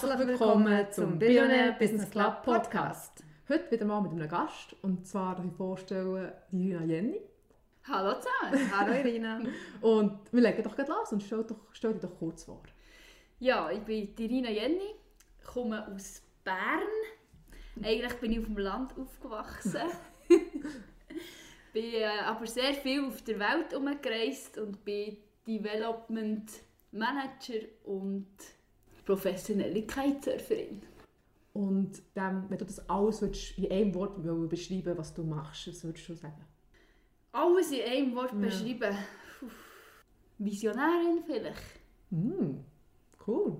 Herzlich 0.00 0.28
willkommen 0.28 0.86
zum 0.92 1.18
Billionaire 1.18 1.72
Business 1.76 2.08
Club 2.08 2.44
Podcast. 2.44 3.24
Heute 3.48 3.68
wieder 3.68 3.84
mal 3.84 4.00
mit 4.00 4.12
einem 4.12 4.28
Gast 4.28 4.76
und 4.82 5.04
zwar 5.04 5.34
darf 5.34 5.44
ich 5.44 5.52
vorstellen 5.56 6.30
Irina 6.52 6.84
Jenny. 6.84 7.20
Hallo 7.82 8.14
zusammen. 8.20 8.70
Hallo 8.78 8.92
Irina. 8.92 9.40
und 9.80 10.32
wir 10.32 10.40
legen 10.40 10.62
doch 10.62 10.76
gleich 10.76 10.86
los 10.86 11.10
und 11.10 11.24
stell, 11.24 11.42
doch, 11.42 11.56
stell 11.72 11.94
dich 11.94 12.02
doch 12.02 12.16
kurz 12.16 12.44
vor. 12.44 12.62
Ja, 13.40 13.72
ich 13.72 13.80
bin 13.80 14.14
Irina 14.16 14.50
Jenny, 14.50 14.94
komme 15.44 15.84
aus 15.92 16.22
Bern. 16.44 17.82
Eigentlich 17.82 18.14
bin 18.20 18.30
ich 18.30 18.38
auf 18.38 18.44
dem 18.44 18.58
Land 18.58 18.96
aufgewachsen. 18.96 19.82
bin 21.72 21.84
äh, 21.94 22.04
aber 22.24 22.46
sehr 22.46 22.74
viel 22.74 23.04
auf 23.04 23.20
der 23.22 23.40
Welt 23.40 23.74
umgereist 23.74 24.58
und 24.58 24.84
bin 24.84 25.16
Development 25.44 26.48
Manager 26.92 27.66
und 27.82 28.28
professionelle 29.08 29.86
Kitesurferin. 29.86 30.82
Und 31.54 32.02
dann, 32.12 32.48
wenn 32.50 32.58
du 32.58 32.66
das 32.66 32.86
alles 32.90 33.22
in 33.56 33.70
einem 33.70 33.94
Wort 33.94 34.22
beschreiben 34.50 34.98
was 34.98 35.14
du 35.14 35.24
machst, 35.24 35.66
was 35.66 35.82
würdest 35.82 36.08
du 36.10 36.14
sagen? 36.14 36.44
Alles 37.32 37.72
in 37.72 37.80
einem 37.80 38.14
Wort 38.14 38.32
ja. 38.32 38.38
beschreiben? 38.38 38.96
Visionärin 40.36 41.22
vielleicht. 41.24 41.80
Mm, 42.10 42.58
cool. 43.26 43.56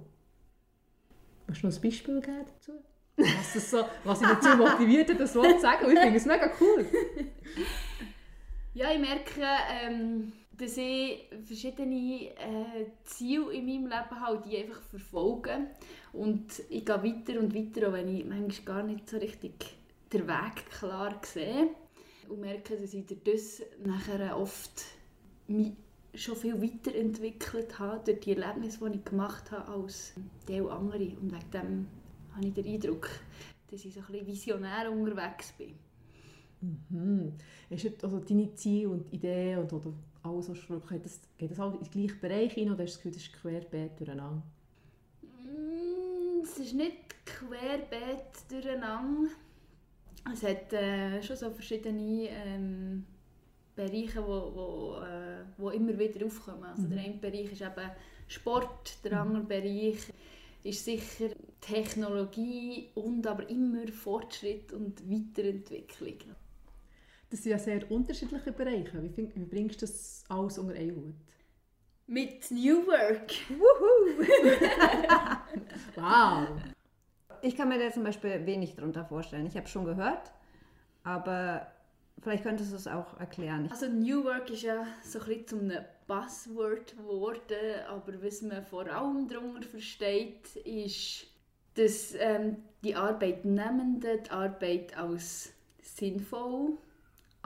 Hast 1.48 1.62
du 1.62 1.66
noch 1.66 1.74
ein 1.74 1.82
Beispiel 1.82 2.20
geben 2.20 2.44
dazu? 2.46 2.72
Was, 3.16 3.54
das 3.54 3.70
so, 3.70 3.84
was 4.04 4.20
ich 4.20 4.28
dazu 4.28 4.56
motiviert 4.56 5.10
hat, 5.10 5.18
das 5.18 5.34
Wort 5.34 5.54
zu 5.54 5.60
sagen? 5.60 5.90
Ich 5.90 5.98
finde 5.98 6.16
es 6.16 6.26
mega 6.26 6.50
cool. 6.60 6.86
Ja, 8.74 8.92
ich 8.92 9.00
merke, 9.00 9.42
ähm, 9.82 10.32
dass 10.58 10.76
ich 10.76 11.28
verschiedene 11.44 12.30
äh, 12.30 12.86
Ziele 13.04 13.52
in 13.52 13.66
meinem 13.66 13.84
Leben 13.84 14.20
habe, 14.20 14.42
die 14.44 14.58
einfach 14.58 14.82
verfolge. 14.82 15.68
Und 16.12 16.62
ich 16.68 16.84
gehe 16.84 17.02
weiter 17.02 17.38
und 17.38 17.54
weiter, 17.54 17.88
auch 17.88 17.92
wenn 17.92 18.08
ich 18.08 18.24
manchmal 18.24 18.64
gar 18.64 18.82
nicht 18.82 19.08
so 19.08 19.18
richtig 19.18 19.76
den 20.12 20.26
Weg 20.26 20.66
klar 20.70 21.20
sehe. 21.22 21.68
Und 22.28 22.40
merke, 22.40 22.76
dass 22.76 22.92
ich 22.92 23.06
dadurch 23.06 23.62
nachher 23.84 24.36
oft 24.36 24.84
mich 25.46 25.72
schon 26.14 26.36
viel 26.36 26.60
weiterentwickelt 26.60 27.78
habe 27.78 28.02
durch 28.04 28.20
die 28.20 28.32
Erlebnisse, 28.32 28.90
die 28.90 28.98
ich 28.98 29.04
gemacht 29.04 29.50
habe, 29.52 29.68
als 29.72 30.14
die 30.48 30.60
andere. 30.60 31.16
Und 31.20 31.32
wegen 31.32 31.50
dem 31.52 31.86
habe 32.34 32.46
ich 32.48 32.54
den 32.54 32.66
Eindruck, 32.66 33.08
dass 33.70 33.84
ich 33.84 33.94
so 33.94 34.00
ein 34.00 34.06
bisschen 34.06 34.26
visionär 34.26 34.90
unterwegs 34.90 35.52
bin. 35.52 35.74
Mhm. 36.60 37.32
Ist 37.70 38.02
also 38.02 38.18
deine 38.18 38.52
Ziele 38.54 38.88
und 38.88 39.12
Ideen 39.12 39.60
und 39.60 39.72
oder 39.72 39.92
alles, 40.22 40.46
du 40.46 40.80
geht 40.80 41.04
das, 41.04 41.20
geht 41.36 41.50
das 41.50 41.60
alles 41.60 41.74
in 41.74 41.84
den 41.84 41.90
gleichen 41.90 42.20
Bereich 42.20 42.52
hin 42.52 42.72
oder 42.72 42.84
hast 42.84 43.04
du 43.04 43.10
das 43.10 43.32
Gefühl, 43.32 43.52
das 43.54 43.62
ist 43.62 43.72
querbeet 43.72 43.98
durcheinander? 43.98 44.42
Mm, 45.22 46.42
es 46.42 46.58
ist 46.58 46.74
nicht 46.74 47.24
querbeet 47.24 48.50
durcheinander. 48.50 49.30
Es 50.32 50.42
hat 50.42 50.72
äh, 50.72 51.22
schon 51.22 51.36
so 51.36 51.50
verschiedene 51.50 52.28
ähm, 52.28 53.04
Bereiche, 53.74 54.22
wo, 54.26 54.52
wo, 54.54 55.02
äh, 55.02 55.44
wo 55.56 55.70
immer 55.70 55.98
wieder 55.98 56.26
aufkommen. 56.26 56.64
Also 56.64 56.82
mhm. 56.82 56.90
Der 56.90 57.00
eine 57.00 57.14
Bereich 57.14 57.52
ist 57.52 57.62
eben 57.62 57.90
Sport, 58.26 59.04
der 59.04 59.12
mhm. 59.12 59.18
andere 59.18 59.44
Bereich 59.44 59.98
ist 60.64 60.84
sicher 60.84 61.30
Technologie 61.60 62.88
und 62.94 63.26
aber 63.26 63.48
immer 63.48 63.86
Fortschritt 63.88 64.72
und 64.72 65.00
Weiterentwicklung. 65.08 66.34
Das 67.30 67.42
sind 67.42 67.52
ja 67.52 67.58
sehr 67.58 67.90
unterschiedliche 67.90 68.52
Bereiche. 68.52 69.02
Wie, 69.02 69.10
find, 69.10 69.34
wie 69.36 69.44
bringst 69.44 69.82
du 69.82 69.86
das 69.86 70.24
alles 70.28 70.58
unter 70.58 70.74
einen 70.74 70.96
Hut? 70.96 71.14
Mit 72.06 72.50
New 72.50 72.86
Work. 72.86 73.32
Wuhu! 73.50 74.24
wow! 75.96 76.48
Ich 77.42 77.54
kann 77.54 77.68
mir 77.68 77.78
da 77.78 77.92
zum 77.92 78.02
Beispiel 78.02 78.46
wenig 78.46 78.74
darunter 78.74 79.04
vorstellen. 79.04 79.46
Ich 79.46 79.56
habe 79.56 79.68
schon 79.68 79.84
gehört, 79.84 80.32
aber 81.04 81.66
vielleicht 82.20 82.44
könntest 82.44 82.72
du 82.72 82.76
es 82.76 82.86
auch 82.86 83.20
erklären. 83.20 83.68
Also 83.70 83.86
New 83.88 84.24
Work 84.24 84.48
ist 84.50 84.62
ja 84.62 84.86
so 85.04 85.20
ein 85.20 85.26
bisschen 85.26 85.46
zu 85.46 85.58
einem 85.58 85.84
Buzzword 86.06 86.96
geworden, 86.96 87.84
aber 87.88 88.22
was 88.22 88.40
man 88.40 88.64
vor 88.64 88.86
allem 88.86 89.28
darunter 89.28 89.68
versteht, 89.68 90.56
ist, 90.64 91.26
dass 91.74 92.14
ähm, 92.18 92.56
die 92.82 92.94
Arbeitnehmenden 92.94 94.24
die 94.24 94.30
Arbeit 94.30 94.96
als 94.96 95.52
sinnvoll 95.82 96.78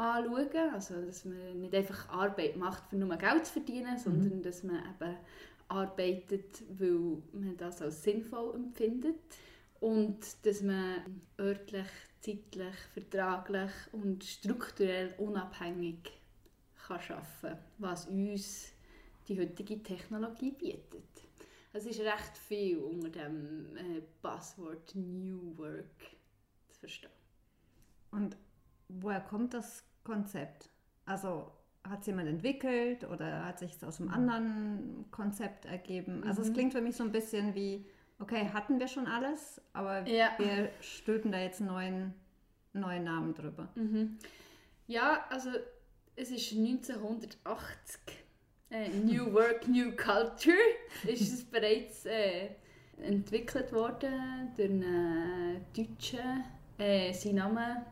anschauen. 0.03 0.75
Also, 0.75 1.01
dass 1.01 1.25
man 1.25 1.61
nicht 1.61 1.75
einfach 1.75 2.09
Arbeit 2.09 2.57
macht, 2.57 2.93
um 2.93 3.01
nur 3.01 3.17
Geld 3.17 3.47
zu 3.47 3.53
verdienen, 3.53 3.99
sondern 3.99 4.39
mhm. 4.39 4.43
dass 4.43 4.63
man 4.63 4.77
eben 4.77 5.17
arbeitet, 5.69 6.63
weil 6.79 7.23
man 7.33 7.57
das 7.57 7.81
als 7.83 8.03
sinnvoll 8.03 8.55
empfindet. 8.55 9.17
Und 9.81 10.19
dass 10.45 10.63
man 10.63 11.23
örtlich, 11.39 11.89
zeitlich, 12.21 12.75
vertraglich 12.93 13.71
und 13.93 14.23
strukturell 14.23 15.15
unabhängig 15.19 16.13
kann 16.87 17.01
arbeiten 17.01 17.27
kann, 17.41 17.59
was 17.79 18.07
uns 18.07 18.73
die 19.29 19.39
heutige 19.39 19.83
Technologie 19.83 20.53
bietet. 20.53 21.03
Es 21.73 21.87
ist 21.87 22.01
recht 22.01 22.37
viel 22.37 22.79
unter 22.79 23.09
dem 23.09 23.77
äh, 23.77 24.03
Buzzword 24.21 24.95
New 24.95 25.57
Work 25.57 26.01
zu 26.71 26.81
verstehen. 26.81 27.11
Und 28.11 28.37
woher 28.89 29.21
kommt 29.21 29.55
das 29.55 29.83
Konzept? 30.05 30.71
Also 31.05 31.51
hat 31.89 32.01
es 32.01 32.07
jemand 32.07 32.29
entwickelt 32.29 33.05
oder 33.05 33.45
hat 33.45 33.59
sich 33.59 33.73
es 33.73 33.85
aus 33.85 34.01
einem 34.01 34.09
mhm. 34.09 34.15
anderen 34.15 35.05
Konzept 35.11 35.65
ergeben? 35.67 36.25
Also 36.25 36.43
mhm. 36.43 36.49
es 36.49 36.55
klingt 36.55 36.73
für 36.73 36.81
mich 36.81 36.97
so 36.97 37.05
ein 37.05 37.13
bisschen 37.13 37.55
wie, 37.55 37.87
okay, 38.19 38.51
hatten 38.53 38.79
wir 38.79 38.89
schon 38.89 39.07
alles, 39.07 39.61
aber 39.73 40.07
ja. 40.07 40.31
wir 40.39 40.71
stülpen 40.81 41.33
da 41.33 41.39
jetzt 41.39 41.61
einen 41.61 41.71
neuen, 41.71 42.15
neuen 42.73 43.05
Namen 43.05 43.35
drüber. 43.35 43.69
Mhm. 43.75 44.19
Ja, 44.87 45.25
also 45.31 45.51
es 46.17 46.31
ist 46.31 46.53
1980 46.53 48.23
äh, 48.71 48.89
New 48.89 49.33
Work, 49.33 49.69
New 49.69 49.93
Culture 49.93 50.57
ist 51.07 51.33
es 51.33 51.45
bereits 51.45 52.07
äh, 52.07 52.51
entwickelt 53.03 53.73
worden 53.73 54.53
durch 54.57 54.71
einen 54.71 55.67
Deutschen. 55.77 56.45
Äh, 56.79 57.13
sein 57.13 57.37
Name 57.37 57.85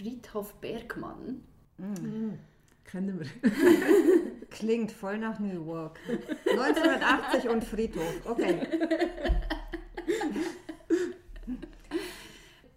Friedhof 0.00 0.54
Bergmann. 0.62 1.42
Mm. 1.76 2.38
Kennen 2.84 3.20
wir. 3.20 3.26
Klingt 4.50 4.92
voll 4.92 5.18
nach 5.18 5.38
New 5.38 5.66
York. 5.66 6.00
1980 6.46 7.50
und 7.50 7.62
Friedhof, 7.62 8.24
okay. 8.24 8.66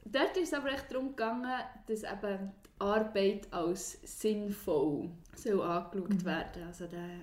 Dort 0.03 0.35
ist 0.35 0.49
es 0.49 0.53
aber 0.53 0.73
echt 0.73 0.91
darum 0.91 1.11
gegangen, 1.11 1.49
dass 1.87 2.03
eben 2.03 2.51
die 2.65 2.81
Arbeit 2.81 3.47
als 3.51 3.99
sinnvoll 4.03 5.09
soll 5.33 5.61
angeschaut 5.61 6.09
mhm. 6.09 6.25
werden 6.25 6.63
Also 6.67 6.87
der, 6.87 7.21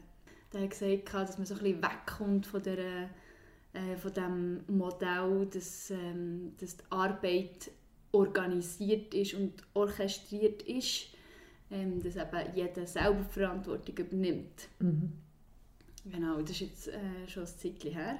der 0.54 0.62
hat 0.62 0.70
gesagt, 0.70 1.12
dass 1.12 1.36
man 1.36 1.46
so 1.46 1.56
ein 1.56 1.60
bisschen 1.60 1.82
wegkommt 1.82 2.46
von, 2.46 2.62
der, 2.62 3.10
äh, 3.74 3.96
von 3.98 4.14
dem 4.14 4.64
Modell, 4.66 5.46
dass, 5.52 5.90
ähm, 5.90 6.54
dass 6.58 6.78
die 6.78 6.84
Arbeit 6.88 7.70
organisiert 8.12 9.14
ist 9.14 9.34
und 9.34 9.62
orchestriert 9.74 10.62
ist, 10.62 11.08
ähm, 11.70 12.02
dass 12.02 12.16
eben 12.16 12.54
jeder 12.54 12.86
selber 12.86 13.24
Verantwortung 13.24 13.96
übernimmt. 13.96 14.68
Mhm. 14.80 15.12
Genau, 16.06 16.40
das 16.40 16.50
ist 16.52 16.60
jetzt 16.60 16.88
äh, 16.88 17.28
schon 17.28 17.44
ein 17.44 17.48
Zeitchen 17.48 17.92
her. 17.92 18.18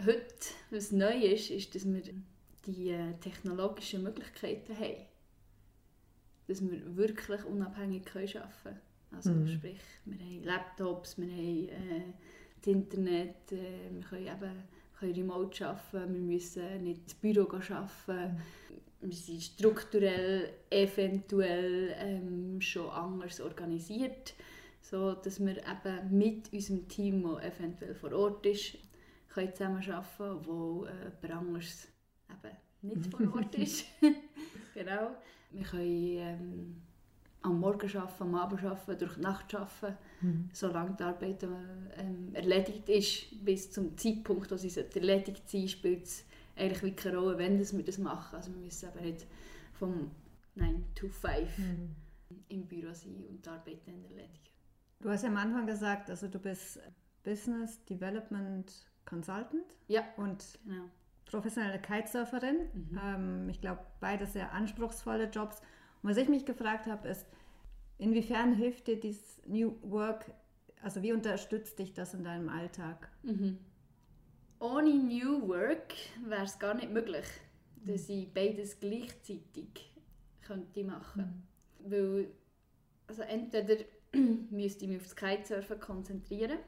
Heute, 0.00 0.24
was 0.70 0.92
neu 0.92 1.14
ist, 1.14 1.50
ist, 1.50 1.74
dass 1.74 1.84
wir 1.84 2.02
die 2.66 2.90
äh, 2.90 3.12
technologischen 3.20 4.02
Möglichkeiten 4.02 4.74
haben. 4.76 5.06
Dass 6.46 6.62
wir 6.62 6.96
wirklich 6.96 7.44
unabhängig 7.44 8.04
können 8.04 8.28
arbeiten 8.36 8.52
können. 8.62 8.80
Also 9.10 9.30
mhm. 9.32 9.48
sprich, 9.48 9.80
wir 10.06 10.18
haben 10.18 10.44
Laptops, 10.44 11.18
wir 11.18 11.28
haben 11.28 11.68
äh, 11.68 12.12
das 12.60 12.66
Internet, 12.72 13.52
äh, 13.52 13.90
wir 13.90 14.02
können 14.08 14.26
eben 14.26 14.62
können 14.98 15.14
remote 15.14 15.66
arbeiten, 15.66 16.14
wir 16.14 16.20
müssen 16.20 16.84
nicht 16.84 17.02
ins 17.02 17.14
Büro 17.14 17.42
arbeiten. 17.42 18.36
Mhm 18.36 18.40
wir 19.02 19.16
sind 19.16 19.42
strukturell 19.42 20.50
eventuell 20.70 21.94
ähm, 21.98 22.60
schon 22.60 22.88
anders 22.88 23.40
organisiert, 23.40 24.34
so 24.80 25.12
dass 25.14 25.44
wir 25.44 25.56
eben 25.56 26.16
mit 26.16 26.52
unserem 26.52 26.88
Team, 26.88 27.22
das 27.22 27.44
eventuell 27.44 27.94
vor 27.94 28.12
Ort 28.12 28.46
ist, 28.46 28.78
können 29.28 29.52
zusammenarbeiten 29.54 30.46
wo 30.46 30.84
äh, 30.84 31.10
jemand 31.22 31.48
anderes 31.48 31.88
eben 32.30 32.56
nicht 32.82 33.10
vor 33.10 33.34
Ort 33.36 33.54
ist. 33.56 33.86
genau. 34.74 35.16
Wir 35.50 35.64
können 35.64 36.16
ähm, 36.16 36.82
am 37.42 37.58
Morgen 37.58 37.96
arbeiten, 37.96 38.22
am 38.22 38.34
Abend 38.36 38.62
arbeiten, 38.62 38.98
durch 38.98 39.14
die 39.14 39.20
Nacht 39.20 39.54
arbeiten, 39.54 39.98
mhm. 40.20 40.50
solange 40.52 40.96
die 40.96 41.02
Arbeit 41.02 41.42
äh, 41.42 41.48
erledigt 42.34 42.88
ist. 42.88 43.44
Bis 43.44 43.70
zum 43.70 43.96
Zeitpunkt, 43.96 44.50
wo 44.50 44.56
sie 44.56 44.70
erledigt 44.94 45.48
sein 45.48 45.68
spielt 45.68 46.08
eigentlich 46.56 46.82
wie 46.82 46.92
keine 46.92 47.18
Rolle, 47.18 47.38
wenn 47.38 47.58
wir 47.58 47.84
das 47.84 47.98
machen. 47.98 48.36
Also 48.36 48.52
wir 48.52 48.60
müssen 48.60 48.88
aber 48.88 49.00
nicht 49.00 49.26
vom 49.72 50.10
9 50.54 50.84
to 50.94 51.08
5 51.08 51.58
mhm. 51.58 51.96
im 52.48 52.66
Büro 52.66 52.92
sein 52.92 53.24
und 53.28 53.44
die 53.44 53.48
Arbeit 53.48 53.86
dann 53.86 54.02
erledigen. 54.04 54.38
Du 55.00 55.10
hast 55.10 55.22
ja 55.22 55.28
am 55.28 55.36
Anfang 55.36 55.66
gesagt, 55.66 56.10
also 56.10 56.28
du 56.28 56.38
bist 56.38 56.78
Business 57.24 57.84
Development 57.86 58.70
Consultant. 59.04 59.64
Ja, 59.88 60.04
und 60.16 60.58
genau. 60.64 60.84
professionelle 61.26 61.80
Kitesurferin. 61.80 62.56
Mhm. 62.72 63.00
Ähm, 63.02 63.48
ich 63.48 63.60
glaube, 63.60 63.80
beide 64.00 64.26
sehr 64.26 64.52
anspruchsvolle 64.52 65.28
Jobs. 65.30 65.60
Und 66.02 66.10
was 66.10 66.16
ich 66.16 66.28
mich 66.28 66.44
gefragt 66.44 66.86
habe, 66.86 67.08
ist, 67.08 67.26
inwiefern 67.98 68.54
hilft 68.54 68.86
dir 68.86 68.98
dieses 69.00 69.40
New 69.46 69.76
Work, 69.82 70.32
also 70.82 71.02
wie 71.02 71.12
unterstützt 71.12 71.78
dich 71.78 71.94
das 71.94 72.14
in 72.14 72.24
deinem 72.24 72.48
Alltag? 72.48 73.08
Mhm. 73.22 73.58
Ohne 74.62 74.94
New 74.94 75.48
Work 75.48 75.92
wäre 76.24 76.44
es 76.44 76.56
gar 76.56 76.74
nicht 76.74 76.92
möglich, 76.92 77.26
dass 77.84 78.08
ich 78.08 78.32
beides 78.32 78.78
gleichzeitig 78.78 79.92
könnte 80.40 80.84
machen 80.84 81.42
Weil, 81.80 82.28
also 83.08 83.22
entweder 83.22 83.82
müsste 84.50 84.84
ich 84.84 84.88
mich 84.88 84.98
auf 84.98 85.02
das 85.08 85.16
Kitesurfen 85.16 85.80
konzentrieren 85.80 86.58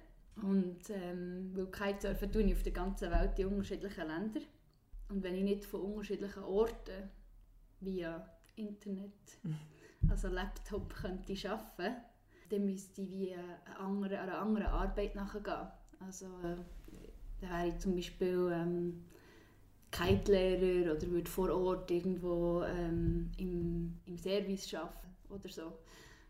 und 0.43 0.91
ähm, 0.91 1.53
weil 1.55 1.71
Kitesurfen 1.71 2.33
tue 2.33 2.43
ich 2.43 2.55
auf 2.55 2.65
der 2.65 2.73
ganzen 2.73 3.13
Welt 3.13 3.39
in 3.39 3.47
unterschiedlichen 3.47 4.09
Ländern 4.09 4.43
und 5.11 5.23
wenn 5.23 5.37
ich 5.37 5.45
nicht 5.45 5.65
von 5.65 5.83
unterschiedlichen 5.83 6.43
Orten 6.43 7.11
via 7.79 8.29
Internet, 8.57 9.39
also 10.11 10.27
Laptop 10.27 10.93
könnte 10.93 11.35
arbeiten, 11.49 11.95
dann 12.51 12.65
müsste 12.65 13.03
ich 13.03 13.11
wie 13.13 13.35
eine 13.35 13.79
andere, 13.79 14.19
einer 14.19 14.41
anderen 14.41 14.67
Arbeit 14.67 15.15
nachgehen. 15.15 15.69
Also 16.01 16.27
äh, 16.43 16.57
da 17.45 17.59
wäre 17.59 17.69
ich 17.69 17.79
zum 17.79 17.95
Beispiel 17.95 18.51
ähm, 18.53 19.05
Kite-Lehrer 19.91 20.95
oder 20.97 21.11
würde 21.11 21.31
vor 21.31 21.51
Ort 21.51 21.91
irgendwo 21.91 22.63
ähm, 22.65 23.31
im, 23.39 23.95
im 24.07 24.19
Service 24.19 24.75
arbeiten 24.75 25.09
oder 25.31 25.49
so. 25.49 25.73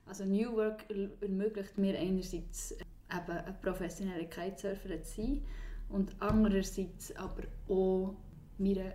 Also 0.07 0.25
New 0.25 0.53
Work 0.57 0.85
er- 0.91 1.23
ermöglicht 1.23 1.79
mir 1.79 1.99
einerseits 1.99 2.73
äh, 2.73 2.85
eben 3.11 3.31
ein 3.39 3.61
professioneller 3.63 4.25
Kitesurfer 4.25 5.03
zu 5.03 5.23
sein 5.23 5.43
und 5.89 6.15
andererseits 6.21 7.15
aber 7.17 7.45
auch 7.69 8.17
meiner 8.59 8.93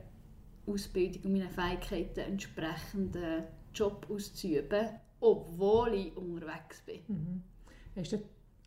Ausbildung 0.68 1.24
und 1.24 1.34
meinen 1.34 1.50
Fähigkeiten 1.50 2.20
entsprechenden 2.20 3.44
Job 3.74 4.06
auszuüben, 4.10 4.90
obwohl 5.20 5.94
ich 5.94 6.16
unterwegs 6.18 6.82
bin. 6.86 7.02
Mhm. 7.08 7.44
Hast 7.96 8.12
du, 8.14 8.20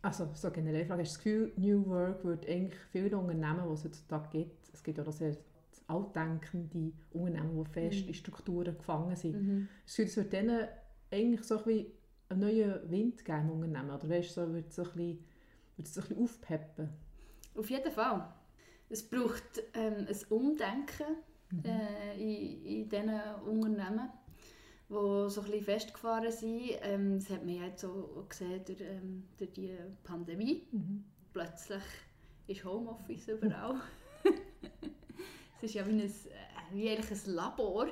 also 0.03 0.29
so 0.33 0.51
generell 0.51 0.85
Frage, 0.85 1.01
hast 1.01 1.13
du 1.13 1.17
das 1.17 1.23
Gefühl, 1.23 1.53
New 1.57 1.85
Work 1.87 2.23
würde 2.23 2.47
eigentlich 2.47 2.79
viele 2.91 3.17
Unternehmen, 3.17 3.63
die 3.67 3.73
es 3.73 3.83
heutzutage 3.85 4.29
gibt, 4.29 4.69
es 4.73 4.83
gibt 4.83 4.97
ja 4.99 5.03
auch 5.05 5.11
sehr 5.11 5.35
altdenkende 5.87 6.91
Unternehmen, 7.13 7.63
die 7.63 7.71
fest 7.71 8.01
Mhm. 8.03 8.07
in 8.09 8.13
Strukturen 8.13 8.77
gefangen 8.77 9.15
sind. 9.15 9.41
Mhm. 9.41 9.67
Das 9.85 9.95
Gefühl, 9.95 10.05
es 10.05 10.17
würde 10.17 10.29
denen 10.29 10.67
eigentlich 11.11 11.43
so 11.43 11.57
ein 11.57 11.63
bisschen 11.63 11.85
einen 12.29 12.39
neuen 12.41 12.89
Wind 12.91 13.25
geben 13.25 13.41
im 13.43 13.49
Unternehmen? 13.51 13.91
Oder 13.91 14.09
weißt 14.09 14.29
du, 14.37 14.41
so, 14.45 14.53
würde 14.53 14.67
es 14.67 14.79
ein 14.79 14.85
bisschen, 14.85 15.25
es 15.77 15.97
ein 15.97 16.01
bisschen 16.03 16.23
aufpeppen? 16.23 16.89
Auf 17.55 17.69
jeden 17.69 17.91
Fall. 17.91 18.27
Es 18.89 19.03
braucht 19.09 19.63
ähm, 19.73 20.07
ein 20.07 20.17
Umdenken 20.29 21.17
äh, 21.63 22.15
in, 22.17 22.65
in 22.65 22.89
diesen 22.89 23.11
Unternehmen, 23.45 24.09
die 24.93 25.29
so 25.29 25.41
ein 25.41 25.45
bisschen 25.47 25.63
festgefahren 25.65 26.31
sind. 26.31 26.61
Ähm, 26.81 27.19
das 27.19 27.29
hat 27.29 27.45
man 27.45 27.55
ja 27.55 27.63
jetzt 27.65 27.83
auch 27.85 28.27
gesehen 28.29 28.61
durch, 28.65 28.81
ähm, 28.81 29.23
durch 29.37 29.51
die 29.53 29.75
Pandemie. 30.03 30.67
Mhm. 30.71 31.03
Plötzlich 31.33 31.83
ist 32.47 32.63
Homeoffice 32.65 33.27
überall. 33.29 33.75
es 35.57 35.63
ist 35.63 35.73
ja 35.73 35.85
wie, 35.87 35.91
ein, 35.91 35.99
äh, 36.01 36.09
wie 36.71 36.89
eigentlich 36.89 37.25
ein 37.25 37.33
Labor, 37.33 37.87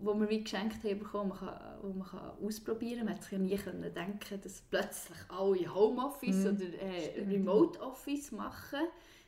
wo 0.00 0.14
wir 0.18 0.28
wie 0.30 0.42
geschenkt 0.42 0.82
haben 0.82 0.98
bekommen, 0.98 1.28
man 1.30 1.38
kann, 1.38 1.78
wo 1.82 1.92
man 1.92 2.06
kann 2.08 2.30
ausprobieren 2.42 2.98
kann. 3.00 3.06
Man 3.06 3.14
hat 3.16 3.22
sich 3.22 3.32
ja 3.32 3.38
nie 3.38 3.56
können 3.56 3.94
denken 3.94 4.40
dass 4.42 4.62
plötzlich 4.62 5.18
alle 5.28 5.74
Homeoffice 5.74 6.44
Mhm. 6.44 6.56
oder 6.56 6.82
äh. 6.82 7.22
Remote 7.28 7.80
Office 7.80 8.32
machen. 8.32 8.80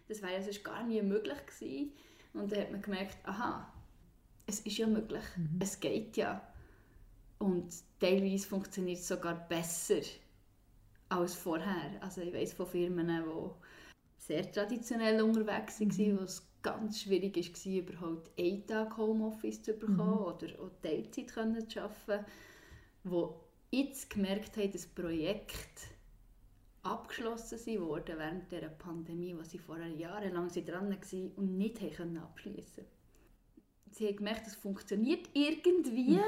Das 0.08 0.22
wäre 0.22 0.32
ja 0.34 0.42
sonst 0.42 0.64
gar 0.64 0.82
nie 0.84 1.02
möglich 1.02 1.38
gewesen. 1.46 1.92
Und 2.34 2.50
dann 2.50 2.60
hat 2.60 2.70
man 2.72 2.80
gemerkt, 2.82 3.18
aha, 3.24 3.70
es 4.46 4.60
ist 4.60 4.78
ja 4.78 4.86
möglich, 4.86 5.22
Mhm. 5.36 5.58
es 5.60 5.78
geht 5.78 6.16
ja. 6.16 6.40
Und 7.42 7.74
teilweise 7.98 8.46
funktioniert 8.46 9.00
es 9.00 9.08
sogar 9.08 9.48
besser 9.48 10.00
als 11.08 11.34
vorher. 11.34 12.00
Also 12.00 12.20
ich 12.20 12.32
weiß 12.32 12.52
von 12.52 12.68
Firmen, 12.68 13.08
die 13.08 13.50
sehr 14.16 14.52
traditionell 14.52 15.20
unterwegs 15.20 15.80
waren, 15.80 16.18
wo 16.20 16.22
es 16.22 16.46
ganz 16.62 17.02
schwierig 17.02 17.36
war, 17.36 17.72
überhaupt 17.72 18.30
einen 18.38 18.64
Tag 18.64 18.96
Homeoffice 18.96 19.60
zu 19.60 19.72
bekommen 19.74 20.18
oder 20.18 20.46
auch 20.60 20.70
Teilzeit 20.82 21.34
können 21.34 21.68
zu 21.68 21.82
arbeiten, 21.82 22.24
wo 23.02 23.40
jetzt 23.72 24.10
gemerkt 24.10 24.56
haben, 24.56 24.70
dass 24.70 24.86
Projekte 24.86 25.82
abgeschlossen 26.84 27.58
sind 27.58 27.80
worden 27.80 28.18
während 28.18 28.52
dieser 28.52 28.68
Pandemie, 28.68 29.34
wo 29.36 29.42
sie 29.42 29.58
vorher 29.58 29.88
jahrelang 29.88 30.46
dran 30.46 30.90
waren 30.90 31.32
und 31.34 31.58
nicht 31.58 31.82
abschließen 31.82 32.84
Sie 33.90 34.06
haben 34.06 34.16
gemerkt, 34.16 34.46
es 34.46 34.54
funktioniert 34.54 35.28
irgendwie 35.34 36.20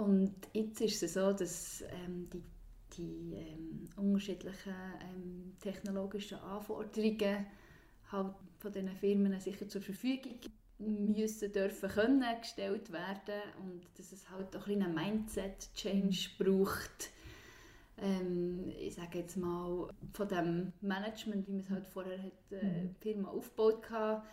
und 0.00 0.34
jetzt 0.52 0.80
ist 0.80 1.02
es 1.02 1.14
so, 1.14 1.32
dass 1.32 1.82
ähm, 1.82 2.28
die, 2.32 2.42
die 2.96 3.34
ähm, 3.34 3.88
unterschiedlichen 3.96 4.74
ähm, 5.02 5.52
technologischen 5.60 6.38
Anforderungen 6.38 7.46
halt 8.10 8.34
von 8.58 8.72
diesen 8.72 8.96
Firmen 8.96 9.38
sicher 9.40 9.68
zur 9.68 9.80
Verfügung 9.80 10.40
müssen, 10.78 11.52
dürfen, 11.52 11.88
können 11.90 12.24
gestellt 12.40 12.90
werden 12.90 13.42
und 13.62 13.82
dass 13.96 14.12
es 14.12 14.28
halt 14.30 14.56
auch 14.56 14.66
ein 14.66 14.82
einen 14.82 14.94
Mindset-Change 14.94 16.30
braucht. 16.38 17.10
Ähm, 17.98 18.72
ich 18.78 18.94
sage 18.94 19.18
jetzt 19.18 19.36
mal, 19.36 19.88
von 20.14 20.28
dem 20.28 20.72
Management, 20.80 21.46
wie 21.46 21.52
man 21.52 21.60
es 21.60 21.70
halt 21.70 21.86
vorher 21.86 22.22
hat, 22.22 22.52
äh, 22.52 22.86
die 22.86 23.12
Firma 23.12 23.28
aufgebaut 23.28 23.90
hat, 23.90 24.24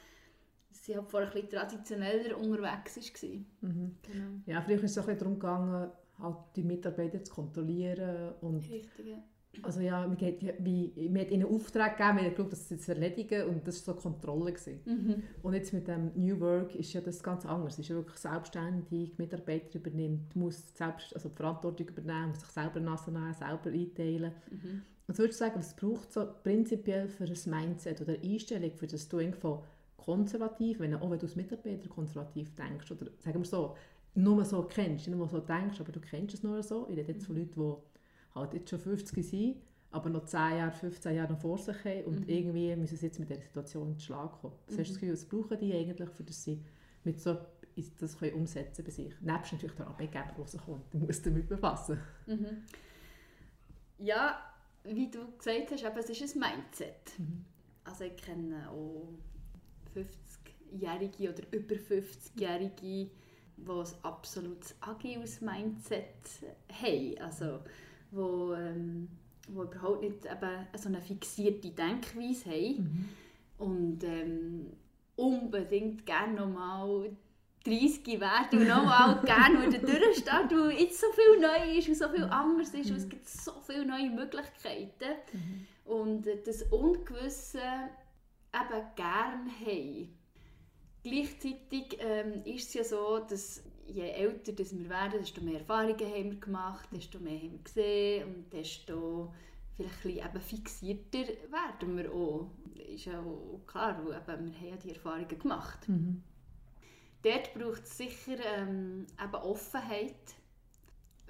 sie 0.71 0.95
halt 0.95 1.09
vorher 1.09 1.29
ein 1.29 1.33
bisschen 1.33 1.49
traditioneller 1.49 2.37
unterwegs 2.37 3.23
war. 3.23 3.69
Mhm. 3.69 3.95
Genau. 4.01 4.29
Ja, 4.45 4.61
früher 4.61 4.83
ist 4.83 4.91
es 4.91 4.97
auch 4.97 5.07
ein 5.07 5.15
bisschen 5.17 5.19
darum 5.19 5.39
gegangen, 5.39 5.91
halt 6.19 6.37
die 6.55 6.63
Mitarbeiter 6.63 7.23
zu 7.23 7.33
kontrollieren 7.33 8.33
und 8.41 8.57
Richtig, 8.69 9.05
ja. 9.05 9.17
Also 9.63 9.81
ja, 9.81 10.05
man, 10.05 10.17
ja- 10.19 10.53
wie, 10.59 11.09
man 11.09 11.21
hat 11.21 11.31
ihnen 11.31 11.45
Auftrag 11.47 11.97
gegeben, 11.97 12.15
man 12.15 12.25
hat 12.25 12.31
geglaubt, 12.31 12.51
dass 12.51 12.69
sie 12.69 12.75
es 12.75 12.87
erledigen 12.89 13.47
und 13.47 13.67
das 13.67 13.87
war 13.87 13.95
so 13.95 14.01
Kontrolle. 14.01 14.51
Gewesen. 14.53 14.79
Mhm. 14.85 15.23
Und 15.41 15.53
jetzt 15.53 15.73
mit 15.73 15.87
dem 15.87 16.11
New 16.15 16.39
Work 16.39 16.75
ist 16.75 16.93
ja 16.93 17.01
das 17.01 17.23
ganz 17.23 17.43
anders. 17.45 17.73
Es 17.73 17.79
ist 17.79 17.89
ja 17.89 17.95
wirklich 17.95 18.17
selbstständig, 18.19 19.17
Mitarbeiter 19.17 19.79
übernimmt, 19.79 20.35
muss 20.35 20.75
selbst, 20.75 21.13
also 21.15 21.29
die 21.29 21.35
Verantwortung 21.35 21.87
übernehmen, 21.87 22.29
muss 22.29 22.39
sich 22.41 22.49
selber 22.49 22.79
nass 22.79 23.07
nehmen, 23.07 23.33
selber 23.33 23.71
einteilen. 23.71 24.31
Mhm. 24.51 24.81
Und 25.07 25.17
würdest 25.17 25.39
du 25.39 25.45
sagen, 25.45 25.59
was 25.59 25.75
braucht 25.75 26.11
so 26.13 26.27
prinzipiell 26.43 27.07
für 27.07 27.23
ein 27.23 27.35
Mindset 27.49 28.01
oder 28.01 28.13
eine 28.13 28.23
Einstellung, 28.23 28.71
für 28.75 28.87
das 28.87 29.07
du 29.07 29.19
irgendwo 29.19 29.63
konservativ, 30.07 30.79
wenn, 30.79 30.95
auch 30.95 31.09
wenn 31.11 31.19
du 31.19 31.25
als 31.25 31.35
Mitarbeiter 31.35 31.89
konservativ 31.89 32.55
denkst, 32.55 32.89
oder 32.91 33.11
sagen 33.19 33.39
wir 33.39 33.45
so, 33.45 33.75
nur 34.15 34.43
so 34.45 34.63
kennst, 34.63 35.07
nicht 35.07 35.17
nur 35.17 35.27
so 35.27 35.39
denkst, 35.41 35.79
aber 35.81 35.91
du 35.91 35.99
kennst 35.99 36.33
es 36.35 36.43
nur 36.43 36.63
so. 36.63 36.87
Ich 36.89 36.97
rede 36.97 37.11
jetzt 37.11 37.25
von 37.27 37.35
Leuten, 37.35 37.53
die 37.61 38.35
halt 38.39 38.53
jetzt 38.53 38.69
schon 38.69 38.79
50 38.79 39.27
sind, 39.27 39.57
aber 39.91 40.09
noch 40.09 40.23
10 40.25 40.39
Jahre, 40.39 40.71
15 40.71 41.13
Jahre 41.15 41.33
noch 41.33 41.39
vor 41.41 41.57
sich 41.57 41.75
haben 41.83 42.05
und 42.05 42.21
Mhm. 42.21 42.29
irgendwie 42.29 42.75
müssen 42.77 42.95
sie 42.97 43.05
jetzt 43.07 43.19
mit 43.19 43.29
dieser 43.29 43.41
Situation 43.41 43.91
in 43.91 43.99
Schlag 43.99 44.31
kommen. 44.41 44.53
Was 44.67 44.77
hast 44.77 44.77
du 44.77 44.77
das 44.77 44.89
Mhm. 44.89 44.93
Gefühl, 44.93 45.13
was 45.13 45.25
brauchen 45.25 45.59
die 45.59 45.73
eigentlich, 45.73 46.09
für 46.09 46.23
das 46.23 46.43
sie 46.43 46.63
mit 47.03 47.19
so 47.19 47.37
das 47.99 48.17
können 48.17 48.33
umsetzen 48.33 48.83
bei 48.85 48.91
sich? 48.91 49.13
Nebst 49.21 49.51
natürlich 49.51 49.75
der 49.75 49.87
Arbeitgeber, 49.87 50.25
der 50.29 50.35
rauskommt, 50.37 50.93
der 50.93 50.99
muss 51.01 51.21
damit 51.21 51.47
befassen. 51.49 51.99
Mhm. 52.25 52.63
Ja, 53.99 54.39
wie 54.83 55.09
du 55.11 55.19
gesagt 55.37 55.71
hast, 55.71 55.83
eben, 55.83 55.97
es 55.97 56.09
ist 56.09 56.35
ein 56.35 56.39
Mindset. 56.39 57.19
Mhm. 57.19 57.45
Also 57.83 58.03
ich 58.05 58.15
kenne 58.17 58.69
auch 58.69 59.09
50-Jährige 60.01 61.29
oder 61.33 61.43
über 61.51 61.75
50-Jährige, 61.75 62.71
die 62.81 63.09
ein 63.67 63.85
absolutes 64.03 64.75
agiles 64.81 65.41
Mindset 65.41 66.03
haben. 66.71 67.17
Also 67.19 67.59
wo, 68.11 68.53
ähm, 68.53 69.09
wo 69.49 69.63
überhaupt 69.63 70.01
nicht 70.01 70.25
eben 70.25 70.67
so 70.77 70.87
eine 70.89 71.01
fixierte 71.01 71.71
Denkweise 71.71 72.49
haben 72.49 72.77
Mhm. 72.77 73.09
und 73.65 74.03
ähm, 74.03 74.65
unbedingt 75.15 76.05
gerne 76.05 76.33
nochmal 76.33 77.09
30 77.65 78.19
werden 78.19 78.59
und 78.59 78.67
nochmal 78.67 79.19
gerne 79.25 79.61
wieder 79.67 79.79
durchstehen, 79.79 80.49
weil 80.51 80.79
jetzt 80.79 81.01
so 81.01 81.07
viel 81.11 81.41
neu 81.41 81.77
ist 81.77 81.89
und 81.89 81.95
so 81.95 82.07
viel 82.09 82.23
anders 82.23 82.73
ist 82.73 82.91
und 82.91 82.97
es 82.97 83.09
gibt 83.09 83.27
so 83.27 83.51
viele 83.65 83.85
neue 83.85 84.09
Möglichkeiten 84.09 85.15
und 85.85 86.27
äh, 86.27 86.37
das 86.45 86.63
Ungewisse 86.63 87.59
eben 88.61 88.95
gerne 88.95 89.51
haben. 89.65 90.17
Gleichzeitig 91.03 91.97
ähm, 91.99 92.43
ist 92.43 92.69
es 92.69 92.73
ja 92.73 92.83
so, 92.83 93.19
dass 93.19 93.63
je 93.87 94.09
älter 94.09 94.51
dass 94.51 94.77
wir 94.77 94.89
werden, 94.89 95.19
desto 95.19 95.41
mehr 95.41 95.59
Erfahrungen 95.59 95.99
haben 95.99 96.31
wir 96.31 96.39
gemacht, 96.39 96.89
desto 96.91 97.19
mehr 97.19 97.37
haben 97.37 97.53
wir 97.53 97.63
gesehen 97.63 98.35
und 98.35 98.53
desto 98.53 99.33
vielleicht 99.75 100.05
ein 100.05 100.11
bisschen 100.11 100.27
eben 100.27 100.41
fixierter 100.41 101.33
werden 101.51 101.97
wir 101.97 102.11
auch. 102.11 102.49
Ist 102.93 103.05
ja 103.05 103.19
auch 103.19 103.61
klar, 103.67 103.97
weil 104.03 104.17
eben 104.17 104.51
wir 104.51 104.59
haben 104.59 104.69
ja 104.69 104.77
die 104.77 104.89
Erfahrungen 104.89 105.39
gemacht. 105.39 105.87
Mhm. 105.87 106.23
Dort 107.21 107.53
braucht 107.53 107.83
es 107.83 107.97
sicher 107.97 108.37
ähm, 108.57 109.05
eben 109.21 109.35
Offenheit. 109.35 110.15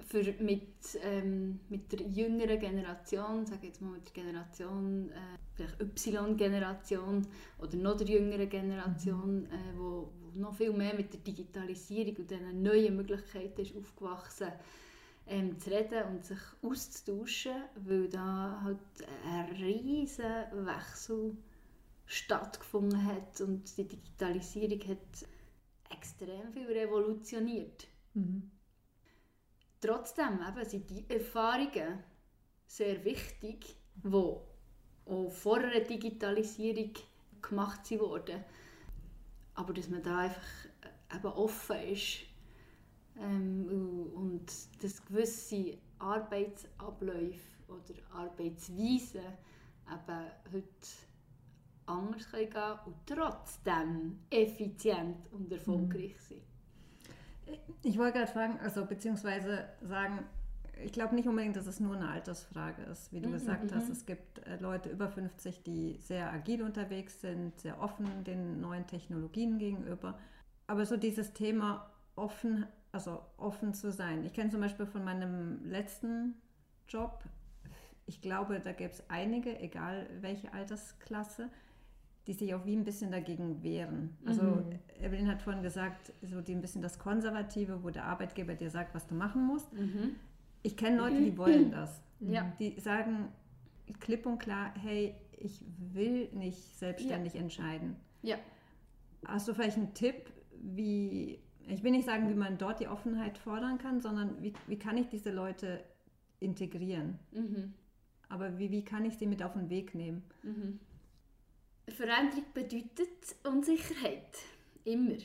Für 0.05 0.23
mit, 0.39 0.67
ähm, 1.01 1.59
mit 1.69 1.91
der 1.91 2.07
jüngeren 2.07 2.59
Generation, 2.59 3.45
sage 3.45 3.67
jetzt 3.67 3.81
mal 3.81 3.91
mit 3.91 4.05
der 4.05 4.23
Generation, 4.23 5.09
äh, 5.11 5.37
vielleicht 5.55 5.81
Y-Generation 5.81 7.27
oder 7.59 7.75
noch 7.77 7.97
der 7.97 8.07
jüngeren 8.07 8.49
Generation, 8.49 9.41
mhm. 9.41 9.45
äh, 9.45 9.77
wo, 9.77 10.11
wo, 10.19 10.39
noch 10.39 10.55
viel 10.55 10.71
mehr 10.71 10.93
mit 10.93 11.13
der 11.13 11.19
Digitalisierung 11.21 12.15
und 12.17 12.31
diesen 12.31 12.61
neuen 12.61 12.95
Möglichkeiten 12.95 13.61
ist 13.61 13.75
aufgewachsen, 13.75 14.51
ähm, 15.25 15.59
zu 15.59 15.71
reden 15.71 16.03
und 16.09 16.25
sich 16.25 16.39
auszutauschen, 16.61 17.63
weil 17.75 18.07
da 18.07 18.61
halt 18.63 18.77
ein 19.25 19.55
riesen 19.55 20.65
Wechsel 20.65 21.35
stattgefunden 22.05 23.05
hat 23.05 23.41
und 23.41 23.77
die 23.77 23.83
Digitalisierung 23.83 24.79
hat 24.87 25.27
extrem 25.89 26.51
viel 26.53 26.67
revolutioniert. 26.67 27.87
Mhm. 28.13 28.49
Trotzdem 29.79 30.39
eben, 30.47 30.65
sind 30.65 30.89
die 30.89 31.05
Erfahrungen 31.09 32.03
sehr 32.65 33.03
wichtig, 33.05 33.77
die 33.95 34.07
auch 34.07 35.29
vor 35.31 35.59
der 35.59 35.81
Digitalisierung 35.81 36.93
gemacht 37.41 37.89
wurden. 37.91 38.43
Aber 39.53 39.73
dass 39.73 39.89
man 39.89 40.03
da 40.03 40.17
einfach 40.19 40.41
eben 41.15 41.27
offen 41.27 41.77
ist 41.91 42.19
ähm, 43.19 44.11
und 44.13 44.51
dass 44.81 45.05
gewisse 45.05 45.77
Arbeitsabläufe 45.99 47.39
oder 47.67 48.01
Arbeitsweisen 48.13 49.21
eben 49.21 50.31
heute 50.51 50.87
anders 51.85 52.31
gehen 52.31 52.79
und 52.85 52.95
trotzdem 53.05 54.19
effizient 54.29 55.31
und 55.31 55.51
erfolgreich 55.51 56.15
mhm. 56.29 56.46
Ich 57.83 57.97
wollte 57.97 58.19
gerade 58.19 58.31
fragen, 58.31 58.59
also 58.59 58.85
beziehungsweise 58.85 59.65
sagen, 59.81 60.19
ich 60.83 60.91
glaube 60.91 61.15
nicht 61.15 61.27
unbedingt, 61.27 61.55
dass 61.55 61.67
es 61.67 61.79
nur 61.79 61.95
eine 61.95 62.09
Altersfrage 62.09 62.83
ist. 62.83 63.11
Wie 63.11 63.19
du 63.19 63.29
mhm, 63.29 63.33
gesagt 63.33 63.71
hast, 63.73 63.85
mhm. 63.85 63.91
es 63.91 64.05
gibt 64.05 64.45
äh, 64.45 64.57
Leute 64.57 64.89
über 64.89 65.09
50, 65.09 65.63
die 65.63 65.97
sehr 65.99 66.31
agil 66.31 66.61
unterwegs 66.61 67.21
sind, 67.21 67.59
sehr 67.59 67.81
offen 67.81 68.23
den 68.23 68.61
neuen 68.61 68.85
Technologien 68.87 69.57
gegenüber. 69.57 70.17
Aber 70.67 70.85
so 70.85 70.97
dieses 70.97 71.33
Thema 71.33 71.89
offen, 72.15 72.65
also 72.91 73.21
offen 73.37 73.73
zu 73.73 73.91
sein. 73.91 74.23
Ich 74.25 74.33
kenne 74.33 74.49
zum 74.49 74.61
Beispiel 74.61 74.85
von 74.85 75.03
meinem 75.03 75.63
letzten 75.65 76.35
Job, 76.87 77.23
ich 78.05 78.21
glaube, 78.21 78.59
da 78.61 78.71
gäbe 78.71 78.91
es 78.91 79.03
einige, 79.09 79.59
egal 79.59 80.07
welche 80.21 80.53
Altersklasse, 80.53 81.49
die 82.27 82.33
sich 82.33 82.53
auch 82.53 82.65
wie 82.65 82.75
ein 82.75 82.83
bisschen 82.83 83.09
dagegen 83.09 83.63
wehren. 83.63 84.17
Also 84.25 84.43
mhm. 84.43 84.79
Evelyn 85.01 85.27
hat 85.27 85.41
vorhin 85.41 85.63
gesagt, 85.63 86.11
so 86.21 86.41
die 86.41 86.53
ein 86.53 86.61
bisschen 86.61 86.81
das 86.81 86.99
Konservative, 86.99 87.83
wo 87.83 87.89
der 87.89 88.03
Arbeitgeber 88.03 88.53
dir 88.53 88.69
sagt, 88.69 88.93
was 88.93 89.07
du 89.07 89.15
machen 89.15 89.45
musst. 89.47 89.71
Mhm. 89.73 90.15
Ich 90.61 90.75
kenne 90.75 90.97
Leute, 90.97 91.21
die 91.21 91.37
wollen 91.37 91.71
das. 91.71 92.01
Ja. 92.19 92.51
Die 92.59 92.77
sagen 92.79 93.29
klipp 94.01 94.25
und 94.25 94.39
klar, 94.39 94.73
hey, 94.81 95.15
ich 95.37 95.63
will 95.93 96.27
nicht 96.33 96.77
selbstständig 96.77 97.35
ja. 97.35 97.39
entscheiden. 97.39 97.95
Ja. 98.23 98.35
Hast 99.25 99.47
du 99.47 99.53
vielleicht 99.53 99.77
einen 99.77 99.93
Tipp, 99.93 100.29
wie, 100.61 101.39
ich 101.67 101.83
will 101.83 101.91
nicht 101.91 102.05
sagen, 102.05 102.29
wie 102.29 102.35
man 102.35 102.57
dort 102.57 102.81
die 102.81 102.89
Offenheit 102.89 103.37
fordern 103.37 103.77
kann, 103.77 104.01
sondern 104.01 104.41
wie, 104.43 104.53
wie 104.67 104.77
kann 104.77 104.97
ich 104.97 105.07
diese 105.07 105.31
Leute 105.31 105.81
integrieren? 106.39 107.19
Mhm. 107.31 107.73
Aber 108.27 108.57
wie, 108.59 108.71
wie 108.71 108.83
kann 108.83 109.05
ich 109.05 109.17
sie 109.17 109.27
mit 109.27 109.41
auf 109.41 109.53
den 109.53 109.69
Weg 109.69 109.95
nehmen? 109.95 110.23
Mhm. 110.43 110.79
Veränderung 111.91 112.45
bedeutet 112.53 113.35
Unsicherheit. 113.43 114.37
Immer. 114.83 115.17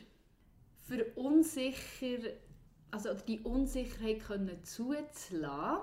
Für 0.84 1.04
unsicher, 1.14 2.18
also 2.90 3.14
die 3.14 3.40
Unsicherheit 3.40 4.24
können 4.24 4.62
zuzulassen, 4.64 5.82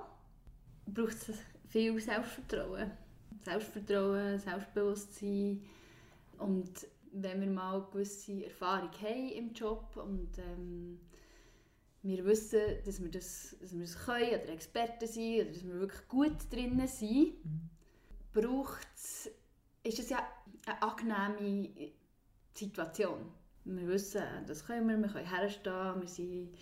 braucht 0.85 1.29
es 1.29 1.37
viel 1.69 1.99
Selbstvertrauen. 1.99 2.91
Selbstvertrauen, 3.43 4.37
Selbstbewusstsein. 4.39 5.63
Und 6.37 6.87
wenn 7.11 7.41
wir 7.41 7.47
mal 7.47 7.75
eine 7.75 7.87
gewisse 7.91 8.45
Erfahrung 8.45 8.91
haben 9.01 9.29
im 9.29 9.53
Job 9.53 9.95
und 9.95 10.29
ähm, 10.37 10.99
wir 12.01 12.23
wissen, 12.25 12.61
dass 12.85 13.01
wir 13.01 13.09
das, 13.09 13.55
dass 13.59 13.73
wir 13.73 13.81
das 13.81 13.97
können 13.97 14.27
oder 14.27 14.49
Experten 14.49 15.07
sind 15.07 15.41
oder 15.41 15.51
dass 15.51 15.67
wir 15.67 15.79
wirklich 15.79 16.07
gut 16.07 16.37
drinnen 16.51 16.87
sind, 16.87 17.43
mhm. 17.43 17.69
braucht 18.33 18.87
es, 18.95 19.29
ist 19.83 19.99
es 19.99 20.09
ja 20.09 20.25
eine 20.69 20.81
angenehme 20.81 21.91
Situation. 22.53 23.31
Wir 23.65 23.87
wissen, 23.87 24.23
das 24.47 24.65
können 24.65 24.87
wir, 24.87 24.97
wir 24.97 25.09
können 25.09 25.27
herstehen, 25.27 26.01
wir 26.01 26.07
sind 26.07 26.57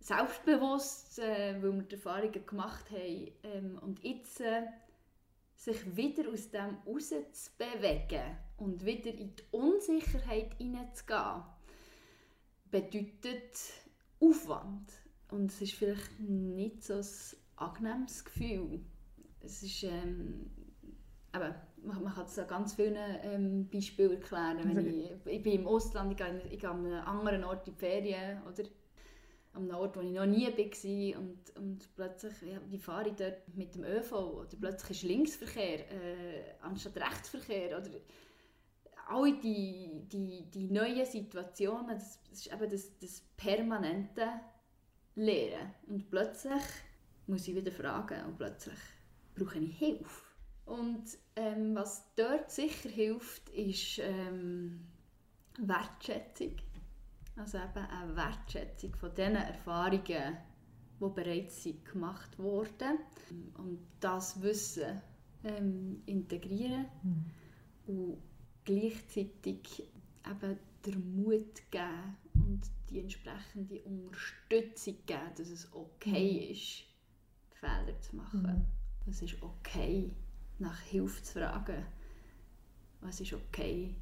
selbstbewusst, 0.00 1.18
äh, 1.18 1.60
weil 1.62 1.74
wir 1.74 1.82
die 1.82 1.94
Erfahrungen 1.96 2.46
gemacht 2.46 2.90
haben. 2.90 3.30
Ähm, 3.42 3.78
und 3.82 4.02
jetzt 4.04 4.40
äh, 4.40 4.62
sich 5.56 5.96
wieder 5.96 6.30
aus 6.30 6.50
dem 6.50 6.78
rauszubewegen 6.86 8.36
und 8.58 8.84
wieder 8.84 9.12
in 9.12 9.34
die 9.34 9.42
Unsicherheit 9.50 10.54
hineinzugehen, 10.54 11.42
bedeutet 12.70 13.58
Aufwand. 14.20 14.92
Und 15.30 15.50
es 15.50 15.60
ist 15.60 15.74
vielleicht 15.74 16.20
nicht 16.20 16.84
so 16.84 16.94
ein 16.94 17.06
angenehmes 17.56 18.24
Gefühl. 18.24 18.80
Es 19.40 19.62
ist, 19.62 19.82
ähm, 19.82 20.50
eben, 21.34 21.54
man, 21.82 22.02
man 22.02 22.14
kann 22.14 22.26
es 22.26 22.38
an 22.38 22.48
ganz 22.48 22.74
vielen 22.74 22.96
ähm, 23.22 23.68
Beispielen 23.68 24.12
erklären. 24.12 24.58
Wenn 24.74 25.00
ich, 25.00 25.10
ich 25.24 25.42
bin 25.42 25.60
im 25.60 25.66
Ausland, 25.66 26.12
ich 26.12 26.18
gehe, 26.18 26.42
ich 26.50 26.58
gehe 26.58 26.70
an 26.70 26.84
einem 26.84 27.06
anderen 27.06 27.44
Ort 27.44 27.66
in 27.66 27.74
die 27.74 27.78
Ferien, 27.78 28.42
oder? 28.42 28.64
An 29.54 29.62
einem 29.62 29.76
Ort, 29.76 29.96
wo 29.96 30.00
ich 30.00 30.12
noch 30.12 30.26
nie 30.26 30.46
war 30.46 31.20
und, 31.20 31.56
und 31.56 31.96
plötzlich 31.96 32.32
ja, 32.42 32.60
wie 32.68 32.78
fahre 32.78 33.08
ich 33.08 33.14
dort 33.14 33.56
mit 33.56 33.74
dem 33.74 33.82
ÖV 33.82 34.12
oder 34.12 34.56
plötzlich 34.60 35.02
ist 35.02 35.08
Linksverkehr 35.08 35.90
äh, 35.90 36.54
anstatt 36.60 36.96
Rechtsverkehr 36.96 37.78
oder 37.78 37.90
all 39.08 39.32
die, 39.40 40.06
die, 40.12 40.50
die 40.50 40.70
neuen 40.70 41.04
Situationen, 41.06 41.96
das, 41.96 42.22
das 42.28 42.40
ist 42.40 42.52
eben 42.52 42.70
das, 42.70 42.98
das 42.98 43.22
permanente 43.36 44.28
Lehren 45.14 45.74
und 45.88 46.10
plötzlich 46.10 46.62
muss 47.26 47.48
ich 47.48 47.54
wieder 47.54 47.72
fragen 47.72 48.24
und 48.26 48.36
plötzlich 48.36 48.78
brauche 49.34 49.58
ich 49.58 49.78
Hilfe. 49.78 50.27
Und 50.68 51.04
ähm, 51.36 51.74
was 51.74 52.04
dort 52.14 52.50
sicher 52.50 52.90
hilft, 52.90 53.48
ist 53.50 53.98
ähm, 54.00 54.86
Wertschätzung. 55.58 56.56
Also 57.36 57.58
eben 57.58 57.86
eine 57.86 58.16
Wertschätzung 58.16 58.94
von 58.96 59.14
den 59.14 59.36
Erfahrungen, 59.36 60.36
die 61.00 61.08
bereits 61.14 61.68
gemacht 61.90 62.38
wurden. 62.38 62.98
Und 63.54 63.78
das 64.00 64.42
Wissen 64.42 65.00
ähm, 65.44 66.02
integrieren 66.06 66.86
mhm. 67.02 67.24
und 67.86 68.18
gleichzeitig 68.64 69.88
eben 70.30 70.58
den 70.84 71.22
Mut 71.22 71.70
geben 71.70 72.16
und 72.34 72.60
die 72.90 73.00
entsprechende 73.00 73.80
Unterstützung 73.82 74.96
geben, 75.06 75.32
dass 75.36 75.48
es 75.48 75.72
okay 75.72 76.46
mhm. 76.46 76.52
ist, 76.52 76.84
Fehler 77.54 78.00
zu 78.00 78.16
machen. 78.16 78.42
Mhm. 78.42 79.10
Es 79.10 79.22
ist 79.22 79.42
okay, 79.42 80.10
nach 80.58 80.80
Hilfe 80.80 81.22
zu 81.22 81.34
fragen. 81.34 81.84
Was 83.00 83.20
ist 83.20 83.32
okay, 83.32 83.94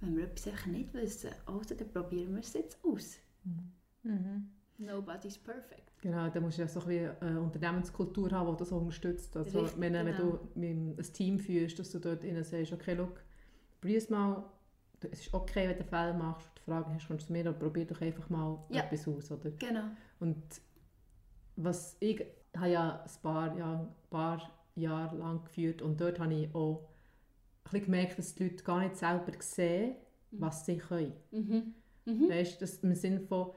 wenn 0.00 0.16
wir 0.16 0.24
etwas 0.24 0.66
nicht 0.66 0.92
wissen. 0.94 1.30
Also 1.46 1.74
dann 1.74 1.88
probieren 1.88 2.34
wir 2.34 2.40
es 2.40 2.52
jetzt 2.52 2.78
aus. 2.84 3.18
Mhm. 3.44 3.72
mhm. 4.02 4.50
Nobody's 4.78 5.38
perfect. 5.38 5.86
Genau, 6.02 6.28
da 6.28 6.38
musst 6.38 6.58
du 6.58 6.62
ja 6.62 6.68
so 6.68 6.80
eine 6.80 7.16
äh, 7.22 7.38
Unternehmenskultur 7.38 8.30
haben, 8.30 8.52
die 8.52 8.58
das 8.58 8.72
unterstützt. 8.72 9.34
Also 9.34 9.60
Richtig, 9.60 9.80
wenn, 9.80 9.94
wenn 9.94 10.06
genau. 10.06 10.38
du 10.54 10.60
ein 10.60 10.96
Team 11.14 11.38
führst, 11.38 11.78
dass 11.78 11.90
du 11.92 11.98
dort 11.98 12.22
ihnen 12.22 12.44
sagst, 12.44 12.74
okay, 12.74 12.92
look, 12.92 13.22
probier 13.80 13.96
es 13.96 14.10
mal, 14.10 14.44
es 15.00 15.20
ist 15.20 15.34
okay, 15.34 15.66
wenn 15.66 15.78
du 15.78 15.84
Fehler 15.84 16.12
machst, 16.12 16.50
die 16.58 16.60
Frage 16.60 16.92
hast, 16.92 17.08
kommst 17.08 17.24
du 17.24 17.26
zu 17.28 17.32
mir, 17.32 17.40
oder 17.40 17.54
probier 17.54 17.86
doch 17.86 18.00
einfach 18.02 18.28
mal 18.28 18.62
ja. 18.68 18.82
etwas 18.82 19.08
aus. 19.08 19.32
Oder? 19.32 19.50
Genau. 19.52 19.84
Und 20.20 20.44
was 21.56 21.96
ich 22.00 22.22
habe 22.54 22.70
ja 22.70 23.02
ein 23.02 23.22
paar, 23.22 23.56
ja, 23.56 23.80
ein 23.80 23.88
paar 24.10 24.55
Jahre 24.76 25.16
lang 25.16 25.44
geführt 25.44 25.82
und 25.82 26.00
dort 26.00 26.18
habe 26.18 26.34
ich 26.34 26.54
auch 26.54 26.88
ein 27.72 27.84
gemerkt, 27.84 28.18
dass 28.18 28.34
die 28.34 28.44
Leute 28.44 28.62
gar 28.62 28.80
nicht 28.80 28.96
selber 28.96 29.32
sehen, 29.40 29.96
mhm. 30.30 30.40
was 30.40 30.66
sie 30.66 30.78
können. 30.78 31.12
Mhm. 31.30 31.74
Mhm. 32.04 32.28
Weißt 32.28 32.60
du, 32.60 32.86
im 32.86 32.94
Sinne 32.94 33.20
von, 33.20 33.50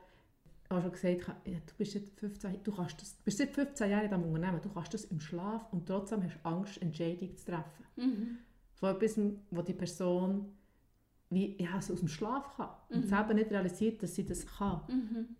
ich 0.63 0.69
habe 0.69 0.81
schon 0.81 0.91
gesagt, 0.91 1.45
ja, 1.45 1.57
du 1.65 1.73
bist 1.77 1.93
seit 1.93 2.09
15, 2.15 2.63
du 2.63 2.71
kannst 2.71 3.01
das, 3.01 3.13
bist 3.13 3.37
seit 3.37 3.51
15 3.51 3.89
Jahren 3.89 4.05
in 4.05 4.09
diesem 4.09 4.23
Unternehmen, 4.25 4.61
du 4.61 4.69
kannst 4.69 4.93
das 4.93 5.05
im 5.05 5.19
Schlaf 5.19 5.71
und 5.71 5.87
trotzdem 5.87 6.23
hast 6.23 6.35
du 6.35 6.49
Angst, 6.49 6.81
Entscheidungen 6.81 7.37
zu 7.37 7.45
treffen. 7.45 7.85
Mhm. 7.95 8.37
Von 8.73 8.95
etwas, 8.95 9.19
wo 9.51 9.61
die 9.61 9.73
Person 9.73 10.53
wie, 11.29 11.61
ja, 11.61 11.79
so 11.81 11.93
aus 11.93 11.99
dem 11.99 12.07
Schlaf 12.07 12.55
kann 12.55 12.69
und 12.89 13.05
mhm. 13.05 13.07
selber 13.07 13.33
nicht 13.33 13.51
realisiert, 13.51 14.01
dass 14.01 14.15
sie 14.15 14.25
das 14.25 14.47
kann. 14.47 14.81
Mhm. 14.87 15.35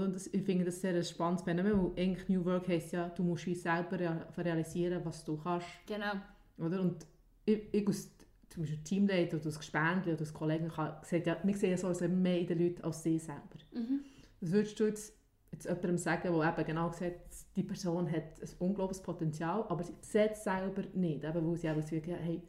Und 0.00 0.14
das, 0.14 0.26
ich 0.28 0.42
finde 0.42 0.64
das 0.64 0.80
sehr 0.80 0.94
ein 0.94 1.04
spannendes 1.04 1.44
Phänomen, 1.44 1.72
weil 1.78 2.02
eigentlich 2.04 2.28
New 2.28 2.44
Work 2.44 2.68
heisst 2.68 2.92
ja, 2.92 3.08
du 3.08 3.22
musst 3.22 3.46
wie 3.46 3.54
selber 3.54 3.98
realisieren, 4.36 5.00
was 5.04 5.24
du 5.24 5.36
kannst. 5.36 5.66
Genau. 5.86 6.12
Oder? 6.58 6.80
Und 6.80 7.06
ich, 7.44 7.62
ich 7.72 7.86
als 7.86 8.10
zum 8.48 8.62
Beispiel 8.62 8.82
Teamleiter 8.84 9.36
oder 9.36 9.46
als 9.46 9.58
Gespendli 9.58 10.12
oder 10.12 10.20
als 10.20 10.32
Kollegen, 10.32 10.68
kann, 10.68 10.96
ja, 11.24 11.36
wir 11.42 11.54
sehen 11.54 11.78
so 11.78 11.88
also 11.88 12.06
mehr 12.08 12.38
in 12.38 12.46
den 12.46 12.58
Leuten 12.58 12.82
als 12.82 13.02
sie 13.02 13.18
selber. 13.18 13.58
Mhm. 13.72 14.00
Was 14.40 14.52
würdest 14.52 14.80
du 14.80 14.84
jetzt 14.84 15.14
jetzt 15.52 15.66
jemandem 15.66 15.98
sagen, 15.98 16.32
der 16.32 16.48
eben 16.48 16.66
genau 16.66 16.90
sieht, 16.92 17.14
die 17.56 17.62
Person 17.62 18.10
hat 18.10 18.40
ein 18.40 18.48
unglaubliches 18.58 19.02
Potenzial, 19.02 19.64
aber 19.68 19.82
sie 19.84 19.94
sieht 20.00 20.32
es 20.32 20.44
selber 20.44 20.82
nicht, 20.94 21.24
eben 21.24 21.46
weil 21.46 21.56
sie 21.56 21.68
eben 21.68 21.82
so, 21.82 21.96
hey, 21.96 22.42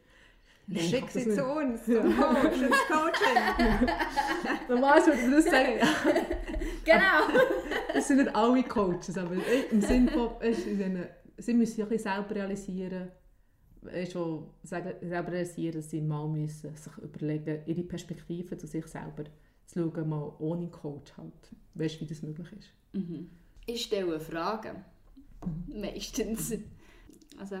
Nein, 0.66 0.82
Schick 0.82 1.10
sie 1.10 1.28
zu 1.30 1.44
uns, 1.44 1.84
zum 1.84 2.16
Coach, 2.16 2.62
ins 2.62 2.76
Coaching. 2.88 3.88
Normalerweise 4.68 5.10
würde 5.12 5.22
man 5.22 5.32
das 5.32 5.44
sagen. 5.50 5.80
genau. 6.84 7.40
Es 7.96 8.08
sind 8.08 8.18
nicht 8.18 8.34
alle 8.34 8.62
Coaches, 8.64 9.16
aber 9.16 9.36
im 9.70 9.80
Sinne 9.80 10.10
von, 10.10 10.30
sie 11.36 11.54
müssen 11.54 11.88
sich 11.88 12.02
selber 12.02 12.34
realisieren, 12.34 13.08
schon 14.10 14.48
selber 14.64 14.94
realisieren, 15.02 15.76
dass 15.76 15.90
sie 15.90 16.00
mal 16.00 16.26
müssen 16.26 16.74
sich 16.74 16.96
überlegen, 16.98 17.60
ihre 17.66 17.82
Perspektive 17.82 18.56
zu 18.58 18.66
sich 18.66 18.86
selber 18.86 19.24
zu 19.66 19.92
schauen, 19.94 20.08
mal 20.08 20.32
ohne 20.40 20.68
Coach 20.68 21.12
halt. 21.16 21.32
Weißt 21.74 21.96
du, 21.96 22.00
wie 22.00 22.08
das 22.08 22.22
möglich 22.22 22.48
ist? 22.52 22.68
Mhm. 22.92 23.30
Ich 23.66 23.82
stelle 23.82 24.18
Fragen. 24.18 24.84
Mhm. 25.44 25.80
Meistens. 25.80 26.54
Also, 27.36 27.56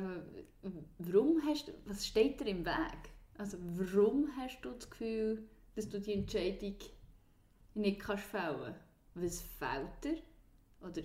warum 0.98 1.42
hast 1.44 1.72
was 1.84 2.06
steht 2.06 2.40
dir 2.40 2.46
im 2.46 2.64
Weg? 2.64 3.10
Also, 3.38 3.58
warum 3.60 4.28
hast 4.36 4.60
du 4.62 4.70
das 4.70 4.88
Gefühl, 4.88 5.48
dass 5.74 5.88
du 5.88 6.00
die 6.00 6.14
Entscheidung 6.14 6.76
nicht 7.74 8.00
kannst 8.00 8.24
fällen? 8.24 8.74
Was 9.14 9.42
fehlt 9.42 10.04
dir? 10.04 10.22
Oder 10.80 11.02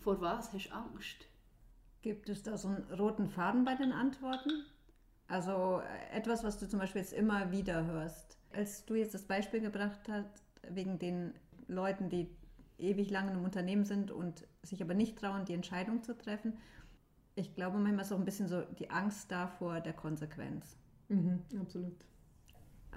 vor 0.00 0.20
was 0.20 0.52
hast 0.52 0.66
du 0.66 0.74
Angst? 0.74 1.26
Gibt 2.02 2.28
es 2.28 2.42
da 2.42 2.56
so 2.56 2.68
einen 2.68 2.84
roten 2.92 3.28
Faden 3.28 3.64
bei 3.64 3.74
den 3.74 3.92
Antworten? 3.92 4.64
Also 5.28 5.82
etwas, 6.12 6.44
was 6.44 6.58
du 6.58 6.68
zum 6.68 6.78
Beispiel 6.78 7.02
jetzt 7.02 7.12
immer 7.12 7.50
wieder 7.50 7.84
hörst. 7.84 8.38
Als 8.52 8.84
du 8.84 8.94
jetzt 8.94 9.14
das 9.14 9.24
Beispiel 9.24 9.60
gebracht 9.60 10.08
hast, 10.08 10.44
wegen 10.68 10.98
den 10.98 11.34
Leuten, 11.66 12.08
die 12.08 12.28
ewig 12.78 13.10
lang 13.10 13.28
im 13.30 13.44
Unternehmen 13.44 13.84
sind 13.84 14.10
und 14.10 14.46
sich 14.62 14.82
aber 14.82 14.94
nicht 14.94 15.18
trauen, 15.18 15.44
die 15.44 15.54
Entscheidung 15.54 16.02
zu 16.02 16.16
treffen. 16.16 16.58
Ich 17.36 17.54
glaube, 17.54 17.78
manchmal 17.78 18.04
ist 18.04 18.12
auch 18.12 18.18
ein 18.18 18.24
bisschen 18.24 18.48
so 18.48 18.62
die 18.62 18.90
Angst 18.90 19.30
davor 19.30 19.80
der 19.80 19.92
Konsequenz. 19.92 20.76
Mhm, 21.08 21.42
absolut. 21.60 21.94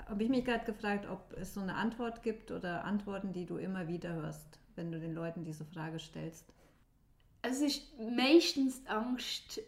Habe 0.07 0.23
ich 0.23 0.29
mich 0.29 0.45
gerade 0.45 0.65
gefragt, 0.65 1.05
ob 1.07 1.33
es 1.33 1.53
so 1.53 1.59
eine 1.59 1.75
Antwort 1.75 2.23
gibt 2.23 2.49
oder 2.49 2.85
Antworten, 2.85 3.33
die 3.33 3.45
du 3.45 3.57
immer 3.57 3.87
wieder 3.89 4.13
hörst, 4.13 4.59
wenn 4.75 4.91
du 4.91 4.99
den 4.99 5.13
Leuten 5.13 5.43
diese 5.43 5.65
Frage 5.65 5.99
stellst. 5.99 6.45
Es 7.41 7.61
ist 7.61 7.83
meistens 7.99 8.81
die 8.83 8.89
Angst, 8.89 9.61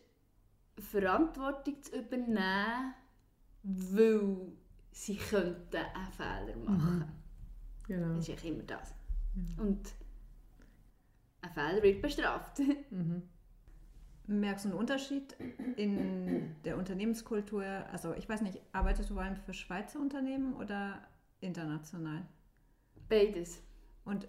Verantwortung 0.79 1.81
zu 1.81 1.99
übernehmen, 1.99 2.93
weil 3.63 4.53
sie 4.91 5.17
könnten 5.17 5.75
einen 5.75 6.11
Fehler 6.13 6.57
machen. 6.57 6.99
Mhm. 6.99 7.05
Genau. 7.87 8.15
Das 8.15 8.29
ist 8.29 8.45
immer 8.45 8.63
das. 8.63 8.95
Mhm. 9.35 9.59
Und 9.59 9.93
ein 11.41 11.51
Fehler 11.51 11.83
wird 11.83 12.01
bestraft. 12.01 12.59
Mhm. 12.89 13.23
Merkst 14.39 14.63
du 14.63 14.69
einen 14.69 14.77
Unterschied 14.77 15.35
in 15.75 16.55
der 16.63 16.77
Unternehmenskultur? 16.77 17.65
Also 17.91 18.13
ich 18.13 18.29
weiß 18.29 18.41
nicht, 18.41 18.61
arbeitest 18.71 19.09
du 19.09 19.15
vor 19.15 19.23
allem 19.23 19.35
für 19.35 19.53
Schweizer 19.53 19.99
Unternehmen 19.99 20.53
oder 20.55 21.01
international? 21.41 22.21
Beides. 23.09 23.61
Und 24.05 24.27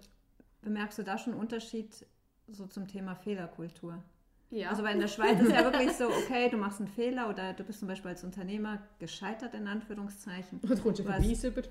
bemerkst 0.61 0.99
du 0.99 1.03
da 1.03 1.17
schon 1.17 1.33
einen 1.33 1.41
Unterschied 1.41 2.05
so 2.47 2.67
zum 2.67 2.87
Thema 2.87 3.15
Fehlerkultur? 3.15 4.03
Ja. 4.49 4.69
Also 4.69 4.83
weil 4.83 4.95
in 4.95 4.99
der 4.99 5.07
Schweiz 5.07 5.39
ist 5.39 5.51
ja 5.51 5.63
wirklich 5.63 5.93
so, 5.93 6.07
okay, 6.07 6.49
du 6.49 6.57
machst 6.57 6.79
einen 6.79 6.89
Fehler 6.89 7.29
oder 7.29 7.53
du 7.53 7.63
bist 7.63 7.79
zum 7.79 7.87
Beispiel 7.87 8.09
als 8.09 8.25
Unternehmer 8.25 8.83
gescheitert 8.99 9.53
in 9.53 9.67
Anführungszeichen. 9.67 10.59
Und 10.59 10.69
du 10.69 10.77
kommst 10.81 10.99
einen 10.99 11.09
Verweis 11.09 11.43
über. 11.45 11.61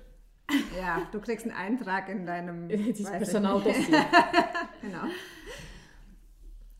Ja, 0.77 1.07
du 1.11 1.21
kriegst 1.21 1.45
einen 1.45 1.55
Eintrag 1.55 2.09
in 2.09 2.25
deinem 2.25 2.67
Personaldossier. 2.67 4.05
genau. 4.81 5.05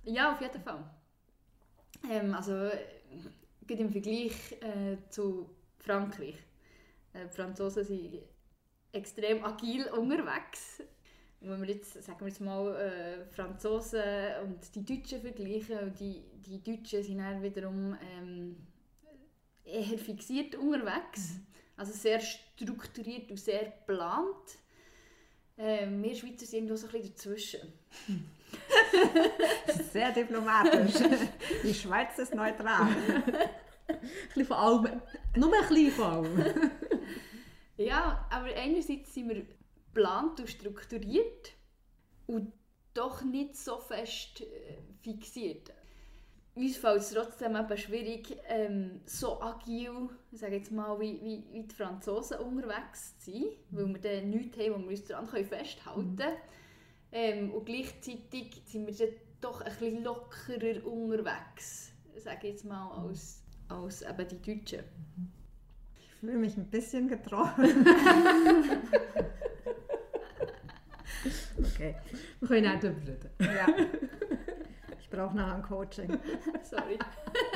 Ja, 0.04 0.34
auf 0.34 0.42
jeden 0.42 0.62
Fall. 0.62 0.84
Ähm, 2.10 2.34
also, 2.34 2.70
im 3.68 3.92
Vergleich 3.92 4.34
äh, 4.62 4.98
zu 5.10 5.50
Frankreich. 5.80 6.36
Äh, 7.14 7.28
die 7.28 7.36
Franzosen 7.36 7.84
sind 7.84 8.20
extrem 8.92 9.44
agil 9.44 9.88
unterwegs. 9.88 10.82
Und 11.42 11.50
wenn 11.50 11.62
wir 11.62 11.76
jetzt, 11.76 12.02
sagen 12.04 12.22
wir 12.22 12.28
jetzt 12.28 12.42
mal, 12.42 12.76
äh, 12.76 13.26
Franzosen 13.26 14.02
und 14.44 14.76
die 14.76 14.86
Deutschen 14.86 15.22
vergleichen, 15.22 15.94
die, 16.00 16.24
die 16.46 16.64
Deutschen 16.64 17.04
sind 17.04 17.18
dann 17.18 17.42
wiederum 17.42 17.98
ähm, 18.18 18.56
eher 19.66 19.98
fixiert 19.98 20.56
unterwegs. 20.56 21.34
Mhm. 21.34 21.48
Also 21.76 21.92
sehr 21.92 22.20
strukturiert 22.20 23.32
und 23.32 23.40
sehr 23.40 23.66
geplant. 23.66 24.58
Äh, 25.58 25.88
wir 25.90 26.16
Schweizer 26.16 26.46
sind 26.46 26.70
irgendwo 26.70 26.76
so 26.76 26.88
ein 26.88 26.94
bisschen 26.94 27.14
dazwischen. 27.14 27.74
sehr 29.92 30.12
diplomatisch. 30.12 30.94
Die 31.64 31.74
Schweiz 31.74 32.18
ist 32.18 32.34
neutral. 32.34 32.88
ein 33.88 34.00
bisschen 34.28 34.46
von 34.46 34.58
allem. 34.58 35.02
Nur 35.36 35.54
ein 35.54 35.68
bisschen 35.68 35.92
von 35.92 36.06
allem. 36.06 36.72
ja, 37.78 38.28
aber 38.30 38.48
einerseits 38.56 39.14
sind 39.14 39.30
wir 39.30 39.46
geplant 39.46 40.40
und 40.40 40.50
strukturiert 40.50 41.52
und 42.28 42.54
doch 42.94 43.24
nicht 43.24 43.56
so 43.56 43.78
fest 43.78 44.42
äh, 44.42 44.78
fixiert 45.02 45.72
uns 46.56 46.78
fällt 46.78 47.02
es 47.02 47.12
trotzdem 47.12 47.56
eben 47.56 47.78
schwierig, 47.78 48.38
ähm, 48.48 49.02
so 49.06 49.42
agil, 49.42 50.10
sage 50.32 50.58
jetzt 50.58 50.72
mal, 50.72 51.00
wie, 51.00 51.20
wie, 51.24 51.44
wie 51.52 51.64
die 51.64 51.76
Franzosen 51.76 52.38
unterwegs 52.40 53.18
zu 53.20 53.32
sein, 53.32 53.46
weil 53.72 53.88
wir 53.88 54.02
dann 54.02 54.30
nichts 54.30 54.58
haben, 54.58 54.74
wo 54.74 54.80
wir 54.80 54.90
uns 54.90 55.04
daran 55.06 55.28
festhalten 55.28 56.16
können. 56.16 56.34
Mhm. 56.34 56.63
Ähm, 57.14 57.52
und 57.52 57.66
gleichzeitig 57.66 58.62
sind 58.66 58.88
wir 58.88 58.94
dann 58.94 59.16
doch 59.40 59.62
ein 59.62 59.72
bisschen 59.72 60.04
lockerer 60.04 60.86
unterwegs, 60.86 61.94
sage 62.18 62.48
jetzt 62.48 62.66
mal, 62.66 62.92
als, 62.92 63.44
als 63.70 64.02
eben 64.02 64.28
die 64.28 64.42
Deutschen. 64.42 64.84
Ich 66.00 66.10
fühle 66.20 66.38
mich 66.38 66.58
ein 66.58 66.70
bisschen 66.70 67.08
getroffen. 67.08 67.64
okay, 71.60 71.96
wir 72.40 72.48
können 72.48 72.76
auch 72.76 72.80
darüber 72.80 73.08
reden. 73.08 73.30
Ja 73.40 73.68
brauche 75.14 75.38
noch 75.38 75.54
ein 75.54 75.62
Coaching. 75.62 76.18
Sorry. 76.64 76.98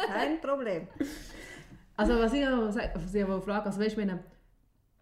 Kein 0.08 0.39
Problem. 0.39 0.88
Also 1.96 2.20
was 2.20 2.34
ich 2.34 2.46
noch 2.46 2.67
was 2.67 2.76
frage, 3.43 3.65
also 3.65 3.80
weißt, 3.80 3.98
wir, 3.98 4.20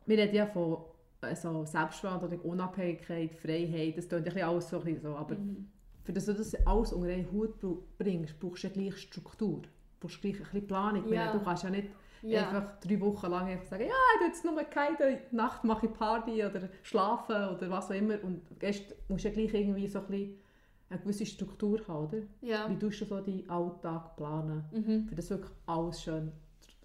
wir 0.06 0.18
reden 0.18 0.36
ja 0.36 0.46
von 0.48 0.86
also 1.26 1.66
Selbstverantwortung, 1.66 2.40
Unabhängigkeit, 2.42 3.36
Freiheit, 3.36 3.98
das 3.98 4.08
klingt 4.08 4.34
ja 4.34 4.50
alles 4.50 4.70
so, 4.70 4.82
so 5.02 5.16
aber 5.16 5.36
mhm. 5.36 5.68
für 6.04 6.14
das 6.14 6.26
du 6.26 6.34
das 6.34 6.56
alles 6.66 6.94
unter 6.94 7.10
einen 7.10 7.32
Hut 7.32 7.56
bringst, 7.98 8.40
brauchst 8.40 8.64
du 8.64 8.68
ja 8.68 8.74
gleich 8.74 8.98
Struktur, 8.98 9.62
du 9.62 9.70
brauchst 10.00 10.22
gleich 10.22 10.36
ein 10.36 10.44
bisschen 10.44 10.68
Planung, 10.68 11.12
ja. 11.12 11.32
du 11.32 11.44
kannst 11.44 11.64
ja 11.64 11.70
nicht 11.70 11.90
ja. 12.22 12.48
einfach 12.48 12.80
drei 12.80 13.00
Wochen 13.02 13.30
lang 13.30 13.48
einfach 13.48 13.68
sagen, 13.68 13.84
ja, 13.84 14.20
ich 14.20 14.28
jetzt 14.28 14.46
nur 14.46 14.64
keine 14.64 15.20
Nacht 15.32 15.64
mache 15.64 15.88
ich 15.88 15.94
Party 15.94 16.44
oder 16.44 16.70
schlafen 16.84 17.50
oder 17.50 17.70
was 17.70 17.92
auch 17.92 17.96
immer 17.96 18.24
und 18.24 18.60
gehst, 18.60 18.96
musst 19.10 19.26
ja 19.26 19.32
gleich 19.32 19.54
irgendwie 19.54 19.88
so 19.88 20.00
ein 20.00 20.08
bisschen 20.08 20.38
eine 20.90 21.00
gewisse 21.00 21.26
Struktur 21.26 21.80
haben, 21.88 22.08
oder? 22.08 22.22
Ja. 22.42 22.70
Wie 22.70 22.78
tust 22.78 23.02
du 23.02 23.06
so 23.06 23.20
deinen 23.20 23.50
Alltag 23.50 24.16
planen, 24.16 24.66
mhm. 24.72 25.08
für 25.08 25.16
das 25.16 25.30
wirklich 25.30 25.52
alles 25.66 26.02
schön, 26.02 26.32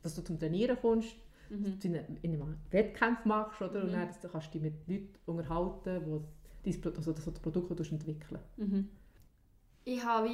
dass 0.02 0.14
du 0.14 0.22
zum 0.22 0.38
Trainieren 0.38 0.78
kommst, 0.80 1.16
mhm. 1.50 1.64
dass 1.64 1.78
du 1.78 1.88
in 1.88 2.34
einem 2.34 2.56
Wettkampf 2.70 3.24
machst, 3.24 3.60
oder? 3.60 3.80
Mhm. 3.80 3.86
Und 3.86 3.92
dann 3.92 4.30
kannst 4.32 4.54
du 4.54 4.58
dich 4.58 4.62
mit 4.62 4.88
Leuten 4.88 5.08
unterhalten, 5.26 6.24
die 6.64 6.80
dein, 6.80 6.96
also 6.96 7.12
das 7.12 7.30
Produkt 7.40 7.92
entwickeln 7.92 8.40
mhm. 8.56 8.88
Ich 9.84 10.04
habe 10.04 10.28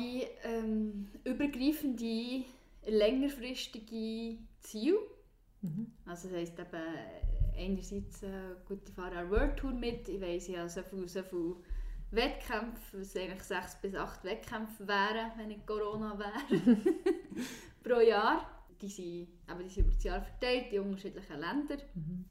ähm, 0.44 1.06
übergreifende, 1.24 2.44
längerfristige 2.86 4.38
Ziele. 4.60 4.98
Mhm. 5.62 5.92
Also 6.04 6.28
das 6.28 6.38
heisst 6.38 6.58
eben 6.58 6.82
einerseits 7.56 8.22
äh, 8.22 8.54
gut, 8.66 8.80
ich 8.88 8.94
fahre 8.94 9.16
eine 9.16 9.30
World 9.30 9.56
Tour 9.56 9.72
mit, 9.72 10.08
ich 10.08 10.20
weiss 10.20 10.48
ja 10.48 10.68
so 10.68 10.82
viel, 10.82 11.08
so 11.08 11.22
viel 11.22 11.56
Wettkämpfe, 12.10 13.00
was 13.00 13.16
eigentlich 13.16 13.42
sechs 13.42 13.76
bis 13.80 13.94
acht 13.94 14.24
Wettkämpfe 14.24 14.86
wären, 14.86 15.32
wenn 15.36 15.48
nicht 15.48 15.66
Corona 15.66 16.18
wäre, 16.18 16.76
pro 17.82 18.00
Jahr. 18.00 18.55
Die 18.80 18.88
sind, 18.88 19.28
aber 19.46 19.62
die 19.62 19.70
sind 19.70 19.84
über 19.84 19.94
das 19.94 20.04
Jahr 20.04 20.22
verteilt 20.22 20.72
in 20.72 20.80
unterschiedlichen 20.80 21.40
Ländern. 21.40 21.80
Mhm. 21.94 22.24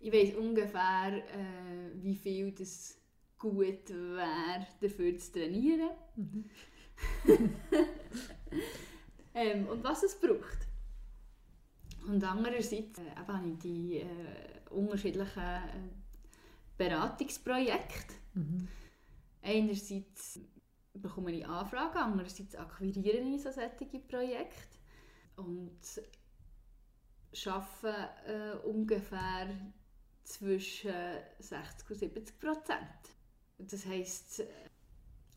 Ich 0.00 0.12
weiß 0.12 0.34
ungefähr, 0.36 1.12
äh, 1.16 1.90
wie 2.02 2.14
viel 2.14 2.52
das 2.52 2.98
gut 3.38 3.88
wäre, 3.88 4.66
dafür 4.80 5.16
zu 5.18 5.32
trainieren. 5.32 5.90
Mhm. 6.16 6.44
ähm, 9.34 9.66
und 9.68 9.84
was 9.84 10.02
es 10.02 10.18
braucht. 10.18 10.66
Und 12.06 12.22
andererseits 12.22 12.98
äh, 12.98 13.16
habe 13.16 13.48
ich 13.48 13.58
die 13.58 13.96
äh, 13.98 14.06
unterschiedlichen 14.70 15.42
äh, 15.42 15.60
Beratungsprojekte 16.76 18.14
Mhm. 18.36 18.68
Einerseits 19.42 20.40
bekomme 20.92 21.32
ich 21.32 21.46
Anfragen, 21.46 21.98
andererseits 21.98 22.54
akquiriere 22.54 23.18
ich 23.18 23.42
so 23.42 23.50
solche 23.50 24.00
Projekte 24.00 24.75
und 25.36 25.78
arbeite 27.44 28.08
äh, 28.26 28.66
ungefähr 28.66 29.48
zwischen 30.24 30.92
60 31.38 31.90
und 31.90 31.96
70 31.96 32.40
Prozent. 32.40 32.80
Das 33.58 33.86
heisst, 33.86 34.42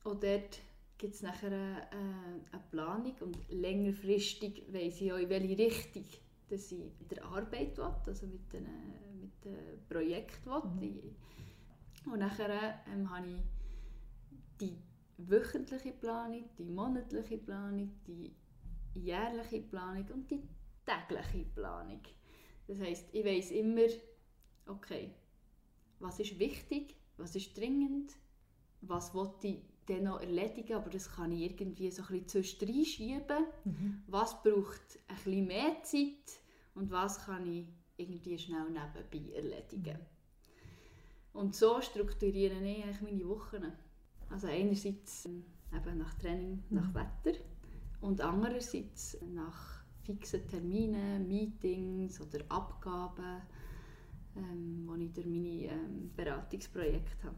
auch 0.04 0.16
dort 0.16 0.62
gibt 0.98 1.16
es 1.16 1.22
nachher 1.22 1.52
eine, 1.52 1.88
eine 2.52 2.64
Planung 2.72 3.16
und 3.22 3.38
längerfristig 3.50 4.64
weiss 4.72 5.00
ich 5.00 5.14
auch, 5.14 5.18
in 5.18 5.30
welche 5.30 5.58
Richtung 5.58 6.06
dass 6.50 6.72
ich 6.72 6.80
mit 6.80 7.12
der 7.12 7.24
Arbeit 7.26 7.78
will, 7.78 7.94
also 8.06 8.26
mit 8.26 8.52
dem 8.52 8.66
mit 9.22 9.46
den 9.46 9.86
Projekt 9.88 10.46
will. 10.46 11.16
Mhm. 12.06 12.12
Und 12.12 12.20
nachher 12.20 12.80
ähm, 12.92 13.10
habe 13.10 13.28
ich 13.28 13.42
die 14.60 14.78
wöchentliche 15.18 15.92
Planung, 15.92 16.50
die 16.58 16.66
monatliche 16.66 17.38
Planung, 17.38 17.92
die 18.08 18.34
jährliche 18.94 19.62
Planung 19.62 20.08
und 20.14 20.32
die 20.32 20.42
tägliche 20.86 21.50
Planung. 21.50 22.02
Das 22.68 22.80
heißt, 22.80 23.10
ich 23.14 23.26
weiß 23.26 23.52
immer, 23.52 23.88
okay, 24.68 25.12
was 26.00 26.20
ist 26.20 26.40
wichtig, 26.40 26.96
was 27.18 27.36
ist 27.36 27.58
dringend, 27.58 28.14
was 28.82 29.14
wollte 29.14 29.48
ich 29.48 29.60
dann 29.86 30.04
noch 30.04 30.22
erledigen, 30.22 30.76
aber 30.76 30.90
das 30.90 31.12
kann 31.12 31.32
ich 31.32 31.42
irgendwie 31.42 31.90
so 31.92 32.04
ein 32.04 32.08
bisschen 32.08 32.28
zwischendrin 32.28 32.86
schieben. 32.86 33.46
Mhm. 33.66 34.04
Was 34.08 34.42
braucht 34.44 35.00
ein 35.08 35.16
bisschen 35.16 35.48
mehr 35.48 35.84
Zeit 35.84 36.40
und 36.76 36.92
was 36.92 37.26
kann 37.26 37.52
ich 37.52 37.68
irgendwie 37.98 38.38
schnell 38.38 38.70
nebenbei 38.70 39.36
erledigen. 39.36 39.98
Mhm. 39.98 41.40
Und 41.40 41.56
so 41.56 41.82
strukturiere 41.82 42.56
ich 42.64 42.84
eigentlich 42.84 43.02
meine 43.02 43.28
Wochen. 43.28 43.72
Also 44.30 44.48
einerseits 44.48 45.26
ähm, 45.26 45.44
eben 45.74 45.98
nach 45.98 46.14
Training, 46.16 46.64
mhm. 46.70 46.78
nach 46.78 46.94
Wetter 46.94 47.38
und 48.02 48.22
andererseits 48.22 49.18
nach 49.34 49.84
fixen 50.04 50.48
Terminen, 50.48 51.28
Meetings 51.28 52.20
oder 52.22 52.40
Abgaben, 52.50 53.42
ähm, 54.36 54.90
die 54.98 55.06
ich 55.06 55.14
durch 55.14 55.28
meine 55.28 55.74
ähm, 55.74 56.12
Beratungsprojekte 56.16 57.28
habe. 57.28 57.36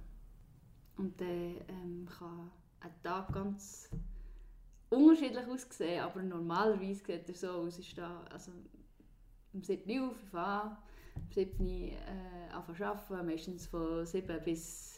Und 0.97 1.19
dann 1.19 1.56
ähm, 1.67 2.08
kann 2.08 2.52
ein 2.82 2.91
Tag 3.04 3.34
ganz 3.34 3.89
unterschiedlich 4.89 5.47
aussehen, 5.47 6.04
aber 6.04 6.21
normalerweise 6.21 7.04
sieht 7.06 7.30
er 7.30 7.36
so 7.36 7.50
aus, 7.50 7.80
ist 7.80 7.97
da, 7.97 8.24
also 8.30 8.52
um 9.54 9.63
7 9.63 10.00
Uhr 10.00 10.10
auf, 10.10 10.36
an, 10.36 10.78
um 11.15 11.32
7 11.32 11.60
Uhr 11.60 11.69
äh, 11.69 12.52
arbeiten, 12.52 13.26
meistens 13.26 13.67
von 13.67 14.06
7 14.06 14.43
bis 14.43 14.90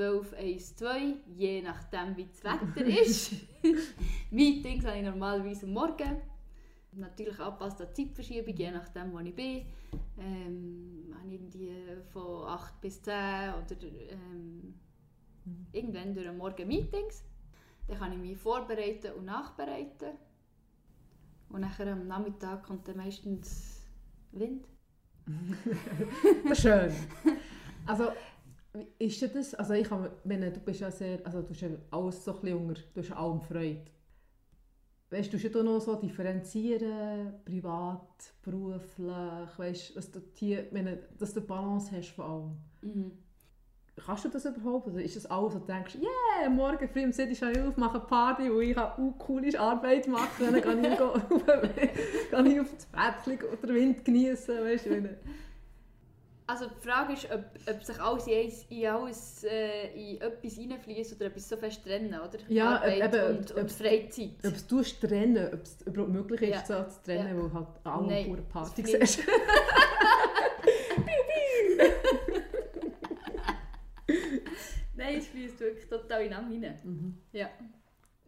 12, 0.00 0.32
1, 0.32 0.76
2, 0.76 1.14
je 1.36 1.60
nachdem 1.60 2.16
wie 2.16 2.24
das 2.24 2.42
Wetter 2.42 2.86
ist. 2.86 3.32
Meetings 4.30 4.86
habe 4.86 4.96
ich 4.96 5.04
normalerweise 5.04 5.66
am 5.66 5.74
Morgen. 5.74 6.22
Natürlich 6.92 7.38
angepasst 7.38 7.82
an 7.82 7.88
die 7.94 8.06
Zeitverschiebung, 8.06 8.56
je 8.56 8.70
nachdem, 8.70 9.12
wo 9.12 9.18
ich 9.18 9.34
bin. 9.34 9.66
Ähm, 10.18 11.14
habe 11.14 11.30
irgendwie 11.30 11.70
von 12.14 12.46
8 12.48 12.80
bis 12.80 13.02
10 13.02 13.12
oder 13.12 13.76
ähm, 13.82 14.74
mhm. 15.44 15.66
irgendwann 15.70 16.14
durch 16.14 16.26
den 16.26 16.38
Morgen 16.38 16.66
Meetings. 16.66 17.22
Dann 17.86 17.98
kann 17.98 18.12
ich 18.12 18.18
mich 18.18 18.38
vorbereiten 18.38 19.12
und 19.18 19.26
nachbereiten. 19.26 20.16
Und 21.50 21.60
nachher 21.60 21.92
am 21.92 22.06
Nachmittag 22.06 22.62
kommt 22.62 22.88
dann 22.88 22.96
meistens 22.96 23.82
Wind. 24.32 24.66
Schön. 26.54 26.90
Also, 27.84 28.12
ist 28.98 29.34
das, 29.34 29.54
also 29.54 29.74
ich 29.74 29.90
habe, 29.90 30.12
wenn 30.24 30.40
du 30.40 30.60
bist 30.60 30.80
ja 30.80 30.90
sehr, 30.90 31.24
also 31.24 31.42
du 31.42 31.50
hast 31.50 31.64
alles 31.90 32.24
so 32.24 32.34
ein 32.34 32.40
bisschen 32.40 32.58
unter, 32.58 32.80
du 32.94 33.00
hast 33.00 33.12
allem 33.12 33.40
Freude. 33.40 33.84
Weißt 35.10 35.32
du, 35.32 35.38
du 35.38 35.48
ja 35.48 35.62
noch 35.64 35.80
so 35.80 35.96
differenzieren, 35.96 37.34
privat, 37.44 38.32
beruflich, 38.42 39.58
weißt, 39.58 39.96
dass 39.96 40.12
du 40.12 40.20
hier, 40.34 40.68
wenn, 40.70 40.98
dass 41.18 41.34
du 41.34 41.40
Balance 41.40 41.90
hast 41.96 42.10
von 42.10 42.24
allem. 42.24 42.56
Mhm. 42.82 43.12
Kannst 44.06 44.24
du 44.24 44.28
das 44.28 44.44
überhaupt? 44.44 44.86
Oder 44.86 45.02
ist 45.02 45.16
das 45.16 45.26
alles, 45.26 45.54
wo 45.54 45.58
du 45.58 45.66
denkst, 45.66 45.96
yeah, 45.96 46.48
morgen 46.48 46.88
früh 46.88 47.04
um 47.04 47.12
7 47.12 47.32
Uhr 47.56 47.68
auf, 47.68 47.76
mache 47.76 47.98
eine 47.98 48.06
Party 48.06 48.48
und 48.48 48.62
ich 48.62 48.74
kann 48.74 48.92
auch 48.92 49.18
coole 49.18 49.58
Arbeit 49.58 50.06
machen, 50.06 50.46
dann 50.52 50.60
kann 50.62 50.84
ich, 50.84 50.96
go, 50.98 51.12
kann 52.30 52.46
ich 52.46 52.60
auf 52.60 52.72
das 52.72 52.86
Bettchen 52.86 53.48
oder 53.48 53.66
den 53.66 53.74
Wind 53.74 54.04
genießen, 54.04 54.62
weißt 54.62 54.86
du, 54.86 55.18
also 56.50 56.66
die 56.66 56.80
Frage 56.80 57.12
ist, 57.12 57.30
ob, 57.30 57.44
ob 57.68 57.84
sich 57.84 58.00
alles 58.00 58.26
in, 58.26 58.50
in, 58.68 58.86
alles, 58.86 59.44
äh, 59.44 59.92
in 59.94 60.20
etwas 60.20 60.54
hineinfließt 60.54 61.14
oder 61.14 61.26
etwas 61.26 61.48
so 61.48 61.56
fest 61.56 61.84
trennen, 61.84 62.12
oder? 62.12 62.38
Ja, 62.48 62.74
Arbeit 62.76 63.14
eben, 63.14 63.36
und, 63.38 63.52
und 63.52 63.70
Freizeit. 63.70 64.32
Ob 64.44 64.54
es 64.54 64.66
du 64.66 64.82
trennen, 64.82 65.54
ob 65.54 65.62
es 65.62 65.80
überhaupt 65.82 66.12
möglich 66.12 66.42
ist, 66.42 66.68
ja. 66.68 66.84
so 66.84 66.90
zu 66.90 67.02
trennen, 67.04 67.36
ja. 67.36 67.42
weil 67.42 67.52
halt 67.52 67.68
alle 67.84 68.24
pure 68.24 68.42
Party 68.42 68.82
siehst. 68.84 69.20
Nein, 74.96 75.18
es 75.18 75.28
fließt 75.28 75.60
wirklich 75.60 75.88
total 75.88 76.22
in 76.22 76.48
hinein. 76.48 76.80
Mhm. 76.82 77.16
Ja. 77.32 77.48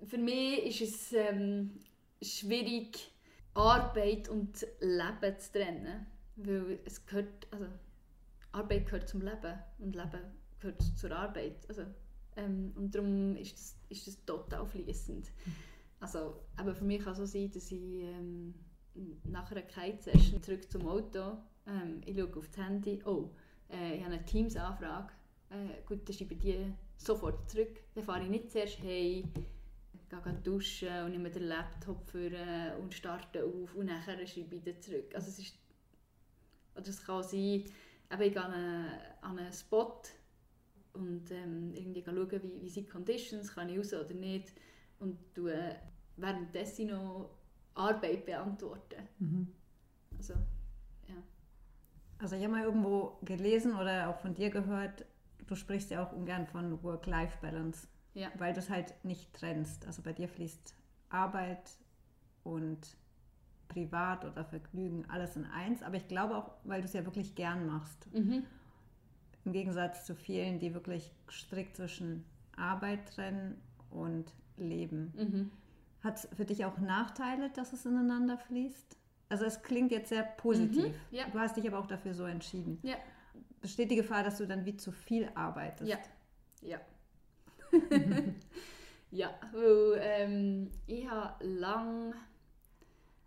Für 0.04 0.18
mich 0.18 0.80
ist 0.80 0.94
es 0.94 1.12
ähm, 1.12 1.72
schwierig, 2.22 3.10
Arbeit 3.54 4.28
und 4.28 4.64
Leben 4.80 5.38
zu 5.38 5.52
trennen. 5.52 6.06
Weil 6.36 6.78
es 6.86 7.04
gehört, 7.04 7.46
also 7.50 7.66
Arbeit 8.52 8.86
gehört 8.86 9.08
zum 9.08 9.20
Leben 9.20 9.58
und 9.78 9.96
Leben 9.96 10.20
gehört 10.60 10.82
zur 10.96 11.12
Arbeit. 11.12 11.68
Also, 11.68 11.82
ähm, 12.36 12.72
und 12.76 12.94
darum 12.94 13.36
ist 13.36 13.54
das, 13.54 13.76
ist 13.88 14.06
das 14.06 14.24
total 14.24 14.66
fließend. 14.66 15.30
Also, 16.00 16.40
aber 16.56 16.74
für 16.74 16.84
mich 16.84 17.02
kann 17.02 17.12
es 17.12 17.18
so 17.18 17.26
sein, 17.26 17.50
dass 17.52 17.70
ich 17.70 18.02
ähm, 18.02 18.54
nach 19.24 19.50
einer 19.50 19.62
Kite-Session 19.62 20.42
zurück 20.42 20.70
zum 20.70 20.86
Auto, 20.86 21.38
ähm, 21.66 22.00
ich 22.04 22.16
schaue 22.18 22.36
auf 22.36 22.46
das 22.48 22.56
Handy, 22.56 23.00
oh, 23.04 23.30
äh, 23.70 23.96
ich 23.96 24.04
habe 24.04 24.14
eine 24.14 24.24
Teams-Anfrage, 24.24 25.12
äh, 25.50 25.82
gut, 25.86 26.08
dann 26.08 26.14
schreibe 26.14 26.34
ich 26.34 26.40
die 26.40 26.72
sofort 26.96 27.50
zurück. 27.50 27.80
Dann 27.94 28.04
fahre 28.04 28.22
ich 28.22 28.30
nicht 28.30 28.50
zuerst 28.50 28.78
hey, 28.82 29.24
gehe 30.08 30.32
duschen 30.42 31.04
und 31.04 31.12
nehme 31.12 31.30
den 31.30 31.44
Laptop 31.44 32.04
für, 32.10 32.30
äh, 32.30 32.74
und 32.80 32.94
starte 32.94 33.44
auf 33.44 33.74
und 33.74 33.86
nachher 33.86 34.26
schreibe 34.26 34.56
ich 34.56 34.62
dann 34.62 34.80
zurück. 34.80 35.14
Also 35.14 35.28
es 35.28 35.38
ist, 35.38 35.58
oder 36.74 36.88
es 36.88 37.04
kann 37.04 37.22
sein, 37.22 37.64
eben 38.12 38.22
ich 38.22 38.32
gehe 38.32 38.44
an 38.44 38.52
einen, 38.52 38.86
an 39.20 39.38
einen 39.38 39.52
Spot 39.52 40.02
und 40.92 41.30
ähm, 41.30 41.72
irgendwie 41.74 42.02
schauen, 42.04 42.30
wie, 42.42 42.62
wie 42.62 42.68
sind 42.68 42.86
die 42.86 42.90
Conditions, 42.90 43.54
kann 43.54 43.68
ich 43.68 43.78
raus 43.78 43.92
oder 43.94 44.14
nicht 44.14 44.52
und 44.98 45.18
tue 45.34 45.76
währenddessen 46.16 46.88
noch 46.88 47.30
Arbeit 47.74 48.26
beantworten. 48.26 49.08
Mhm. 49.18 49.48
Also, 50.18 50.34
ja. 51.08 51.14
Also 52.18 52.36
ich 52.36 52.42
habe 52.42 52.52
mal 52.52 52.64
irgendwo 52.64 53.18
gelesen 53.22 53.74
oder 53.74 54.10
auch 54.10 54.18
von 54.18 54.34
dir 54.34 54.50
gehört, 54.50 55.06
du 55.46 55.54
sprichst 55.54 55.90
ja 55.90 56.04
auch 56.04 56.12
ungern 56.12 56.46
von 56.46 56.82
Work-Life-Balance, 56.82 57.88
ja. 58.14 58.30
weil 58.36 58.52
du 58.52 58.60
es 58.60 58.68
halt 58.68 58.94
nicht 59.04 59.32
trennst. 59.32 59.86
Also 59.86 60.02
bei 60.02 60.12
dir 60.12 60.28
fließt 60.28 60.74
Arbeit 61.08 61.70
und 62.44 62.96
Privat 63.72 64.24
oder 64.24 64.44
Vergnügen 64.44 65.04
alles 65.08 65.36
in 65.36 65.44
eins. 65.46 65.82
Aber 65.82 65.96
ich 65.96 66.08
glaube 66.08 66.36
auch, 66.36 66.50
weil 66.64 66.80
du 66.80 66.86
es 66.86 66.92
ja 66.92 67.04
wirklich 67.04 67.34
gern 67.34 67.66
machst. 67.66 68.12
Mhm. 68.12 68.44
Im 69.44 69.52
Gegensatz 69.52 70.06
zu 70.06 70.14
vielen, 70.14 70.58
die 70.58 70.74
wirklich 70.74 71.10
strikt 71.30 71.76
zwischen 71.76 72.24
Arbeit 72.56 73.06
trennen 73.08 73.60
und 73.90 74.32
Leben. 74.56 75.12
Mhm. 75.16 75.50
Hat 76.02 76.16
es 76.16 76.28
für 76.36 76.44
dich 76.44 76.64
auch 76.64 76.78
Nachteile, 76.78 77.50
dass 77.50 77.72
es 77.72 77.84
ineinander 77.86 78.38
fließt? 78.38 78.96
Also 79.28 79.44
es 79.44 79.62
klingt 79.62 79.90
jetzt 79.90 80.10
sehr 80.10 80.22
positiv. 80.22 80.88
Mhm, 80.88 80.94
ja. 81.10 81.24
Du 81.32 81.38
hast 81.38 81.56
dich 81.56 81.66
aber 81.66 81.78
auch 81.78 81.86
dafür 81.86 82.14
so 82.14 82.24
entschieden. 82.24 82.78
Ja 82.82 82.96
besteht 83.62 83.90
die 83.90 83.96
Gefahr, 83.96 84.22
dass 84.22 84.36
du 84.38 84.46
dann 84.46 84.66
wie 84.66 84.76
zu 84.76 84.92
viel 84.92 85.30
arbeitest. 85.34 85.90
Ja. 85.90 85.98
Ja. 86.60 86.80
ja, 89.10 89.30
weil 89.52 90.00
ähm, 90.02 90.70
ich 90.86 91.08
habe 91.08 91.42
lange 91.44 92.12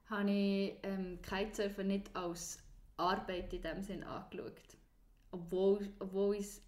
habe 0.09 0.31
ich 0.31 0.77
ähm, 0.83 1.19
Kitesurfen 1.21 1.87
nicht 1.87 2.15
als 2.15 2.59
Arbeit 2.97 3.53
in 3.53 3.61
dem 3.61 3.81
Sinn 3.81 4.03
angeschaut. 4.03 4.77
Obwohl, 5.31 5.89
obwohl 5.99 6.35
ich 6.35 6.45
es 6.45 6.61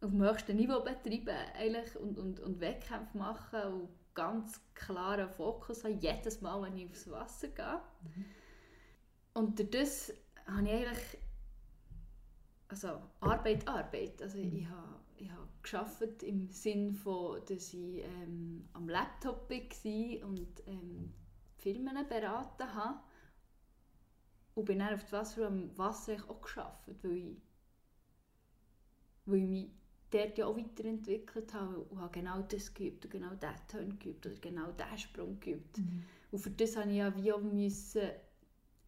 auf 0.00 0.10
dem 0.10 0.22
höchsten 0.22 0.56
Niveau 0.56 0.80
betreibe 0.80 1.34
eigentlich 1.54 1.96
und, 1.96 2.18
und, 2.18 2.40
und 2.40 2.60
Wettkämpfe 2.60 3.18
mache 3.18 3.68
und 3.68 3.88
ganz 4.14 4.60
klaren 4.74 5.28
Fokus 5.30 5.84
habe, 5.84 5.94
jedes 5.94 6.40
Mal, 6.40 6.62
wenn 6.62 6.76
ich 6.76 6.90
aufs 6.90 7.10
Wasser 7.10 7.48
gehe. 7.48 7.80
Mhm. 8.02 8.24
Und 9.34 9.58
durch 9.58 9.70
das 9.70 10.12
habe 10.46 10.68
ich 10.68 10.74
eigentlich 10.74 11.18
also 12.68 13.00
Arbeit, 13.20 13.66
Arbeit. 13.66 14.20
Also 14.22 14.38
mhm. 14.38 14.56
ich 14.56 14.68
habe 14.68 14.98
ich 15.16 15.30
habe 15.30 15.48
geschafft 15.62 16.22
im 16.22 16.48
Sinn 16.50 16.94
von, 16.94 17.40
dass 17.48 17.74
ich 17.74 18.04
ähm, 18.04 18.68
am 18.72 18.88
Laptop 18.88 19.50
war 19.50 20.28
und 20.28 20.62
ähm, 20.66 21.12
Firmen 21.58 22.08
beraten 22.08 22.74
habe 22.74 23.00
und 24.54 24.64
bin 24.64 24.78
dann 24.78 24.94
auf 24.94 25.02
das 25.02 25.12
Wasser 25.12 25.46
am 25.46 25.76
Wasser 25.76 26.16
auch 26.28 26.40
geschafft, 26.40 26.88
weil 27.02 27.16
ich, 27.16 27.36
weil 29.26 29.38
ich 29.38 29.48
mich 29.48 29.70
dort 30.10 30.38
ja 30.38 30.46
auch 30.46 30.56
weiterentwickelt 30.56 31.52
habe 31.54 31.80
und 31.80 32.00
habe 32.00 32.12
genau 32.12 32.42
das 32.42 32.72
geübt 32.72 33.04
und 33.04 33.10
genau 33.10 33.34
diesen 33.34 33.68
Ton 33.68 33.98
geübt 33.98 34.26
oder 34.26 34.36
genau 34.36 34.72
diesen 34.72 34.98
Sprung 34.98 35.40
geübt. 35.40 35.78
Mhm. 35.78 36.04
Und 36.30 36.38
für 36.38 36.50
das 36.50 36.74
musste 36.76 36.90
ich 36.90 36.96
ja 36.96 37.16
wie 37.16 37.32
auch 37.32 37.40
müssen 37.40 38.10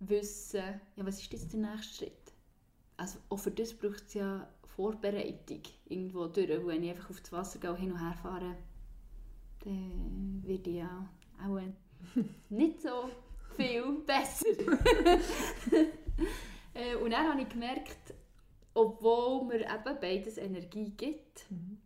wissen, 0.00 0.80
ja, 0.96 1.06
was 1.06 1.20
ist 1.20 1.32
jetzt 1.32 1.52
der 1.52 1.60
nächste 1.60 2.06
Schritt? 2.06 2.32
also 3.00 3.18
auch 3.30 3.38
für 3.38 3.50
das 3.50 3.72
braucht 3.72 4.06
es 4.08 4.14
ja 4.14 4.46
Vorbereitung 4.76 5.62
irgendwo 5.88 6.26
durch. 6.26 6.48
wenn 6.66 6.82
ich 6.82 6.90
einfach 6.90 7.08
auf 7.10 7.20
das 7.20 7.32
Wasser 7.32 7.58
gehe, 7.58 7.74
hin 7.76 7.92
und 7.92 7.98
her 7.98 8.14
fahre, 8.22 8.56
dann 9.64 10.42
wird 10.44 10.66
ich 10.66 10.76
ja 10.76 11.08
auch 11.42 11.60
nicht 12.48 12.82
so 12.82 13.10
viel 13.56 13.84
besser. 14.06 14.46
Äh, 16.72 16.94
und 16.94 17.10
dann 17.10 17.26
habe 17.26 17.42
ich 17.42 17.48
gemerkt, 17.48 18.14
obwohl 18.74 19.44
mir 19.44 19.60
eben 19.62 20.00
beides 20.00 20.38
Energie 20.38 20.90
gibt, 20.90 21.50
Mhm. 21.50 21.78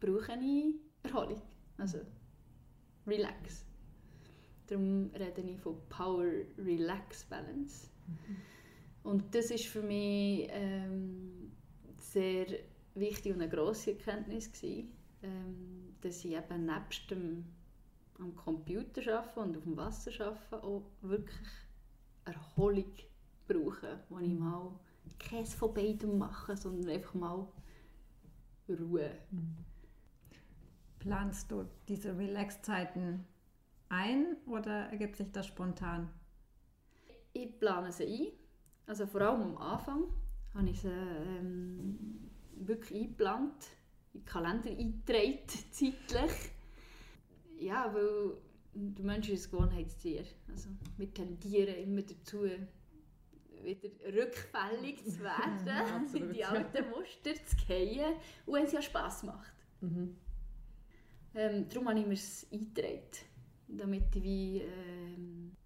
brauche 0.00 0.32
ich 0.42 0.74
Erholung. 1.04 1.40
Also 1.78 1.98
Relax. 3.06 3.64
Darum 4.66 5.10
rede 5.14 5.42
ich 5.42 5.60
von 5.60 5.76
Power 5.88 6.26
Relax 6.58 7.24
Balance. 7.24 7.88
Und 9.04 9.34
das 9.34 9.50
ist 9.50 9.66
für 9.66 9.82
mich 9.82 10.48
ähm, 10.50 11.52
sehr 11.98 12.46
wichtig 12.94 13.32
und 13.32 13.42
eine 13.42 13.50
grosse 13.50 13.92
Erkenntnis 13.92 14.50
gewesen, 14.50 14.92
ähm, 15.22 15.94
dass 16.00 16.24
ich 16.24 16.32
eben 16.32 16.64
nebst 16.66 17.10
dem 17.10 17.44
am 18.18 18.34
Computer 18.34 19.18
arbeiten 19.18 19.40
und 19.40 19.56
auf 19.56 19.64
dem 19.64 19.76
Wasser 19.76 20.10
arbeiten 20.24 20.66
auch 20.66 20.90
wirklich 21.02 21.48
Erholung 22.24 22.92
brauche, 23.46 24.00
wo 24.08 24.18
ich 24.18 24.32
mal 24.32 24.72
keins 25.18 25.54
von 25.54 25.74
beidem 25.74 26.18
mache, 26.18 26.56
sondern 26.56 26.90
einfach 26.90 27.14
mal 27.14 27.46
Ruhe. 28.68 29.10
Planst 30.98 31.50
du 31.50 31.66
diese 31.86 32.16
Relax-Zeiten 32.16 33.26
ein 33.90 34.36
oder 34.46 34.88
ergibt 34.90 35.16
sich 35.16 35.30
das 35.32 35.46
spontan? 35.46 36.08
Ich 37.32 37.58
plane 37.58 37.92
sie 37.92 38.06
ein. 38.06 38.32
Also 38.86 39.06
vor 39.06 39.20
allem 39.20 39.42
am 39.42 39.58
Anfang 39.58 40.04
habe 40.54 40.70
ich 40.70 40.80
sie 40.80 40.88
ähm, 40.88 42.30
wirklich 42.56 43.02
eingeplant, 43.02 43.66
in 44.14 44.20
den 44.20 44.26
Kalender 44.26 44.70
eingetragen, 44.70 45.40
zeitlich. 45.70 46.53
Ja, 47.58 47.92
weil 47.94 48.36
der 48.74 49.04
Mensch 49.04 49.28
ist 49.28 49.46
ein 49.46 49.50
Gewohnheitstier. 49.52 50.24
Also 50.48 50.68
wir 50.96 51.12
tendieren 51.12 51.74
immer 51.76 52.02
dazu, 52.02 52.44
wieder 53.62 53.88
rückfällig 54.14 55.04
zu 55.04 55.20
werden, 55.22 56.14
in 56.14 56.32
die 56.32 56.44
alten 56.44 56.90
Muster 56.90 57.34
zu 57.46 57.56
fallen, 57.66 58.16
und 58.46 58.58
es 58.64 58.72
ja 58.72 58.82
Spass 58.82 59.22
macht. 59.22 59.52
Mhm. 59.80 60.16
Ähm, 61.34 61.68
darum 61.68 61.88
habe 61.88 62.00
ich 62.00 62.06
mir 62.06 62.14
es 62.14 62.46
eingetragen, 62.52 63.00
damit 63.68 64.14
ich 64.14 64.22
wie, 64.22 64.60
ähm, 64.60 65.56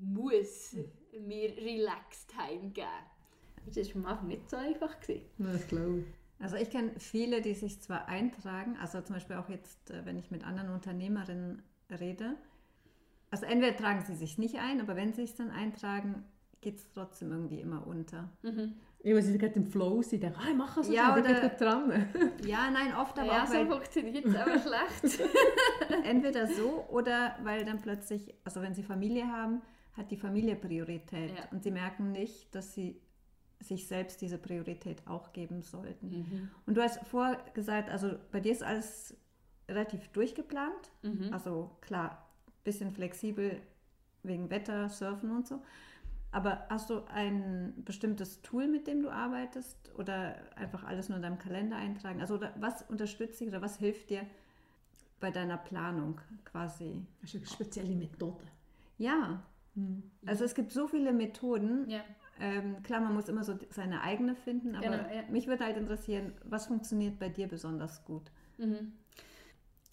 muss 0.00 0.76
mir 1.18 1.56
relaxed 1.56 2.36
heimgeben. 2.36 2.86
Das 3.74 3.88
war 3.94 3.96
am 3.96 4.06
Anfang 4.06 4.28
nicht 4.28 4.50
so 4.50 4.56
einfach. 4.56 4.96
Ja, 5.08 5.16
Das 5.38 5.66
glaube 5.66 6.00
ich. 6.00 6.04
Also 6.38 6.56
ich 6.56 6.68
kenne 6.70 6.92
viele, 6.98 7.40
die 7.40 7.54
sich 7.54 7.80
zwar 7.80 8.08
eintragen, 8.08 8.76
also 8.80 9.00
zum 9.00 9.14
Beispiel 9.16 9.36
auch 9.36 9.48
jetzt, 9.48 9.90
äh, 9.90 10.04
wenn 10.04 10.18
ich 10.18 10.30
mit 10.30 10.44
anderen 10.46 10.70
Unternehmerinnen 10.70 11.62
rede, 11.98 12.34
also 13.30 13.46
entweder 13.46 13.76
tragen 13.76 14.04
sie 14.04 14.14
sich 14.14 14.38
nicht 14.38 14.56
ein, 14.56 14.80
aber 14.80 14.96
wenn 14.96 15.12
sie 15.12 15.22
sich 15.26 15.34
dann 15.34 15.50
eintragen, 15.50 16.24
geht 16.60 16.76
es 16.78 16.88
trotzdem 16.92 17.32
irgendwie 17.32 17.60
immer 17.60 17.86
unter. 17.86 18.30
Mhm. 18.42 18.74
Ich 19.00 19.14
muss 19.14 19.26
gerade 19.38 19.54
im 19.54 19.66
Flow 19.66 20.02
sein, 20.02 20.20
denke, 20.20 20.38
ah, 20.40 20.48
ich 20.50 20.56
mache 20.56 20.80
es 20.80 20.86
so 20.88 20.92
Ja, 20.92 21.12
schnell, 21.12 21.32
ich 21.32 21.40
bin 21.40 21.48
oder- 21.48 21.48
dran. 21.56 22.06
Ja, 22.46 22.70
nein, 22.70 22.94
oft 22.96 23.18
aber 23.18 23.28
ja, 23.28 23.42
auch, 23.44 23.46
so 23.46 23.54
weil 23.54 23.66
funktioniert 23.66 24.24
es 24.24 24.34
aber 24.34 24.58
schlecht. 24.58 25.20
entweder 26.04 26.46
so 26.48 26.84
oder 26.90 27.36
weil 27.42 27.64
dann 27.64 27.80
plötzlich, 27.80 28.34
also 28.44 28.62
wenn 28.62 28.74
sie 28.74 28.82
Familie 28.82 29.26
haben, 29.28 29.62
hat 29.96 30.10
die 30.10 30.16
Familie 30.16 30.56
Priorität 30.56 31.30
Ja. 31.30 31.44
und 31.50 31.62
sie 31.62 31.70
merken 31.70 32.12
nicht, 32.12 32.54
dass 32.54 32.74
sie 32.74 33.00
sich 33.60 33.88
selbst 33.88 34.20
diese 34.20 34.38
Priorität 34.38 35.06
auch 35.06 35.32
geben 35.32 35.62
sollten. 35.62 36.08
Mhm. 36.08 36.50
Und 36.66 36.76
du 36.76 36.82
hast 36.82 37.04
vorher 37.06 37.38
gesagt, 37.54 37.90
also 37.90 38.16
bei 38.30 38.40
dir 38.40 38.52
ist 38.52 38.62
alles 38.62 39.16
relativ 39.68 40.08
durchgeplant. 40.08 40.92
Mhm. 41.02 41.32
Also 41.32 41.70
klar, 41.80 42.28
bisschen 42.64 42.90
flexibel 42.90 43.60
wegen 44.22 44.50
Wetter, 44.50 44.88
Surfen 44.88 45.30
und 45.30 45.46
so. 45.46 45.62
Aber 46.32 46.66
hast 46.68 46.90
du 46.90 47.04
ein 47.06 47.72
bestimmtes 47.84 48.42
Tool, 48.42 48.68
mit 48.68 48.86
dem 48.86 49.02
du 49.02 49.10
arbeitest 49.10 49.76
oder 49.96 50.36
einfach 50.56 50.84
alles 50.84 51.08
nur 51.08 51.16
in 51.16 51.22
deinem 51.22 51.38
Kalender 51.38 51.76
eintragen? 51.76 52.20
Also 52.20 52.40
was 52.56 52.82
unterstützt 52.82 53.40
dich 53.40 53.48
oder 53.48 53.62
was 53.62 53.78
hilft 53.78 54.10
dir 54.10 54.26
bei 55.18 55.30
deiner 55.30 55.56
Planung 55.56 56.20
quasi? 56.44 57.06
Ist 57.22 57.36
eine 57.36 57.46
spezielle 57.46 57.94
Methode. 57.94 58.44
Ja, 58.98 59.42
also 60.24 60.44
es 60.44 60.54
gibt 60.54 60.72
so 60.72 60.88
viele 60.88 61.12
Methoden. 61.12 61.88
Ja. 61.88 62.00
Ähm, 62.38 62.82
klar, 62.82 63.00
man 63.00 63.14
muss 63.14 63.28
immer 63.28 63.44
so 63.44 63.58
seine 63.70 64.02
eigene 64.02 64.34
finden, 64.34 64.74
aber 64.74 64.88
Genau, 64.88 65.14
ja. 65.14 65.22
mich 65.30 65.46
würde 65.46 65.64
halt 65.64 65.76
interessieren, 65.76 66.34
was 66.44 66.66
funktioniert 66.66 67.18
bei 67.18 67.28
dir 67.28 67.48
besonders 67.48 68.04
gut? 68.04 68.30
Mhm. 68.58 68.92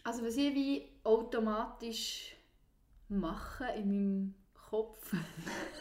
Also 0.03 0.23
was 0.25 0.35
ich 0.35 0.53
wie 0.53 0.89
automatisch 1.03 2.35
mache 3.07 3.65
in 3.77 3.87
meinem 3.87 4.35
Kopf, 4.53 5.13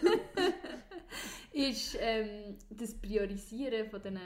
ist 1.53 1.97
ähm, 2.01 2.57
das 2.71 2.95
Priorisieren 2.95 3.91
von 3.91 4.03
den 4.03 4.19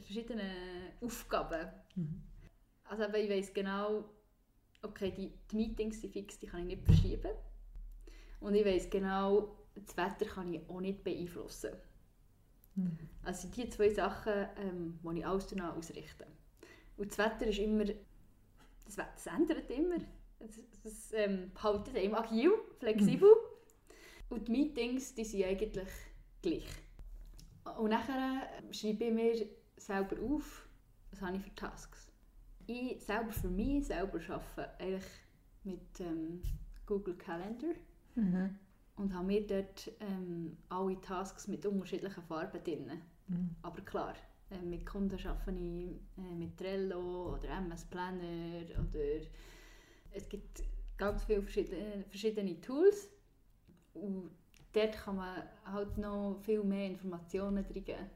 verschiedenen 0.00 0.50
Aufgaben. 1.02 1.68
Also 2.84 3.04
eben, 3.04 3.14
ich 3.14 3.30
weiß 3.30 3.52
genau, 3.52 4.04
okay, 4.82 5.12
die, 5.16 5.32
die 5.50 5.56
Meetings 5.56 6.00
sind 6.00 6.12
fix, 6.12 6.38
die 6.38 6.46
kann 6.46 6.60
ich 6.60 6.76
nicht 6.76 6.84
verschieben. 6.84 7.32
Und 8.40 8.54
ich 8.54 8.64
weiß 8.64 8.88
genau, 8.88 9.56
das 9.86 9.96
Wetter 9.96 10.26
kann 10.26 10.52
ich 10.52 10.68
auch 10.68 10.80
nicht 10.80 11.02
beeinflussen. 11.04 11.70
Also 13.22 13.48
die 13.48 13.68
zwei 13.68 13.90
Sachen, 13.90 14.46
ähm, 14.56 14.98
die 15.02 15.18
ich 15.18 15.26
alles 15.26 15.46
danach 15.46 15.76
ausrichte. 15.76 16.26
Und 16.96 17.10
das 17.10 17.18
Wetter 17.18 17.46
ist 17.46 17.58
immer, 17.58 17.84
das 17.84 18.96
Wetter 18.96 19.12
das 19.14 19.26
ändert 19.26 19.70
immer. 19.70 19.96
Es, 20.38 20.60
es 20.84 21.12
ähm, 21.12 21.50
behaltet 21.52 21.96
einem 21.96 22.14
agil, 22.14 22.52
flexibel. 22.78 23.28
Und 24.30 24.48
die 24.48 24.52
Meetings, 24.52 25.14
die 25.14 25.24
sind 25.24 25.44
eigentlich 25.44 25.88
gleich. 26.40 26.68
Und 27.78 27.90
nachher 27.90 28.48
äh, 28.58 28.72
schreibe 28.72 29.04
ich 29.04 29.12
mir 29.12 29.46
selber 29.76 30.16
auf, 30.22 30.68
was 31.10 31.20
habe 31.20 31.36
ich 31.36 31.42
für 31.42 31.54
Tasks. 31.54 32.10
Ich 32.66 33.02
selber 33.02 33.32
für 33.32 33.48
mich 33.48 33.86
selber 33.86 34.20
arbeite 34.28 34.78
eigentlich 34.78 35.04
mit 35.64 36.00
ähm, 36.00 36.40
Google 36.86 37.16
Calendar 37.16 37.74
und 39.00 39.14
habe 39.14 39.26
mir 39.26 39.46
dort 39.46 39.90
ähm, 40.00 40.56
alle 40.68 41.00
Tasks 41.00 41.48
mit 41.48 41.64
unterschiedlichen 41.66 42.22
Farben 42.22 42.62
drin. 42.62 42.90
Aber 43.62 43.80
klar, 43.82 44.14
äh, 44.50 44.58
mit 44.64 44.84
Kunden 44.84 45.18
arbeite 45.26 45.58
ich 45.58 45.90
äh, 46.18 46.34
mit 46.36 46.56
Trello 46.56 47.34
oder 47.34 47.48
MS 47.58 47.84
Planner 47.86 48.64
oder 48.78 49.26
es 50.12 50.28
gibt 50.28 50.62
ganz 50.98 51.24
viele 51.24 51.42
verschiedene, 51.42 52.04
verschiedene 52.08 52.60
Tools 52.60 53.08
und 53.94 54.30
dort 54.72 54.92
kann 54.92 55.16
man 55.16 55.42
halt 55.64 55.96
noch 55.98 56.36
viel 56.42 56.62
mehr 56.62 56.86
Informationen 56.86 57.64
drin 57.64 57.84
geben. 57.84 58.10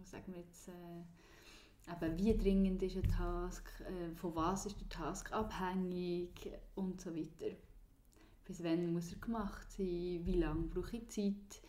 Also 0.00 0.10
Sagen 0.12 0.32
wir 0.34 0.40
jetzt, 0.42 0.68
äh, 0.68 1.92
eben, 2.06 2.18
wie 2.18 2.36
dringend 2.36 2.82
ist 2.82 2.96
ein 2.96 3.08
Task, 3.08 3.68
äh, 3.80 4.14
von 4.16 4.34
was 4.34 4.66
ist 4.66 4.80
der 4.80 4.88
Task 4.88 5.32
abhängig 5.32 6.50
und 6.74 7.00
so 7.00 7.14
weiter. 7.14 7.54
Bis 8.50 8.64
wann 8.64 8.92
muss 8.92 9.12
er 9.12 9.18
gemacht 9.20 9.70
sein, 9.70 10.22
wie 10.24 10.34
lange 10.34 10.64
brauche 10.64 10.96
ich 10.96 11.08
Zeit. 11.08 11.62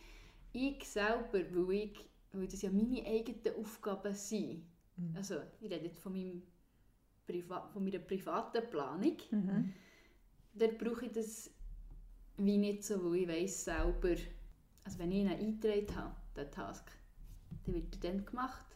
Ich 0.52 0.82
selber, 0.88 1.38
weil, 1.54 1.70
ich, 1.74 2.04
weil 2.32 2.48
das 2.48 2.60
ja 2.60 2.70
meine 2.70 3.06
eigenen 3.06 3.54
Aufgaben 3.56 4.12
sind, 4.12 4.64
also 5.14 5.36
ich 5.60 5.70
rede 5.70 5.84
jetzt 5.84 6.00
von, 6.00 6.12
meinem 6.12 6.42
Priva 7.24 7.68
von 7.68 7.84
meiner 7.84 8.00
privaten 8.00 8.68
Planung, 8.68 9.16
dort 10.54 10.78
brauche 10.78 11.06
ich 11.06 11.12
das 11.12 11.52
wie 12.38 12.58
nicht 12.58 12.82
so, 12.82 13.00
weil 13.04 13.14
ich 13.14 13.28
weiss 13.28 13.64
selber, 13.64 14.16
also 14.82 14.98
wenn 14.98 15.12
ich 15.12 15.18
ihn 15.18 15.28
eingetragen 15.28 15.94
habe, 15.94 16.16
den 16.36 16.50
Task, 16.50 16.90
dann 17.64 17.76
wird 17.76 17.94
er 17.94 18.10
dann 18.10 18.26
gemacht. 18.26 18.66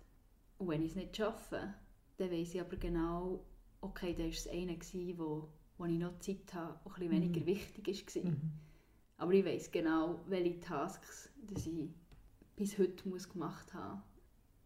Und 0.59 0.69
wenn 0.69 0.83
ich 0.83 0.91
es 0.91 0.97
nicht 0.97 1.17
schaffe, 1.17 1.75
dann 2.19 2.31
weiss 2.31 2.55
ich 2.55 2.61
aber 2.61 2.77
genau, 2.77 3.45
okay, 3.81 4.15
da 4.15 4.23
war 4.23 4.31
es 4.31 4.47
einer, 4.47 4.75
gewesen, 4.75 5.49
wo, 5.79 5.85
ich 5.85 5.99
noch 5.99 6.19
Zeit 6.19 6.53
habe, 6.55 6.79
der 6.85 6.93
ein 6.93 6.95
bisschen 6.95 7.11
weniger 7.11 7.47
wichtig 7.47 8.17
war. 8.25 8.33
Aber 9.19 9.33
ich 9.33 9.45
weiss 9.45 9.71
genau, 9.71 10.21
welche 10.29 10.61
Tasks 10.61 11.31
dass 11.43 11.67
ich 11.67 11.89
bis 12.57 12.79
heute 12.79 13.09
muss 13.09 13.29
gemacht 13.29 13.73
habe. 13.75 14.03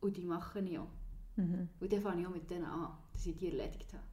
Und 0.01 0.17
die 0.17 0.25
mache 0.25 0.61
ich 0.61 0.79
auch. 0.79 0.89
Und 1.37 1.93
dann 1.93 2.01
fange 2.01 2.23
ich 2.23 2.27
auch 2.27 2.33
mit 2.33 2.51
denen 2.51 2.65
an, 2.65 2.97
dass 3.13 3.27
ich 3.27 3.37
die 3.37 3.47
erledigt 3.47 3.93
habe. 3.93 4.05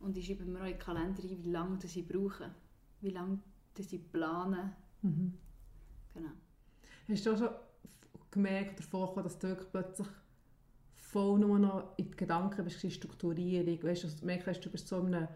Und 0.00 0.16
ich 0.16 0.26
schreibe 0.26 0.44
mir 0.44 0.60
auch 0.60 0.64
in 0.64 0.72
den 0.72 0.78
Kalender 0.78 1.22
ein, 1.22 1.44
wie 1.44 1.50
lange 1.50 1.78
das 1.78 1.96
ich 1.96 2.06
brauche. 2.06 2.54
Wie 3.00 3.10
lange 3.10 3.38
das 3.74 3.92
ich 3.92 4.12
plane. 4.12 4.76
Genau. 5.02 6.30
Hast 7.08 7.26
du 7.26 7.32
auch 7.32 7.38
schon 7.38 7.50
gemerkt 8.30 8.80
oder 8.80 8.88
vorgekommen, 8.88 9.24
dass 9.24 9.38
du 9.38 9.48
wirklich 9.48 9.70
plötzlich 9.70 10.08
voll 10.94 11.38
nur 11.38 11.58
noch 11.58 11.96
in 11.96 12.10
die 12.10 12.16
Gedanken 12.16 12.64
bist, 12.64 12.90
Strukturierung, 12.92 13.82
weißt 13.82 14.20
du 14.20 14.26
merkst, 14.26 14.64
du 14.64 14.70
bist 14.70 14.88
so 14.88 14.98
in 14.98 15.14
einem 15.14 15.28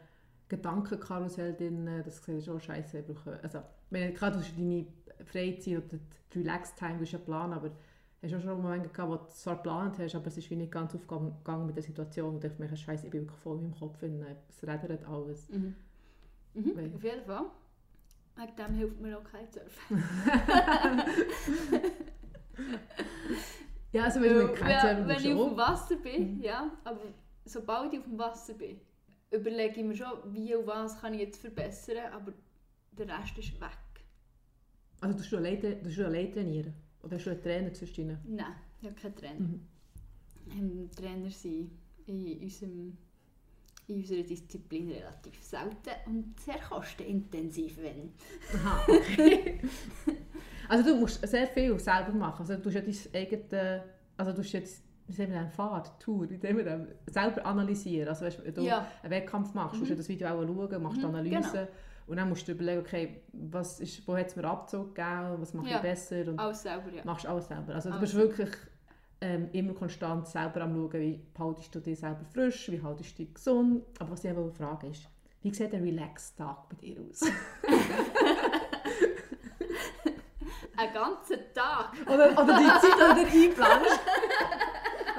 Gedankenkarussell 0.48 1.54
drin, 1.54 1.86
dass 2.04 2.22
du 2.22 2.32
siehst, 2.32 2.48
oh 2.48 2.58
Scheiße, 2.58 3.04
also, 3.42 3.62
klar, 4.14 4.30
du 4.30 4.38
hast 4.38 4.56
deine 4.56 4.86
Freizeit 5.24 5.84
oder 5.84 5.98
die 6.32 6.38
Relax-Time, 6.38 6.98
du 6.98 7.04
ja 7.04 7.18
planen, 7.18 7.52
aber 7.52 7.70
hast 8.22 8.32
du 8.32 8.36
auch 8.36 8.42
schon 8.42 8.62
Momente 8.62 8.88
gehabt, 8.88 9.10
wo 9.10 9.16
du 9.16 9.26
zwar 9.28 9.56
geplant 9.56 9.98
hast, 9.98 10.14
aber 10.14 10.26
es 10.26 10.36
ist 10.38 10.50
wie 10.50 10.56
nicht 10.56 10.72
ganz 10.72 10.94
aufgegangen 10.94 11.66
mit 11.66 11.76
der 11.76 11.82
Situation 11.82 12.36
und 12.36 12.44
ich 12.44 12.58
merke, 12.58 12.76
Scheiße, 12.76 13.06
ich 13.06 13.10
bin 13.12 13.22
wirklich 13.22 13.40
voll 13.40 13.58
in 13.58 13.64
meinem 13.70 13.78
Kopf, 13.78 13.98
drin, 13.98 14.24
es 14.48 14.62
redet 14.66 15.04
alles. 15.06 15.48
Mhm. 15.50 15.74
Mhm, 16.54 16.94
auf 16.94 17.04
jeden 17.04 17.24
Fall. 17.24 17.44
Wegen 18.36 18.56
dem 18.56 18.74
hilft 18.74 19.00
mir 19.00 19.18
auch 19.18 19.24
kein 19.24 19.46
Surfen. 19.50 20.02
Ja, 23.92 24.04
also 24.04 24.20
wenn 24.20 24.34
du 24.34 24.48
Kitesurfen 24.48 25.08
wenn 25.08 25.16
ich 25.16 25.22
du 25.22 25.32
auf 25.32 25.48
dem 25.48 25.54
auch... 25.54 25.56
Wasser 25.56 25.96
bin, 25.96 26.36
Mhm. 26.36 26.42
ja, 26.42 26.70
aber 26.84 27.00
sobald 27.44 27.92
ich 27.92 27.98
auf 28.00 28.04
dem 28.04 28.18
Wasser 28.18 28.54
bin, 28.54 28.80
überlege 29.30 29.80
ich 29.80 29.86
mir 29.86 29.96
schon, 29.96 30.34
wie 30.34 30.54
und 30.54 30.66
was 30.66 31.00
kann 31.00 31.14
ich 31.14 31.20
jetzt 31.20 31.40
verbessern, 31.40 32.12
aber 32.12 32.32
der 32.92 33.08
Rest 33.08 33.38
ist 33.38 33.60
weg. 33.60 33.70
Also 35.00 35.18
du 35.30 35.36
allein, 35.36 35.60
du 35.60 36.06
allein 36.06 36.32
trainieren? 36.32 36.74
Oder 37.02 37.16
hast 37.16 37.26
du 37.26 37.30
einen 37.30 37.42
Trainer 37.42 37.72
zwischen 37.72 38.00
ihnen? 38.02 38.18
Nein, 38.26 38.54
ich 38.80 38.88
habe 38.88 39.00
keinen 39.00 39.16
Trainer. 39.16 39.40
Mhm. 39.40 39.60
Ähm, 40.50 40.90
Trainer 40.96 41.30
sind 41.30 41.70
in, 42.06 42.38
unserem, 42.40 42.96
in 43.86 43.96
unserer 43.96 44.22
Disziplin 44.22 44.90
relativ 44.90 45.40
selten 45.42 45.90
und 46.06 46.40
sehr 46.40 46.58
kostenintensiv, 46.58 47.78
wenn. 47.78 48.12
Aha, 48.54 48.82
okay. 48.88 49.60
also 50.68 50.90
du 50.90 50.96
musst 51.00 51.26
sehr 51.26 51.46
viel 51.46 51.78
selber 51.78 52.12
machen. 52.12 52.40
Also 52.40 52.56
du 52.56 52.68
hast 52.68 52.74
ja 52.74 52.80
dein 52.80 53.22
eigenes... 53.22 53.82
Also 54.16 54.32
du 54.32 54.38
hast 54.38 54.52
jetzt... 54.52 54.82
Wie 55.08 55.12
sagen 55.14 55.32
wir 55.32 55.38
denn? 55.40 55.50
Fahrt, 55.50 55.98
Tour, 56.00 56.28
wie 56.28 56.36
sagen 56.36 56.56
wir 56.58 56.64
denn? 56.64 56.88
selber 57.06 57.44
analysieren. 57.46 58.08
Also 58.08 58.26
weißt, 58.26 58.44
wenn 58.44 58.54
du 58.54 58.60
Ja. 58.62 58.86
einen 59.02 59.10
Wettkampf 59.10 59.54
machst, 59.54 59.74
Mhm. 59.74 59.80
musst 59.80 59.90
du 59.92 59.96
das 59.96 60.08
Video 60.08 60.28
auch 60.28 60.42
schauen, 60.46 60.82
machst 60.82 60.98
Mhm, 60.98 61.04
Analysen. 61.06 61.42
genau. 61.52 61.66
Und 62.06 62.16
dann 62.18 62.28
musst 62.28 62.46
du 62.46 62.52
überlegen, 62.52 62.80
okay, 62.80 63.22
was 63.32 63.80
ist, 63.80 64.06
wo 64.06 64.16
hat 64.16 64.26
es 64.28 64.36
mir 64.36 64.44
Abzug 64.44 64.94
gegeben, 64.94 65.36
was 65.38 65.52
mache 65.54 65.68
Ja. 65.70 65.76
ich 65.76 65.82
besser. 65.82 66.28
Und 66.28 66.38
Alles 66.38 66.62
selber, 66.62 66.90
ja. 66.94 67.02
machst 67.04 67.26
alles 67.26 67.48
selber. 67.48 67.74
Also 67.74 67.88
du 67.90 67.96
Alles 67.96 68.12
bist 68.12 68.22
wirklich 68.22 68.50
ähm, 69.20 69.48
immer 69.52 69.72
konstant 69.74 70.26
selber 70.28 70.60
am 70.62 70.74
schauen, 70.74 70.92
wie 71.00 71.20
haltest 71.38 71.74
du 71.74 71.80
dich 71.80 71.98
selber 71.98 72.24
frisch, 72.32 72.70
wie 72.70 72.80
haltest 72.82 73.18
du 73.18 73.24
dich 73.24 73.34
gesund. 73.34 73.82
Aber 73.98 74.10
was 74.12 74.24
ich 74.24 74.30
eben 74.30 74.52
fragen 74.52 74.90
ist, 74.90 75.08
wie 75.42 75.52
sieht 75.54 75.72
ein 75.74 75.82
Relax-Tag 75.82 76.68
bei 76.68 76.76
dir 76.76 76.96
aus? 77.10 77.20
Einen 80.76 80.94
ganzen 80.94 81.38
Tag. 81.54 81.92
oder, 82.06 82.30
oder 82.40 82.56
die 82.56 82.66
Zeit, 82.66 82.82
die 83.18 83.24
du 83.24 83.44
einplanst. 83.50 84.00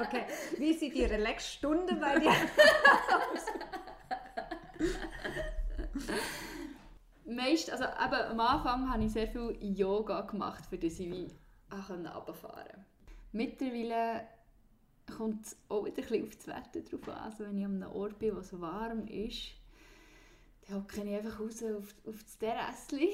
Okay, 0.00 0.24
wie 0.58 0.72
sieht 0.72 0.94
die 0.94 1.04
Relax-Stunde 1.04 1.94
bei 1.96 2.18
dir 2.18 2.32
Meist, 7.26 7.70
also 7.70 7.84
eben 7.84 8.30
am 8.30 8.40
Anfang 8.40 8.90
habe 8.90 9.04
ich 9.04 9.12
sehr 9.12 9.28
viel 9.28 9.56
Yoga 9.60 10.22
gemacht, 10.22 10.66
für 10.66 10.78
das 10.78 10.98
ich 10.98 11.12
runterfahren 11.70 12.34
konnte. 12.34 12.84
Mittlerweile 13.32 14.26
kommt 15.16 15.46
es 15.46 15.56
auch 15.68 15.84
wieder 15.84 16.02
ein 16.02 16.08
bisschen 16.08 16.24
auf 16.24 16.36
das 16.36 16.46
Wetter 16.46 16.80
drauf 16.80 17.08
an. 17.08 17.24
Also 17.24 17.44
wenn 17.44 17.58
ich 17.58 17.64
an 17.64 17.82
einem 17.82 17.92
Ort 17.92 18.18
bin, 18.18 18.34
wo 18.34 18.40
es 18.40 18.58
warm 18.60 19.06
ist, 19.06 19.52
dann 20.66 20.78
hocke 20.78 21.02
ich 21.02 21.14
einfach 21.14 21.40
raus 21.40 21.62
auf, 21.62 21.94
auf 22.06 22.22
das 22.22 22.38
Terrassli 22.38 23.10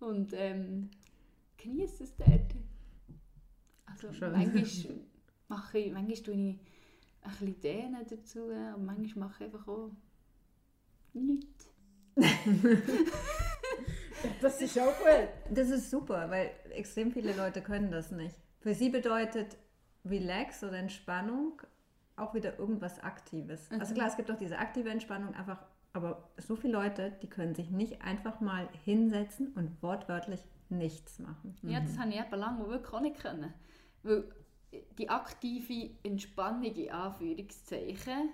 und 0.00 0.32
ähm, 0.34 0.90
genieße 1.56 2.04
es 2.04 2.16
dort. 2.16 2.54
Also 3.86 4.12
Schön. 4.12 4.32
manchmal 4.32 4.64
mache 5.50 5.78
ich, 5.78 5.92
manchmal 5.92 6.16
tue 6.22 6.34
ich 6.34 6.40
ein 6.40 6.60
bisschen 7.30 7.60
Dehnen 7.60 8.06
dazu 8.08 8.44
und 8.44 8.86
manchmal 8.86 9.28
mache 9.28 9.44
ich 9.44 9.52
einfach 9.52 9.68
auch 9.68 9.90
nichts. 11.12 11.68
Das 14.42 14.60
ist 14.60 14.78
auch 14.78 14.96
gut. 14.98 15.28
Das 15.50 15.70
ist 15.70 15.90
super, 15.90 16.28
weil 16.28 16.50
extrem 16.74 17.10
viele 17.10 17.34
Leute 17.34 17.62
können 17.62 17.90
das 17.90 18.10
nicht. 18.10 18.36
Für 18.60 18.74
sie 18.74 18.90
bedeutet 18.90 19.56
Relax 20.04 20.62
oder 20.62 20.78
Entspannung 20.78 21.62
auch 22.16 22.34
wieder 22.34 22.58
irgendwas 22.58 22.98
Aktives. 23.02 23.70
Also 23.70 23.92
Mhm. 23.92 23.96
klar, 23.96 24.08
es 24.08 24.16
gibt 24.16 24.30
auch 24.30 24.36
diese 24.36 24.58
aktive 24.58 24.90
Entspannung, 24.90 25.34
einfach, 25.34 25.62
aber 25.94 26.28
so 26.36 26.54
viele 26.56 26.74
Leute, 26.74 27.12
die 27.22 27.28
können 27.28 27.54
sich 27.54 27.70
nicht 27.70 28.02
einfach 28.02 28.40
mal 28.40 28.68
hinsetzen 28.84 29.54
und 29.54 29.82
wortwörtlich 29.82 30.40
nichts 30.68 31.18
machen. 31.18 31.56
Ja, 31.62 31.80
das 31.80 31.98
habe 31.98 32.10
ich 32.10 32.20
eben 32.20 32.34
lange 32.38 32.68
wirklich 32.68 32.92
auch 32.92 33.00
nicht 33.00 33.18
können. 33.20 33.54
Weil 34.02 34.24
die 34.98 35.08
aktive 35.08 35.90
Entspannung 36.02 36.74
in 36.74 36.90
Anführungszeichen 36.90 38.30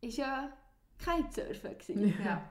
ist 0.00 0.18
ja 0.18 0.52
kein 0.98 1.30
Surfen. 1.30 1.78
gewesen. 1.78 2.14
Ja. 2.24 2.48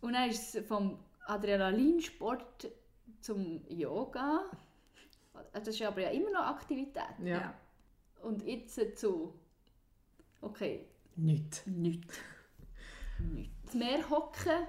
Und 0.00 0.12
dann 0.14 0.30
ist 0.30 0.54
es 0.54 0.66
vom 0.66 0.98
Adrenalinsport 1.26 2.70
zum 3.20 3.62
Yoga. 3.68 4.44
Das 5.52 5.68
ist 5.68 5.82
aber 5.82 6.02
ja 6.02 6.10
immer 6.10 6.30
noch 6.30 6.46
Aktivität. 6.46 7.18
Ja. 7.22 7.40
Ja. 7.40 7.54
Und 8.22 8.42
jetzt 8.44 8.98
zu, 8.98 9.34
okay, 10.40 10.86
Nicht. 11.16 11.66
nichts. 11.66 12.18
Nichts. 13.18 13.54
Das 13.64 13.74
Meer 13.74 14.08
hocken 14.08 14.66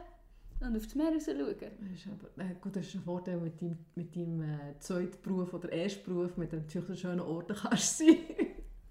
und 0.60 0.76
auf 0.76 0.84
das 0.84 0.96
Meer 0.96 1.12
raus 1.14 1.26
schauen. 1.26 1.38
Das 1.40 1.92
ist 1.92 2.08
aber, 2.08 2.44
äh, 2.44 2.56
gut, 2.60 2.76
das 2.76 2.88
ist 2.88 2.96
ein 2.96 3.02
Vorteil 3.02 3.38
mit 3.38 3.62
deinem, 3.62 3.78
mit 3.96 4.16
deinem 4.16 4.42
äh, 4.42 4.80
zweiten 4.80 5.22
Beruf 5.22 5.54
oder 5.54 5.72
ersten 5.72 6.14
Beruf, 6.14 6.38
mit 6.38 6.52
den 6.52 6.62
natürlich 6.62 6.88
so 6.88 6.96
schönen 6.96 7.20
Orten 7.20 7.56
kannst 7.62 8.00
du 8.00 8.06
sein. 8.06 8.18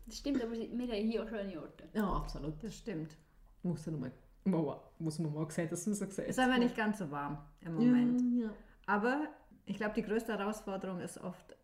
Das 0.07 0.19
stimmt, 0.19 0.43
aber 0.43 0.53
wir 0.53 0.69
haben 0.69 1.09
hier 1.09 1.23
auch 1.25 1.29
schöne 1.29 1.61
Orte. 1.61 1.85
ja, 1.93 2.09
absolut. 2.13 2.63
Das 2.63 2.77
stimmt. 2.77 3.17
Muss, 3.63 3.85
ja 3.85 3.93
nur 3.93 4.01
mal, 4.01 4.13
mal, 4.45 4.81
muss 4.99 5.19
man 5.19 5.35
mal 5.35 5.51
sehen, 5.51 5.69
dass 5.69 5.87
man 5.87 5.97
so 5.97 6.05
sieht. 6.07 6.27
Ist 6.27 6.39
aber 6.39 6.59
nicht 6.59 6.77
ganz 6.77 6.99
so 6.99 7.11
warm 7.11 7.39
im 7.61 7.75
Moment. 7.75 8.21
Ja, 8.39 8.45
ja. 8.45 8.51
Aber 8.87 9.29
ich 9.65 9.77
glaube, 9.77 9.95
die 9.95 10.03
größte 10.03 10.39
Herausforderung 10.39 11.01
ist 11.01 11.19
oft 11.19 11.57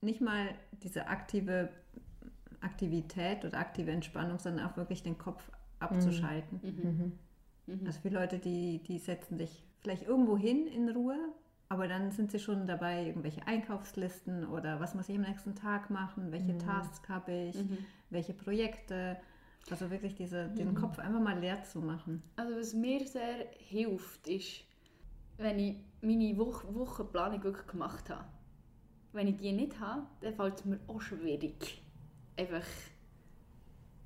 nicht 0.00 0.22
mal 0.22 0.48
diese 0.82 1.06
aktive 1.06 1.68
Aktivität 2.60 3.44
oder 3.44 3.58
aktive 3.58 3.90
Entspannung, 3.90 4.38
sondern 4.38 4.66
auch 4.66 4.76
wirklich 4.76 5.02
den 5.02 5.18
Kopf 5.18 5.50
abzuschalten. 5.78 6.60
Mhm. 6.62 6.90
Mhm. 6.90 7.12
Also 7.86 8.00
viele 8.00 8.18
Leute, 8.18 8.38
die, 8.38 8.82
die 8.82 8.98
setzen 8.98 9.38
sich 9.38 9.64
vielleicht 9.80 10.02
irgendwo 10.06 10.36
hin 10.36 10.66
in 10.66 10.88
Ruhe, 10.90 11.16
aber 11.68 11.88
dann 11.88 12.10
sind 12.10 12.30
sie 12.30 12.38
schon 12.38 12.66
dabei, 12.66 13.06
irgendwelche 13.06 13.46
Einkaufslisten 13.46 14.46
oder 14.46 14.80
was 14.80 14.94
muss 14.94 15.08
ich 15.08 15.16
am 15.16 15.22
nächsten 15.22 15.54
Tag 15.54 15.88
machen, 15.90 16.30
welche 16.32 16.52
Mhm. 16.54 16.58
Tasks 16.58 17.08
habe 17.08 17.32
ich, 17.32 17.56
Mhm. 17.56 17.78
welche 18.10 18.34
Projekte. 18.34 19.16
Also 19.70 19.90
wirklich 19.90 20.14
diese, 20.14 20.48
den 20.48 20.70
Mhm. 20.70 20.74
Kopf 20.74 20.98
einfach 20.98 21.20
mal 21.20 21.38
leer 21.38 21.62
zu 21.62 21.80
machen. 21.80 22.22
Also 22.36 22.56
was 22.56 22.74
mir 22.74 23.06
sehr 23.06 23.46
hilft, 23.58 24.26
ist, 24.28 24.64
wenn 25.38 25.58
ich 25.58 25.76
meine 26.02 26.36
Woch 26.38 26.64
Wochenplanung 26.74 27.42
wirklich 27.42 27.66
gemacht 27.66 28.10
habe. 28.10 28.24
Wenn 29.12 29.28
ich 29.28 29.36
die 29.38 29.52
nicht 29.52 29.78
habe, 29.80 30.06
dann 30.20 30.34
fällt 30.34 30.56
es 30.60 30.64
mir 30.64 30.80
auch 30.88 31.00
schwierig, 31.00 31.82
einfach 32.36 32.66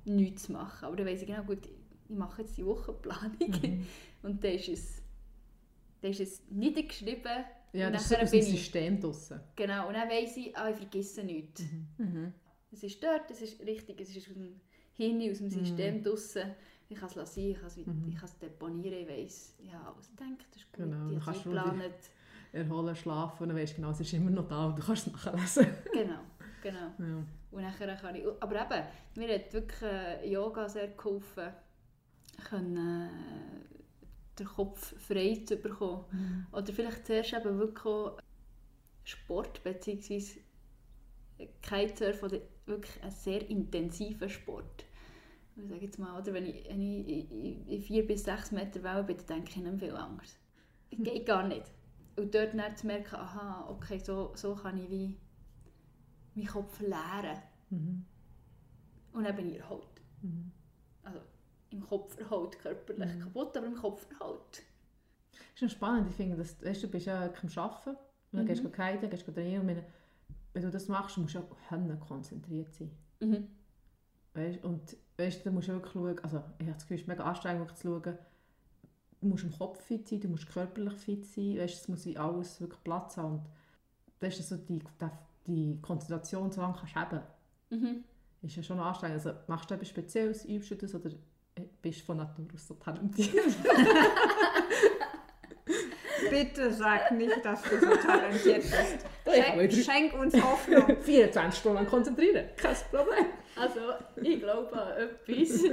nichts 0.05 0.43
zu 0.43 0.53
machen. 0.53 0.85
Aber 0.85 0.95
dann 0.95 1.05
weiss 1.07 1.21
ich 1.21 1.27
genau, 1.27 1.43
gut, 1.43 1.67
ich 2.09 2.15
mache 2.15 2.41
jetzt 2.41 2.57
die 2.57 2.65
Wochenplanung 2.65 3.37
Mhm. 3.39 3.85
und 4.23 4.43
dann 4.43 4.51
ist 4.51 4.69
es, 4.69 5.01
dann 6.01 6.11
ist 6.11 6.19
es 6.19 6.41
niedergeschrieben. 6.49 7.43
Ja, 7.73 7.87
und 7.87 7.93
das 7.93 8.09
ist 8.11 8.29
so 8.31 8.37
ich- 8.37 8.45
System 8.45 8.99
draussen. 8.99 9.39
Genau, 9.55 9.87
und 9.87 9.93
dann 9.93 10.09
weiss 10.09 10.37
ich, 10.37 10.55
ah, 10.57 10.69
ich 10.69 10.77
vergesse 10.77 11.23
nichts. 11.23 11.63
Mhm. 11.97 12.33
Es 12.71 12.83
ist 12.83 13.01
dort, 13.03 13.29
es 13.31 13.41
ist 13.41 13.59
richtig, 13.65 13.99
es 14.01 14.15
ist 14.15 14.27
aus 14.27 14.33
dem 14.33 14.59
Hirn, 14.93 15.31
aus 15.31 15.37
dem 15.39 15.49
System 15.49 16.01
draussen. 16.03 16.53
Ich 16.89 16.97
kann 16.97 17.09
es 17.09 17.15
lassen, 17.15 17.39
ich 17.51 17.57
kann 17.57 17.67
es, 17.67 17.77
wieder- 17.77 17.91
Mhm. 17.91 18.07
ich 18.09 18.15
kann 18.15 18.25
es 18.25 18.37
deponieren, 18.39 18.99
ich 18.99 19.07
weiss, 19.09 19.55
ja, 19.59 19.81
alles 19.93 20.13
denkt, 20.15 20.45
das 20.51 20.61
ist 20.61 20.71
gut, 20.71 20.85
Genau, 20.85 21.07
ich 21.09 21.15
habe 21.15 21.25
kannst 21.25 21.39
es 21.39 21.43
geplant. 21.43 21.93
Erholen, 22.53 22.95
schlafen 22.95 23.43
und 23.43 23.49
dann 23.49 23.57
weißt 23.57 23.73
du 23.73 23.75
genau, 23.75 23.91
es 23.91 23.99
ist 23.99 24.13
immer 24.13 24.31
noch 24.31 24.47
da 24.47 24.67
und 24.67 24.79
du 24.79 24.83
kannst 24.83 25.07
es 25.07 25.13
nachlesen. 25.13 25.67
Genau, 25.93 26.19
genau. 26.63 26.79
Ja. 26.97 27.23
Und 27.51 27.61
nachher 27.61 27.93
kann 27.97 28.15
ich, 28.15 28.23
aber 28.39 28.55
eben, 28.55 28.83
mir 29.17 29.35
hat 29.35 29.53
wirklich 29.53 29.81
äh, 29.81 30.29
Yoga 30.31 30.67
sehr 30.69 30.87
geholfen, 30.87 31.49
können, 32.43 32.77
äh, 32.77 34.39
den 34.39 34.45
Kopf 34.47 34.93
frei 35.01 35.41
zu 35.45 35.57
bekommen. 35.57 36.05
Oder 36.51 36.71
vielleicht 36.73 37.05
zuerst 37.07 37.33
eben 37.33 37.57
wirklich 37.57 38.13
Sport, 39.03 39.63
beziehungsweise 39.63 40.39
Kitesurf 41.61 42.23
oder 42.23 42.39
wirklich 42.65 43.01
ein 43.03 43.11
sehr 43.11 43.47
intensiver 43.49 44.29
Sport. 44.29 44.85
Ich 45.55 45.67
sage 45.67 45.85
jetzt 45.85 45.97
mal, 45.97 46.19
oder 46.19 46.33
wenn 46.33 46.45
ich, 46.45 46.67
wenn 46.69 46.81
ich 46.81 47.31
in- 47.31 47.81
4 47.81 48.05
bis 48.05 48.23
6 48.25 48.51
Meter 48.51 48.83
Wellen 48.83 49.05
bin, 49.05 49.17
dann 49.17 49.25
denke 49.27 49.49
ich 49.51 49.57
nicht 49.57 49.79
viel 49.79 49.95
anders. 49.95 50.37
Das 50.91 50.99
geht 51.03 51.25
gar 51.25 51.47
nicht. 51.47 51.65
Und 52.15 52.33
dort 52.33 52.53
dann 52.53 52.75
zu 52.75 52.87
merken, 52.87 53.15
aha, 53.15 53.67
okay, 53.69 53.99
so, 53.99 54.31
so 54.35 54.55
kann 54.55 54.77
ich 54.77 54.89
wie 54.89 55.17
meinen 56.35 56.47
Kopf 56.47 56.79
leeren. 56.79 57.39
Mhm. 57.69 58.05
Und 59.13 59.23
dann 59.23 59.35
bin 59.35 59.49
ich 59.49 59.59
erholt. 59.59 59.87
Mhm. 60.21 60.51
Im 61.77 61.87
Kopf 61.87 62.19
erholt, 62.19 62.57
körperlich 62.59 63.13
Mhm. 63.15 63.19
kaputt, 63.21 63.55
aber 63.55 63.67
im 63.67 63.75
Kopf 63.75 64.07
erholt. 64.19 64.63
Das 65.31 65.41
ist 65.53 65.59
schon 65.59 65.69
spannend, 65.69 66.09
ich 66.09 66.15
finde, 66.15 66.35
dass, 66.35 66.63
weißt, 66.63 66.83
du 66.83 66.87
bist 66.87 67.05
ja 67.05 67.23
am 67.25 67.31
Arbeiten 67.55 67.97
dann 68.31 68.43
Mhm. 68.43 68.47
gehst 68.47 68.63
du 68.63 68.69
kiten, 68.69 69.09
gehst 69.09 69.27
du 69.27 69.31
trainieren 69.31 69.61
und 69.69 69.83
wenn, 70.53 70.63
du 70.63 70.69
das 70.71 70.87
machst, 70.87 71.17
musst 71.17 71.35
du 71.35 71.39
auch 71.39 71.99
konzentriert 72.07 72.73
sein. 72.73 72.91
Mhm. 73.19 73.47
Weißt? 74.33 74.63
Und 74.63 74.97
weißt, 75.17 75.45
du 75.45 75.51
musst 75.51 75.67
du 75.67 75.73
wirklich 75.73 75.93
schauen, 75.93 76.19
also 76.23 76.43
ich 76.57 76.65
habe 76.65 76.73
das 76.73 76.83
Gefühl, 76.83 76.95
es 76.95 77.01
ist 77.01 77.07
mega 77.07 77.23
anstrengend 77.23 77.61
wirklich 77.61 77.77
zu 77.79 77.87
schauen, 77.87 78.17
du 79.21 79.27
musst 79.27 79.43
im 79.43 79.51
Kopf 79.51 79.81
fit 79.83 80.07
sein, 80.07 80.19
du 80.19 80.27
musst 80.27 80.47
körperlich 80.49 80.93
fit 80.95 81.25
sein, 81.25 81.57
weißt, 81.57 81.75
es 81.81 81.87
muss 81.87 82.05
in 82.05 82.17
alles 82.17 82.59
wirklich 82.59 82.83
Platz 82.83 83.17
haben 83.17 83.33
und 83.33 83.45
das 84.19 84.39
ist 84.39 84.49
so 84.49 84.57
die, 84.57 84.79
die, 84.79 85.09
die 85.47 85.81
Konzentration, 85.81 86.51
so 86.51 86.61
lange 86.61 86.75
kannst 86.77 86.95
du 86.95 86.99
haben, 86.99 87.21
Mhm. 87.69 88.03
ist 88.41 88.55
ja 88.55 88.63
schon 88.63 88.79
anstrengend. 88.79 89.17
Also 89.25 89.37
machst 89.47 89.69
du 89.69 89.73
etwas 89.75 89.89
Spezielles, 89.89 90.45
übst 90.45 90.71
du 90.71 90.75
das 90.75 90.93
oder 90.95 91.09
bist 91.81 92.01
von 92.01 92.17
Natur 92.17 92.45
aus 92.53 92.67
so 92.67 92.73
talentiert? 92.75 93.33
Bitte 96.29 96.73
sag 96.73 97.11
nicht, 97.11 97.43
dass 97.45 97.61
du 97.63 97.79
so 97.79 97.95
talentiert 97.95 98.63
bist. 98.63 99.05
Schenk, 99.25 99.73
schenk 99.73 100.13
uns 100.13 100.33
Hoffnung. 100.41 100.97
24 101.01 101.59
Stunden 101.59 101.85
konzentrieren, 101.85 102.49
kein 102.57 102.75
Problem. 102.91 103.25
Also, 103.55 103.79
ich 104.21 104.39
glaube 104.39 104.71
an 104.73 104.97
etwas. 104.97 105.63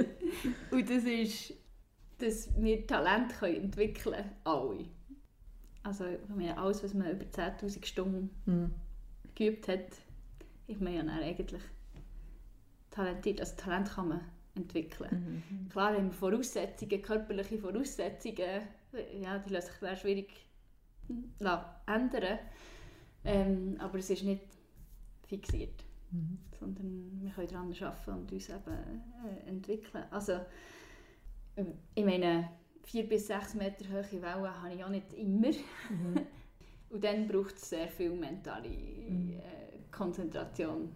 Und 0.71 0.89
das 0.89 1.03
ist, 1.03 1.53
dass 2.19 2.49
wir 2.61 2.85
Talent 2.87 3.37
können 3.39 3.55
entwickeln 3.65 4.15
können. 4.15 4.31
Alle. 4.43 4.85
Also, 5.83 6.05
ich 6.05 6.35
meine, 6.35 6.57
alles, 6.57 6.83
was 6.83 6.93
man 6.93 7.11
über 7.11 7.25
10'000 7.25 7.85
Stunden 7.85 8.29
Mhm. 8.45 8.71
geübt 9.35 9.67
hat, 9.67 9.87
ist 10.67 10.81
man 10.81 10.93
ja 10.93 10.99
dann 11.03 11.09
eigentlich 11.21 11.61
talentiert. 12.91 13.39
Also 13.39 13.55
Talent 13.55 13.91
kann 13.91 14.07
man 14.09 14.21
entwickeln. 14.55 15.43
Klar 15.69 15.93
haben 15.93 16.07
wir 16.07 16.13
Voraussetzungen, 16.13 17.01
körperliche 17.01 17.57
Voraussetzungen, 17.57 18.61
ja, 19.21 19.39
die 19.39 19.49
lassen 19.53 19.67
sich 19.71 19.79
sehr 19.79 19.95
schwierig 19.95 20.29
lassen 21.39 21.65
ändern. 21.87 22.39
Ähm, 23.23 23.75
aber 23.79 23.97
es 23.97 24.09
ist 24.09 24.23
nicht 24.23 24.43
fixiert, 25.27 25.83
Mhm. 26.11 26.37
sondern 26.59 27.19
wir 27.21 27.31
können 27.31 27.47
daran 27.47 27.73
arbeiten 27.73 28.11
und 28.11 28.31
uns 28.31 28.49
eben 28.49 29.03
äh, 29.25 29.49
entwickeln. 29.49 30.03
Also, 30.11 30.39
ich 31.95 32.05
meine, 32.05 32.49
4 32.83 33.09
bis 33.09 33.27
6 33.27 33.55
Meter 33.55 33.85
hohe 33.89 34.21
Wellen 34.21 34.61
habe 34.61 34.73
ich 34.73 34.83
auch 34.83 34.89
nicht 34.89 35.11
immer. 35.13 35.49
Mhm. 35.89 36.21
Und 36.91 37.03
dann 37.03 37.27
braucht 37.27 37.55
es 37.55 37.69
sehr 37.69 37.87
viel 37.87 38.11
mentale 38.11 38.67
äh, 38.69 39.41
Konzentration. 39.91 40.91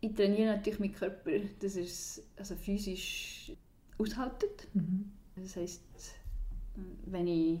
Ich 0.00 0.14
trainiere 0.14 0.56
natürlich 0.56 0.80
meinen 0.80 0.94
Körper, 0.94 1.30
dass 1.60 1.76
er 1.76 1.84
es 1.84 2.22
also 2.36 2.56
physisch 2.56 3.52
aushaltet. 3.98 4.68
Mhm. 4.72 5.12
Das 5.36 5.56
heisst, 5.56 5.82
wenn 7.06 7.26
ich 7.26 7.60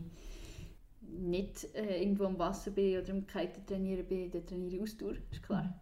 nicht 1.02 1.74
äh, 1.74 2.02
irgendwo 2.02 2.24
am 2.24 2.38
Wasser 2.38 2.70
bin 2.70 2.98
oder 2.98 3.08
im 3.08 3.26
Kiten 3.26 3.66
trainieren 3.66 4.06
bin, 4.06 4.30
dann 4.30 4.46
trainiere 4.46 4.76
ich 4.76 4.82
Ausdauer, 4.82 5.14
ist 5.30 5.42
klar. 5.42 5.78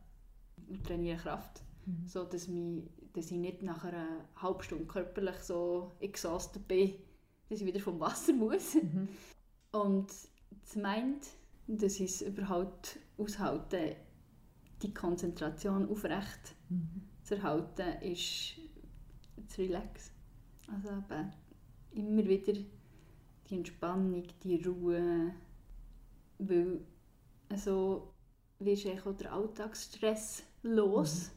Und 0.69 0.85
trainiere 0.85 1.19
Kraft. 1.19 1.63
Mhm. 1.87 2.07
So, 2.07 2.25
dass, 2.25 2.49
mich, 2.49 2.85
dass 3.13 3.31
ich 3.31 3.39
nicht 3.39 3.63
nach 3.63 3.85
einer 3.85 4.25
halben 4.37 4.63
Stunde 4.63 4.87
körperlich 4.87 5.37
so 5.37 5.93
exhausted 6.01 6.67
bin, 6.67 6.95
dass 7.49 7.61
ich 7.61 7.67
wieder 7.67 7.81
vom 7.81 8.01
Wasser 8.01 8.33
muss. 8.33 8.75
Mhm. 8.75 9.09
Und 9.73 10.09
das 10.63 10.77
meint, 10.77 11.27
dass 11.67 12.01
ich 12.01 12.11
es 12.11 12.23
überhaupt 12.23 12.99
aushalte, 13.17 13.97
die 14.83 14.95
Konzentration 14.95 15.89
aufrecht 15.89 16.55
Mhm. 16.69 17.03
zu 17.23 17.37
erhalten, 17.37 18.03
ist 18.03 18.55
zu 19.49 19.63
relax. 19.63 20.13
Also 20.73 20.89
eben 20.91 21.33
immer 21.93 22.25
wieder 22.29 22.53
die 23.49 23.57
Entspannung, 23.57 24.25
die 24.43 24.63
Ruhe, 24.63 25.35
weil 26.39 26.81
so 27.57 28.15
wirst 28.59 28.85
du 28.85 28.93
auch 28.93 29.17
den 29.17 29.27
Alltagsstress 29.29 30.43
los 30.63 31.31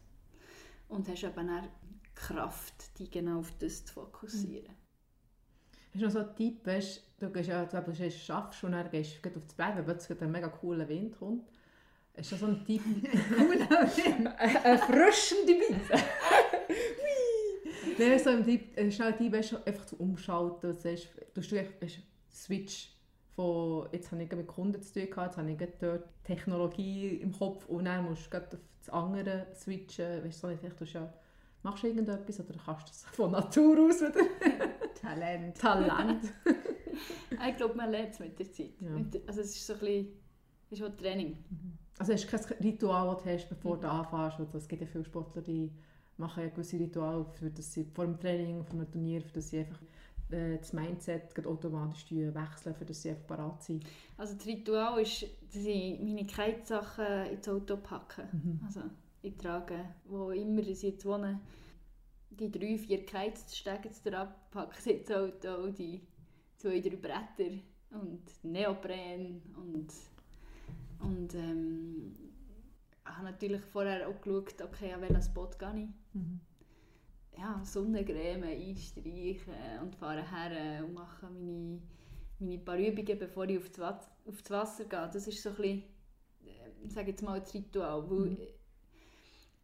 und 0.90 1.08
hast 1.10 1.24
eben 1.24 1.50
auch 1.50 1.68
Kraft, 2.16 3.00
dich 3.00 3.12
genau 3.12 3.40
auf 3.40 3.52
das 3.60 3.86
zu 3.86 3.94
fokussieren. 3.94 4.76
Hast 5.94 6.02
du 6.02 6.06
noch 6.06 6.12
so 6.12 6.20
einen 6.20 6.36
Tipp, 6.36 6.66
weißt, 6.66 7.04
du 7.20 7.30
gehst 7.32 7.50
ja, 7.50 7.66
du 7.66 7.82
du 7.82 8.12
schaffst 8.12 8.64
und 8.64 8.72
dann 8.72 8.90
gehst 8.90 9.24
du 9.24 9.30
auf 9.30 9.46
das 9.46 9.54
Berg, 9.54 9.76
wenn 9.78 9.86
plötzlich 9.86 10.22
ein 10.22 10.32
mega 10.32 10.50
cooler 10.50 10.88
Wind 10.88 11.18
kommt. 11.18 11.44
Hast 12.18 12.32
du 12.32 12.36
so 12.36 12.46
einen 12.46 12.66
Tipp? 12.66 12.82
Cooler 13.38 13.70
Wind. 13.70 14.28
Eine 14.38 14.64
erfrischende 14.66 15.54
Wind. 15.54 15.82
Nein, 17.98 18.20
so 18.20 18.30
ein 18.30 18.44
Tipp, 18.44 18.74
ein 18.78 18.92
schneller 18.92 19.18
Tipp 19.18 19.34
ist 19.36 19.68
einfach 19.68 19.86
zu 19.86 19.98
umschalten. 19.98 20.76
Du 20.76 20.90
hast 20.90 21.08
hast 21.36 22.00
Switch 22.32 22.96
von, 23.36 23.88
jetzt 23.92 24.12
habe 24.12 24.24
ich 24.24 24.32
mit 24.32 24.48
Kunden 24.48 24.82
zu 24.82 24.94
tun 24.94 25.10
gehabt, 25.10 25.32
jetzt 25.32 25.38
habe 25.38 25.52
ich 25.52 25.58
dort 25.80 26.04
Technologie 26.24 27.18
im 27.18 27.32
Kopf 27.32 27.66
und 27.66 27.86
dann 27.86 28.06
musst 28.06 28.26
du 28.26 28.30
gerade 28.30 28.58
auf 28.58 28.62
das 28.80 28.90
andere 28.90 29.48
switchen. 29.56 30.24
Weißt 30.24 30.44
du, 30.44 30.48
so 30.48 30.56
vielleicht 30.58 30.78
tust 30.78 30.96
du 30.96 31.00
ja, 31.00 31.14
machst 31.64 31.84
du 31.84 31.88
irgendetwas 31.88 32.40
oder 32.40 32.54
kannst 32.66 32.84
du 32.84 32.88
das 32.88 33.04
von 33.16 33.32
Natur 33.32 33.80
aus 33.80 34.02
wieder? 34.02 34.26
Talent. 35.00 35.58
Talent. 35.58 36.32
Ich 37.48 37.58
glaube, 37.58 37.76
man 37.76 37.92
lernt 37.92 38.14
es 38.14 38.20
mit 38.20 38.38
der 38.38 38.52
Zeit. 38.52 38.74
Ja. 38.80 38.90
Also 39.28 39.42
es 39.42 39.56
ist 39.56 39.66
so 39.66 39.74
ein 39.74 39.80
bisschen, 39.80 40.08
es 40.70 40.80
ist 40.80 40.86
auch 40.86 40.98
Training. 40.98 41.38
Also 42.02 42.14
hast 42.14 42.26
du 42.34 42.36
kein 42.36 42.58
Ritual, 42.64 43.14
das 43.14 43.24
du 43.24 43.30
hast, 43.30 43.50
bevor 43.50 43.78
du 43.78 43.88
anfängst? 43.88 44.40
Oder 44.40 44.56
es 44.56 44.68
gibt 44.68 44.82
ja 44.82 44.88
viele 44.88 45.06
Sportler, 45.06 45.44
die 45.44 45.72
machen 46.18 46.42
ja 46.42 46.50
gewisse 46.50 46.80
Rituale, 46.80 47.24
für 47.26 47.52
das 47.52 47.72
sie 47.72 47.84
vor 47.94 48.06
dem 48.06 48.20
Training, 48.20 48.66
vor 48.66 48.80
einem 48.80 48.92
Turnier, 48.92 49.22
für 49.22 49.34
das 49.34 49.52
sie 49.52 49.60
einfach 49.60 49.80
äh, 50.32 50.58
das 50.58 50.74
Mindset 50.74 51.46
automatisch 51.46 52.08
wechseln, 52.10 52.74
für 52.74 52.86
das 52.86 53.04
sie 53.04 53.12
einfach 53.12 53.28
parat 53.28 53.62
sind. 53.62 53.86
Also 54.18 54.34
das 54.34 54.48
Ritual 54.48 55.00
ist, 55.00 55.28
dass 55.54 55.64
ich 55.64 56.00
meine 56.00 56.26
Kite-Sachen 56.26 57.28
ins 57.34 57.48
Auto 57.48 57.78
packe. 57.78 58.28
Also 58.66 58.82
ich 59.22 59.38
trage, 59.38 59.86
wo 60.06 60.32
immer 60.32 60.62
ich 60.62 60.82
jetzt 60.82 61.06
wohne, 61.06 61.40
die 62.32 62.52
drei, 62.52 62.80
vier 62.80 63.06
Kites 63.06 63.56
steigen 63.56 63.92
sie 63.94 64.12
ab, 64.12 64.50
packe 64.50 64.82
sie 64.82 64.94
ins 64.94 65.12
Auto, 65.12 65.68
die 65.68 66.02
zwei, 66.58 66.80
drei 66.80 66.96
Bretter 66.96 67.60
und 67.92 68.24
Neopren 68.42 69.44
und, 69.56 69.94
und 71.04 71.34
ähm, 71.36 72.16
habe 73.06 73.26
natürlich 73.26 73.62
vorher 73.62 74.08
auch 74.08 74.22
geschaut, 74.22 74.62
okay, 74.62 74.94
an 74.94 75.02
welchen 75.02 75.22
Spot 75.22 75.50
gehe 75.58 75.84
ich. 75.84 75.90
Ja, 77.38 77.62
Sonnencreme 77.64 78.44
einstreichen 78.44 79.80
und 79.82 79.96
fahre 79.96 80.24
her 80.30 80.84
und 80.86 80.94
mache 80.94 81.28
meine, 81.30 81.82
meine 82.40 82.60
paar 82.60 82.78
Übungen, 82.78 83.18
bevor 83.18 83.46
ich 83.50 83.58
auf 83.58 83.70
das, 83.70 83.80
Wat- 83.80 84.12
auf 84.28 84.42
das 84.42 84.52
Wasser 84.52 84.86
gehe. 84.86 85.10
Das 85.12 85.28
ist 85.28 85.42
so 85.42 85.50
ein 85.50 85.56
bisschen, 85.56 85.84
ich 86.84 86.94
sage 86.94 87.12
jetzt 87.12 87.24
mal, 87.24 87.40
das 87.40 87.54
Ritual. 87.54 88.10
Weil 88.10 88.18
Mhm. 88.20 88.38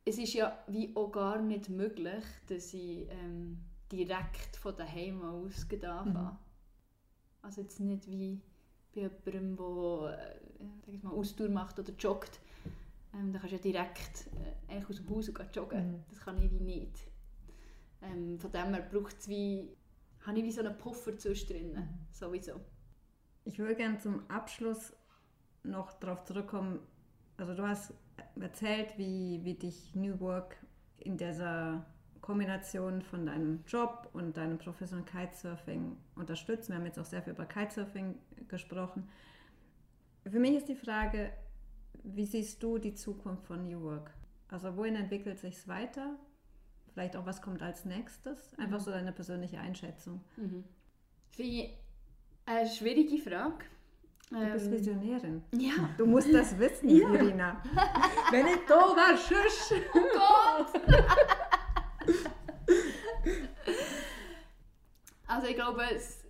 Es 0.05 0.17
ist 0.17 0.33
ja 0.33 0.57
wie 0.67 0.95
auch 0.95 1.11
gar 1.11 1.41
nicht 1.41 1.69
möglich, 1.69 2.23
dass 2.47 2.73
ich 2.73 3.07
ähm, 3.11 3.59
direkt 3.91 4.55
von 4.55 4.75
daheim 4.75 5.21
aus 5.21 5.67
anfange. 5.71 6.31
Mhm. 6.31 6.37
Also 7.41 7.61
jetzt 7.61 7.79
nicht 7.79 8.07
wie 8.09 8.41
bei 8.97 9.31
jemandem, 9.31 9.57
der 9.57 10.93
äh, 10.93 10.97
mal, 11.01 11.13
Ausdauer 11.13 11.49
macht 11.49 11.79
oder 11.79 11.93
joggt. 11.93 12.39
Ähm, 13.13 13.31
da 13.31 13.39
kannst 13.39 13.53
du 13.53 13.57
ja 13.57 13.63
direkt 13.63 14.27
äh, 14.27 14.73
eigentlich 14.73 14.89
aus 14.89 14.95
dem 14.97 15.09
Haus 15.09 15.33
gehen 15.33 15.49
joggen. 15.53 15.91
Mhm. 15.91 16.03
Das 16.09 16.19
kann 16.19 16.41
ich 16.41 16.51
wie 16.51 16.59
nicht. 16.59 17.07
Ähm, 18.01 18.39
von 18.39 18.51
dem 18.51 18.73
her 18.73 18.87
braucht 18.91 19.17
es 19.19 19.27
wie, 19.27 19.75
habe 20.25 20.39
ich 20.39 20.45
wie 20.45 20.51
so 20.51 20.61
einen 20.61 20.77
Puffer 20.77 21.17
zwischendrin. 21.17 21.73
Mhm. 21.73 21.87
Sowieso. 22.11 22.59
Ich 23.45 23.57
würde 23.59 23.75
gerne 23.75 23.97
zum 23.99 24.29
Abschluss 24.29 24.93
noch 25.63 25.93
darauf 25.93 26.23
zurückkommen. 26.25 26.79
Also 27.37 27.53
du 27.53 27.67
hast 27.67 27.93
erzählt, 28.39 28.97
wie, 28.97 29.39
wie 29.43 29.53
dich 29.53 29.95
New 29.95 30.19
Work 30.19 30.57
in 30.99 31.17
dieser 31.17 31.85
Kombination 32.21 33.01
von 33.01 33.25
deinem 33.25 33.63
Job 33.67 34.09
und 34.13 34.35
deinem 34.37 34.57
professionellen 34.57 35.05
Kitesurfing 35.07 35.97
unterstützt. 36.15 36.69
Wir 36.69 36.75
haben 36.77 36.85
jetzt 36.85 36.99
auch 36.99 37.05
sehr 37.05 37.21
viel 37.21 37.33
über 37.33 37.45
Kitesurfing 37.45 38.15
gesprochen. 38.47 39.09
Für 40.29 40.39
mich 40.39 40.55
ist 40.55 40.67
die 40.67 40.75
Frage, 40.75 41.31
wie 42.03 42.25
siehst 42.25 42.61
du 42.63 42.77
die 42.77 42.93
Zukunft 42.93 43.45
von 43.45 43.67
New 43.67 43.81
Work? 43.81 44.11
Also 44.49 44.75
wohin 44.77 44.95
entwickelt 44.95 45.39
sich 45.39 45.55
es 45.55 45.67
weiter? 45.67 46.15
Vielleicht 46.93 47.15
auch, 47.15 47.25
was 47.25 47.41
kommt 47.41 47.61
als 47.61 47.85
nächstes? 47.85 48.53
Einfach 48.57 48.79
so 48.79 48.91
deine 48.91 49.11
persönliche 49.11 49.59
Einschätzung. 49.59 50.21
Mhm. 50.37 50.63
Finde 51.31 51.51
ich 51.51 51.77
eine 52.45 52.67
schwierige 52.69 53.17
Frage. 53.17 53.65
Du 54.29 54.39
bist 54.51 54.65
Ähm, 54.65 54.71
Visionärin. 54.73 55.43
ja. 55.53 55.89
Du 55.97 56.05
musst 56.05 56.33
das 56.33 56.57
wissen, 56.59 56.89
Irina. 56.89 57.61
Wenn 58.31 58.47
ich 58.47 58.59
da 58.67 58.75
wäre, 58.75 59.17
sonst! 59.17 60.81
Also 65.37 65.49
ich 65.49 65.55
glaube, 65.55 65.83
es, 65.95 66.23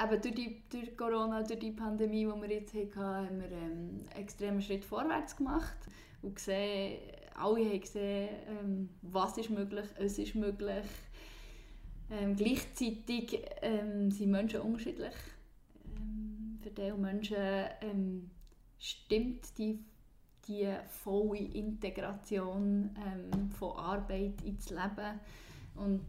eben 0.00 0.22
durch, 0.22 0.34
die, 0.36 0.62
durch 0.70 0.96
Corona, 0.96 1.42
durch 1.42 1.58
die 1.58 1.72
Pandemie, 1.72 2.24
die 2.24 2.40
wir 2.40 2.48
jetzt 2.48 2.72
hatten, 2.72 2.94
haben 2.96 3.40
wir 3.40 3.50
ähm, 3.50 3.58
einen 3.58 4.08
extremen 4.14 4.62
Schritt 4.62 4.84
vorwärts 4.84 5.34
gemacht 5.34 5.76
und 6.22 6.36
gesehen, 6.36 7.00
alle 7.34 7.64
haben 7.64 7.80
gesehen, 7.80 8.28
ähm, 8.46 8.88
was 9.02 9.36
ist 9.38 9.50
möglich, 9.50 9.86
es 9.96 10.20
ist 10.20 10.36
möglich. 10.36 10.84
Ähm, 12.12 12.36
gleichzeitig 12.36 13.42
ähm, 13.60 14.12
sind 14.12 14.30
Menschen 14.30 14.60
unterschiedlich. 14.60 15.14
Ähm, 15.96 16.60
für 16.62 16.70
diese 16.70 16.94
Menschen 16.94 17.36
ähm, 17.80 18.30
stimmt 18.78 19.58
die, 19.58 19.84
die 20.46 20.72
volle 21.02 21.40
Integration 21.40 22.94
ähm, 23.04 23.50
von 23.50 23.76
Arbeit 23.76 24.42
ins 24.44 24.70
Leben 24.70 25.18
und 25.74 26.04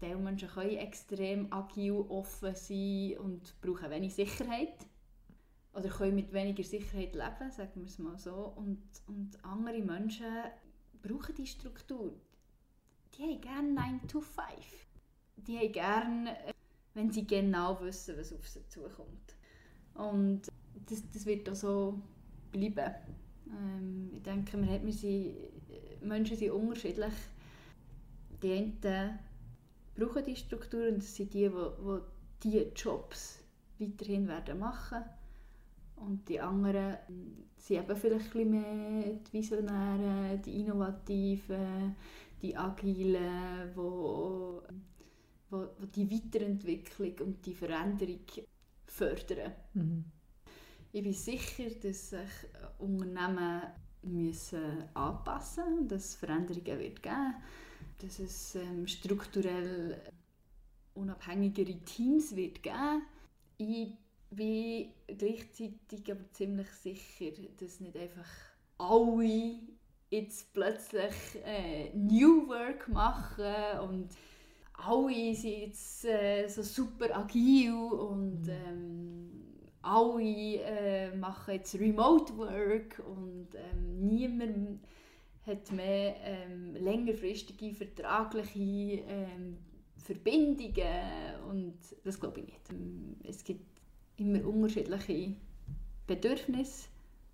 diese 0.00 0.16
Menschen 0.16 0.48
können 0.48 0.76
extrem 0.76 1.52
agil, 1.52 2.04
offen 2.08 2.54
sein 2.54 3.18
und 3.18 3.60
brauchen 3.60 3.90
wenig 3.90 4.14
Sicherheit. 4.14 4.86
Oder 5.72 5.88
können 5.88 6.16
mit 6.16 6.32
weniger 6.32 6.64
Sicherheit 6.64 7.14
leben, 7.14 7.50
sagen 7.50 7.70
wir 7.74 7.84
es 7.84 7.98
mal 7.98 8.18
so. 8.18 8.52
Und, 8.56 8.82
und 9.06 9.44
andere 9.44 9.80
Menschen 9.80 10.26
brauchen 11.02 11.34
die 11.36 11.46
Struktur. 11.46 12.12
Die 13.14 13.22
haben 13.22 13.40
gerne 13.40 13.72
9 13.72 14.08
to 14.08 14.20
5. 14.20 14.46
Die 15.36 15.58
haben 15.58 15.72
gerne, 15.72 16.30
äh, 16.46 16.52
wenn 16.94 17.10
sie 17.10 17.26
genau 17.26 17.80
wissen, 17.80 18.16
was 18.18 18.32
auf 18.32 18.48
sie 18.48 18.66
zukommt. 18.68 19.36
Und 19.94 20.42
das, 20.88 21.02
das 21.12 21.26
wird 21.26 21.48
auch 21.48 21.54
so 21.54 22.00
bleiben. 22.50 22.94
Ähm, 23.48 24.10
ich 24.14 24.22
denke, 24.22 24.60
wir, 24.60 24.66
haben, 24.66 24.86
wir 24.86 24.92
sind, 24.92 25.34
Menschen 26.02 26.36
sind 26.36 26.50
unterschiedlich. 26.50 27.14
Die 28.42 28.52
einen 28.52 28.80
brauchen 30.00 30.24
die 30.24 30.36
Struktur 30.36 30.88
und 30.88 30.98
das 30.98 31.14
sind 31.14 31.32
die, 31.34 31.48
die, 31.48 31.50
die 31.50 32.00
diese 32.42 32.72
Jobs 32.74 33.38
weiterhin 33.78 34.26
werden 34.26 34.58
machen 34.58 35.04
und 35.96 36.28
die 36.28 36.40
anderen 36.40 36.96
sind 37.56 37.84
eben 37.84 37.96
vielleicht 37.96 38.34
ein 38.34 38.50
mehr 38.50 39.14
die 39.14 39.32
Visionären, 39.32 40.40
die 40.42 40.60
Innovativen, 40.60 41.94
die 42.40 42.56
Agilen, 42.56 43.70
wo, 43.74 44.62
wo, 45.50 45.68
wo 45.78 45.86
die 45.94 46.10
Weiterentwicklung 46.10 47.26
und 47.26 47.44
die 47.44 47.54
Veränderung 47.54 48.24
fördern. 48.86 49.52
Mhm. 49.74 50.04
Ich 50.92 51.02
bin 51.02 51.12
sicher, 51.12 51.70
dass 51.82 52.10
sich 52.10 52.30
Unternehmen 52.78 53.62
müssen 54.02 54.84
anpassen 54.94 55.64
müssen, 55.74 55.88
dass 55.88 56.04
es 56.06 56.14
Veränderungen 56.14 56.78
wird 56.78 57.02
geben 57.02 57.34
dass 58.02 58.18
es 58.18 58.54
ähm, 58.54 58.86
strukturell 58.86 60.00
unabhängigere 60.94 61.78
Teams 61.84 62.34
wird 62.34 62.62
geben. 62.62 63.02
Ich 63.58 63.88
bin 64.30 64.92
gleichzeitig 65.06 66.10
aber 66.10 66.30
ziemlich 66.32 66.70
sicher, 66.70 67.32
dass 67.58 67.80
nicht 67.80 67.96
einfach 67.96 68.28
alle 68.78 69.58
jetzt 70.10 70.52
plötzlich 70.52 71.14
äh, 71.44 71.90
New 71.94 72.48
Work 72.48 72.88
machen 72.88 73.80
und 73.88 74.08
alle 74.74 75.34
sind 75.34 75.58
jetzt 75.58 76.04
äh, 76.04 76.48
so 76.48 76.62
super 76.62 77.16
agil 77.16 77.72
und 77.72 78.42
mhm. 78.42 78.50
ähm, 78.68 79.30
alle 79.82 80.62
äh, 80.62 81.16
machen 81.16 81.54
jetzt 81.54 81.74
Remote 81.74 82.36
Work 82.36 83.02
und 83.06 83.48
ähm, 83.54 84.06
niemand 84.06 84.80
hat 85.46 85.72
mehr 85.72 86.16
ähm, 86.22 86.74
längerfristige 86.74 87.74
vertragliche 87.74 89.02
ähm, 89.06 89.56
Verbindungen 89.96 91.40
und 91.48 91.78
das 92.04 92.18
glaube 92.20 92.40
ich 92.40 92.46
nicht. 92.46 92.70
Ähm, 92.70 93.16
es 93.24 93.42
gibt 93.44 93.80
immer 94.16 94.44
unterschiedliche 94.46 95.34
Bedürfnisse 96.06 96.88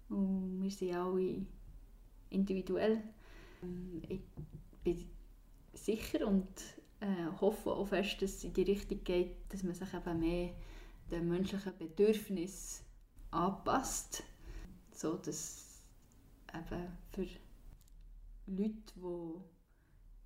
und 0.09 0.63
wir 0.63 0.71
sind 0.71 0.95
alle 0.95 1.47
individuell. 2.31 3.03
Ähm, 3.63 4.03
ich 4.09 4.21
bin 4.85 5.05
sicher 5.73 6.27
und 6.27 6.49
äh, 7.01 7.41
hoffe 7.41 7.71
auch 7.71 7.89
fest, 7.89 8.23
dass 8.23 8.37
es 8.37 8.45
in 8.45 8.53
die 8.53 8.63
Richtung 8.63 9.03
geht, 9.05 9.37
dass 9.49 9.63
man 9.63 9.75
sich 9.75 9.93
eben 9.93 10.21
mehr 10.21 10.51
den 11.11 11.29
menschlichen 11.29 11.77
Bedürfnissen 11.79 12.85
anpasst, 13.31 14.23
so 14.93 15.17
dass 15.17 15.83
eben 16.55 16.89
für 17.13 17.27
Leute, 18.47 18.75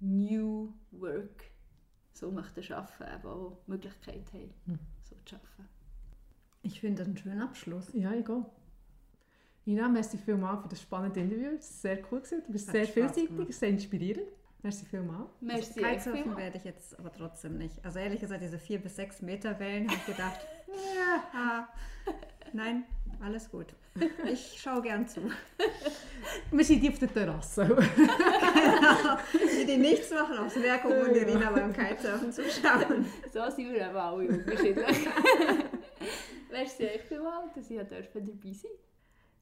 die 0.00 0.04
New 0.04 0.72
Work 0.92 1.50
so 2.12 2.30
möchten 2.30 2.72
arbeiten, 2.72 3.14
eben 3.14 3.28
auch 3.28 3.58
die 3.66 3.70
Möglichkeit 3.70 4.32
haben, 4.32 4.54
hm. 4.66 4.78
so 5.02 5.16
zu 5.24 5.36
arbeiten. 5.36 5.68
Ich 6.62 6.80
finde 6.80 6.98
das 6.98 7.08
einen 7.08 7.16
schönen 7.16 7.40
Abschluss. 7.40 7.90
Ja, 7.94 8.12
ich 8.12 8.24
gehe. 8.24 8.44
Ina, 9.66 9.88
merci 9.88 10.18
vielmals 10.18 10.62
für 10.62 10.68
das 10.68 10.82
spannende 10.82 11.20
Interview. 11.20 11.50
Es 11.58 11.84
war 11.84 11.94
sehr 11.94 11.98
cool. 12.10 12.20
Gewesen. 12.20 12.42
Du 12.46 12.52
bist 12.52 12.68
Hat 12.68 12.72
sehr 12.74 12.86
vielseitig, 12.86 13.56
sehr 13.56 13.68
inspirierend. 13.68 14.26
Merci 14.62 14.84
vielmals. 14.84 15.30
Merci. 15.40 15.82
Also 15.82 16.10
Kitesurfen 16.10 16.36
werde 16.36 16.58
ich 16.58 16.64
jetzt 16.64 16.98
aber 16.98 17.12
trotzdem 17.12 17.56
nicht. 17.56 17.82
Also 17.84 17.98
ehrlich 17.98 18.20
gesagt, 18.20 18.42
diese 18.42 18.58
4 18.58 18.82
bis 18.82 18.96
6 18.96 19.22
Meter 19.22 19.58
Wellen 19.58 19.88
habe 19.88 19.96
ich 19.96 20.06
gedacht, 20.06 20.40
ja, 20.96 21.68
nein, 22.52 22.84
alles 23.20 23.50
gut. 23.50 23.66
Ich 24.24 24.60
schaue 24.60 24.82
gern 24.82 25.06
zu. 25.06 25.20
Wir 26.50 26.64
sind 26.64 26.88
auf 26.88 26.98
der 26.98 27.12
Terrasse. 27.12 27.64
genau. 27.66 29.18
Die, 29.66 29.76
nichts 29.76 30.10
machen, 30.10 30.38
aufs 30.38 30.56
Werk 30.56 30.84
und 30.84 31.16
Irina 31.16 31.50
beim 31.50 31.72
Kitesurfen 31.72 32.32
zuschauen. 32.32 33.06
So 33.32 33.50
sind 33.50 33.72
wir 33.72 33.88
aber 33.88 34.02
alle 34.02 34.28
unterschiedlich. 34.28 35.08
Merci 36.50 36.84
euch 36.84 37.02
vielmals, 37.02 37.52
dass 37.54 37.70
ihr 37.70 37.84
dabei 37.84 38.08
sein 38.52 38.70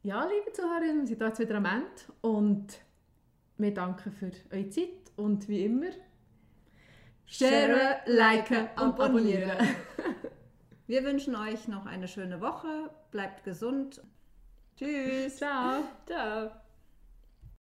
Ja, 0.03 0.27
liebe 0.27 0.53
Zuhörerinnen, 0.53 1.01
wir 1.03 1.07
sind 1.09 1.21
jetzt 1.21 1.39
wieder 1.39 1.57
am 1.57 1.65
Ende 1.65 1.89
und 2.23 2.81
wir 3.59 3.75
danken 3.75 4.13
für 4.13 4.31
eure 4.51 4.69
Zeit 4.71 5.13
und 5.17 5.49
wie 5.49 5.65
immer 5.65 5.91
share, 7.27 8.01
liken 8.07 8.69
und 8.77 9.01
abonnieren. 9.01 9.53
Wir 10.89 11.05
wünschen 11.05 11.37
euch 11.37 11.69
noch 11.69 11.85
eine 11.85 12.09
schöne 12.09 12.41
Woche, 12.41 12.91
bleibt 13.11 13.45
gesund. 13.45 14.01
Tschüss. 14.75 15.37
Ciao. 15.37 15.85
Ciao. 16.07 16.51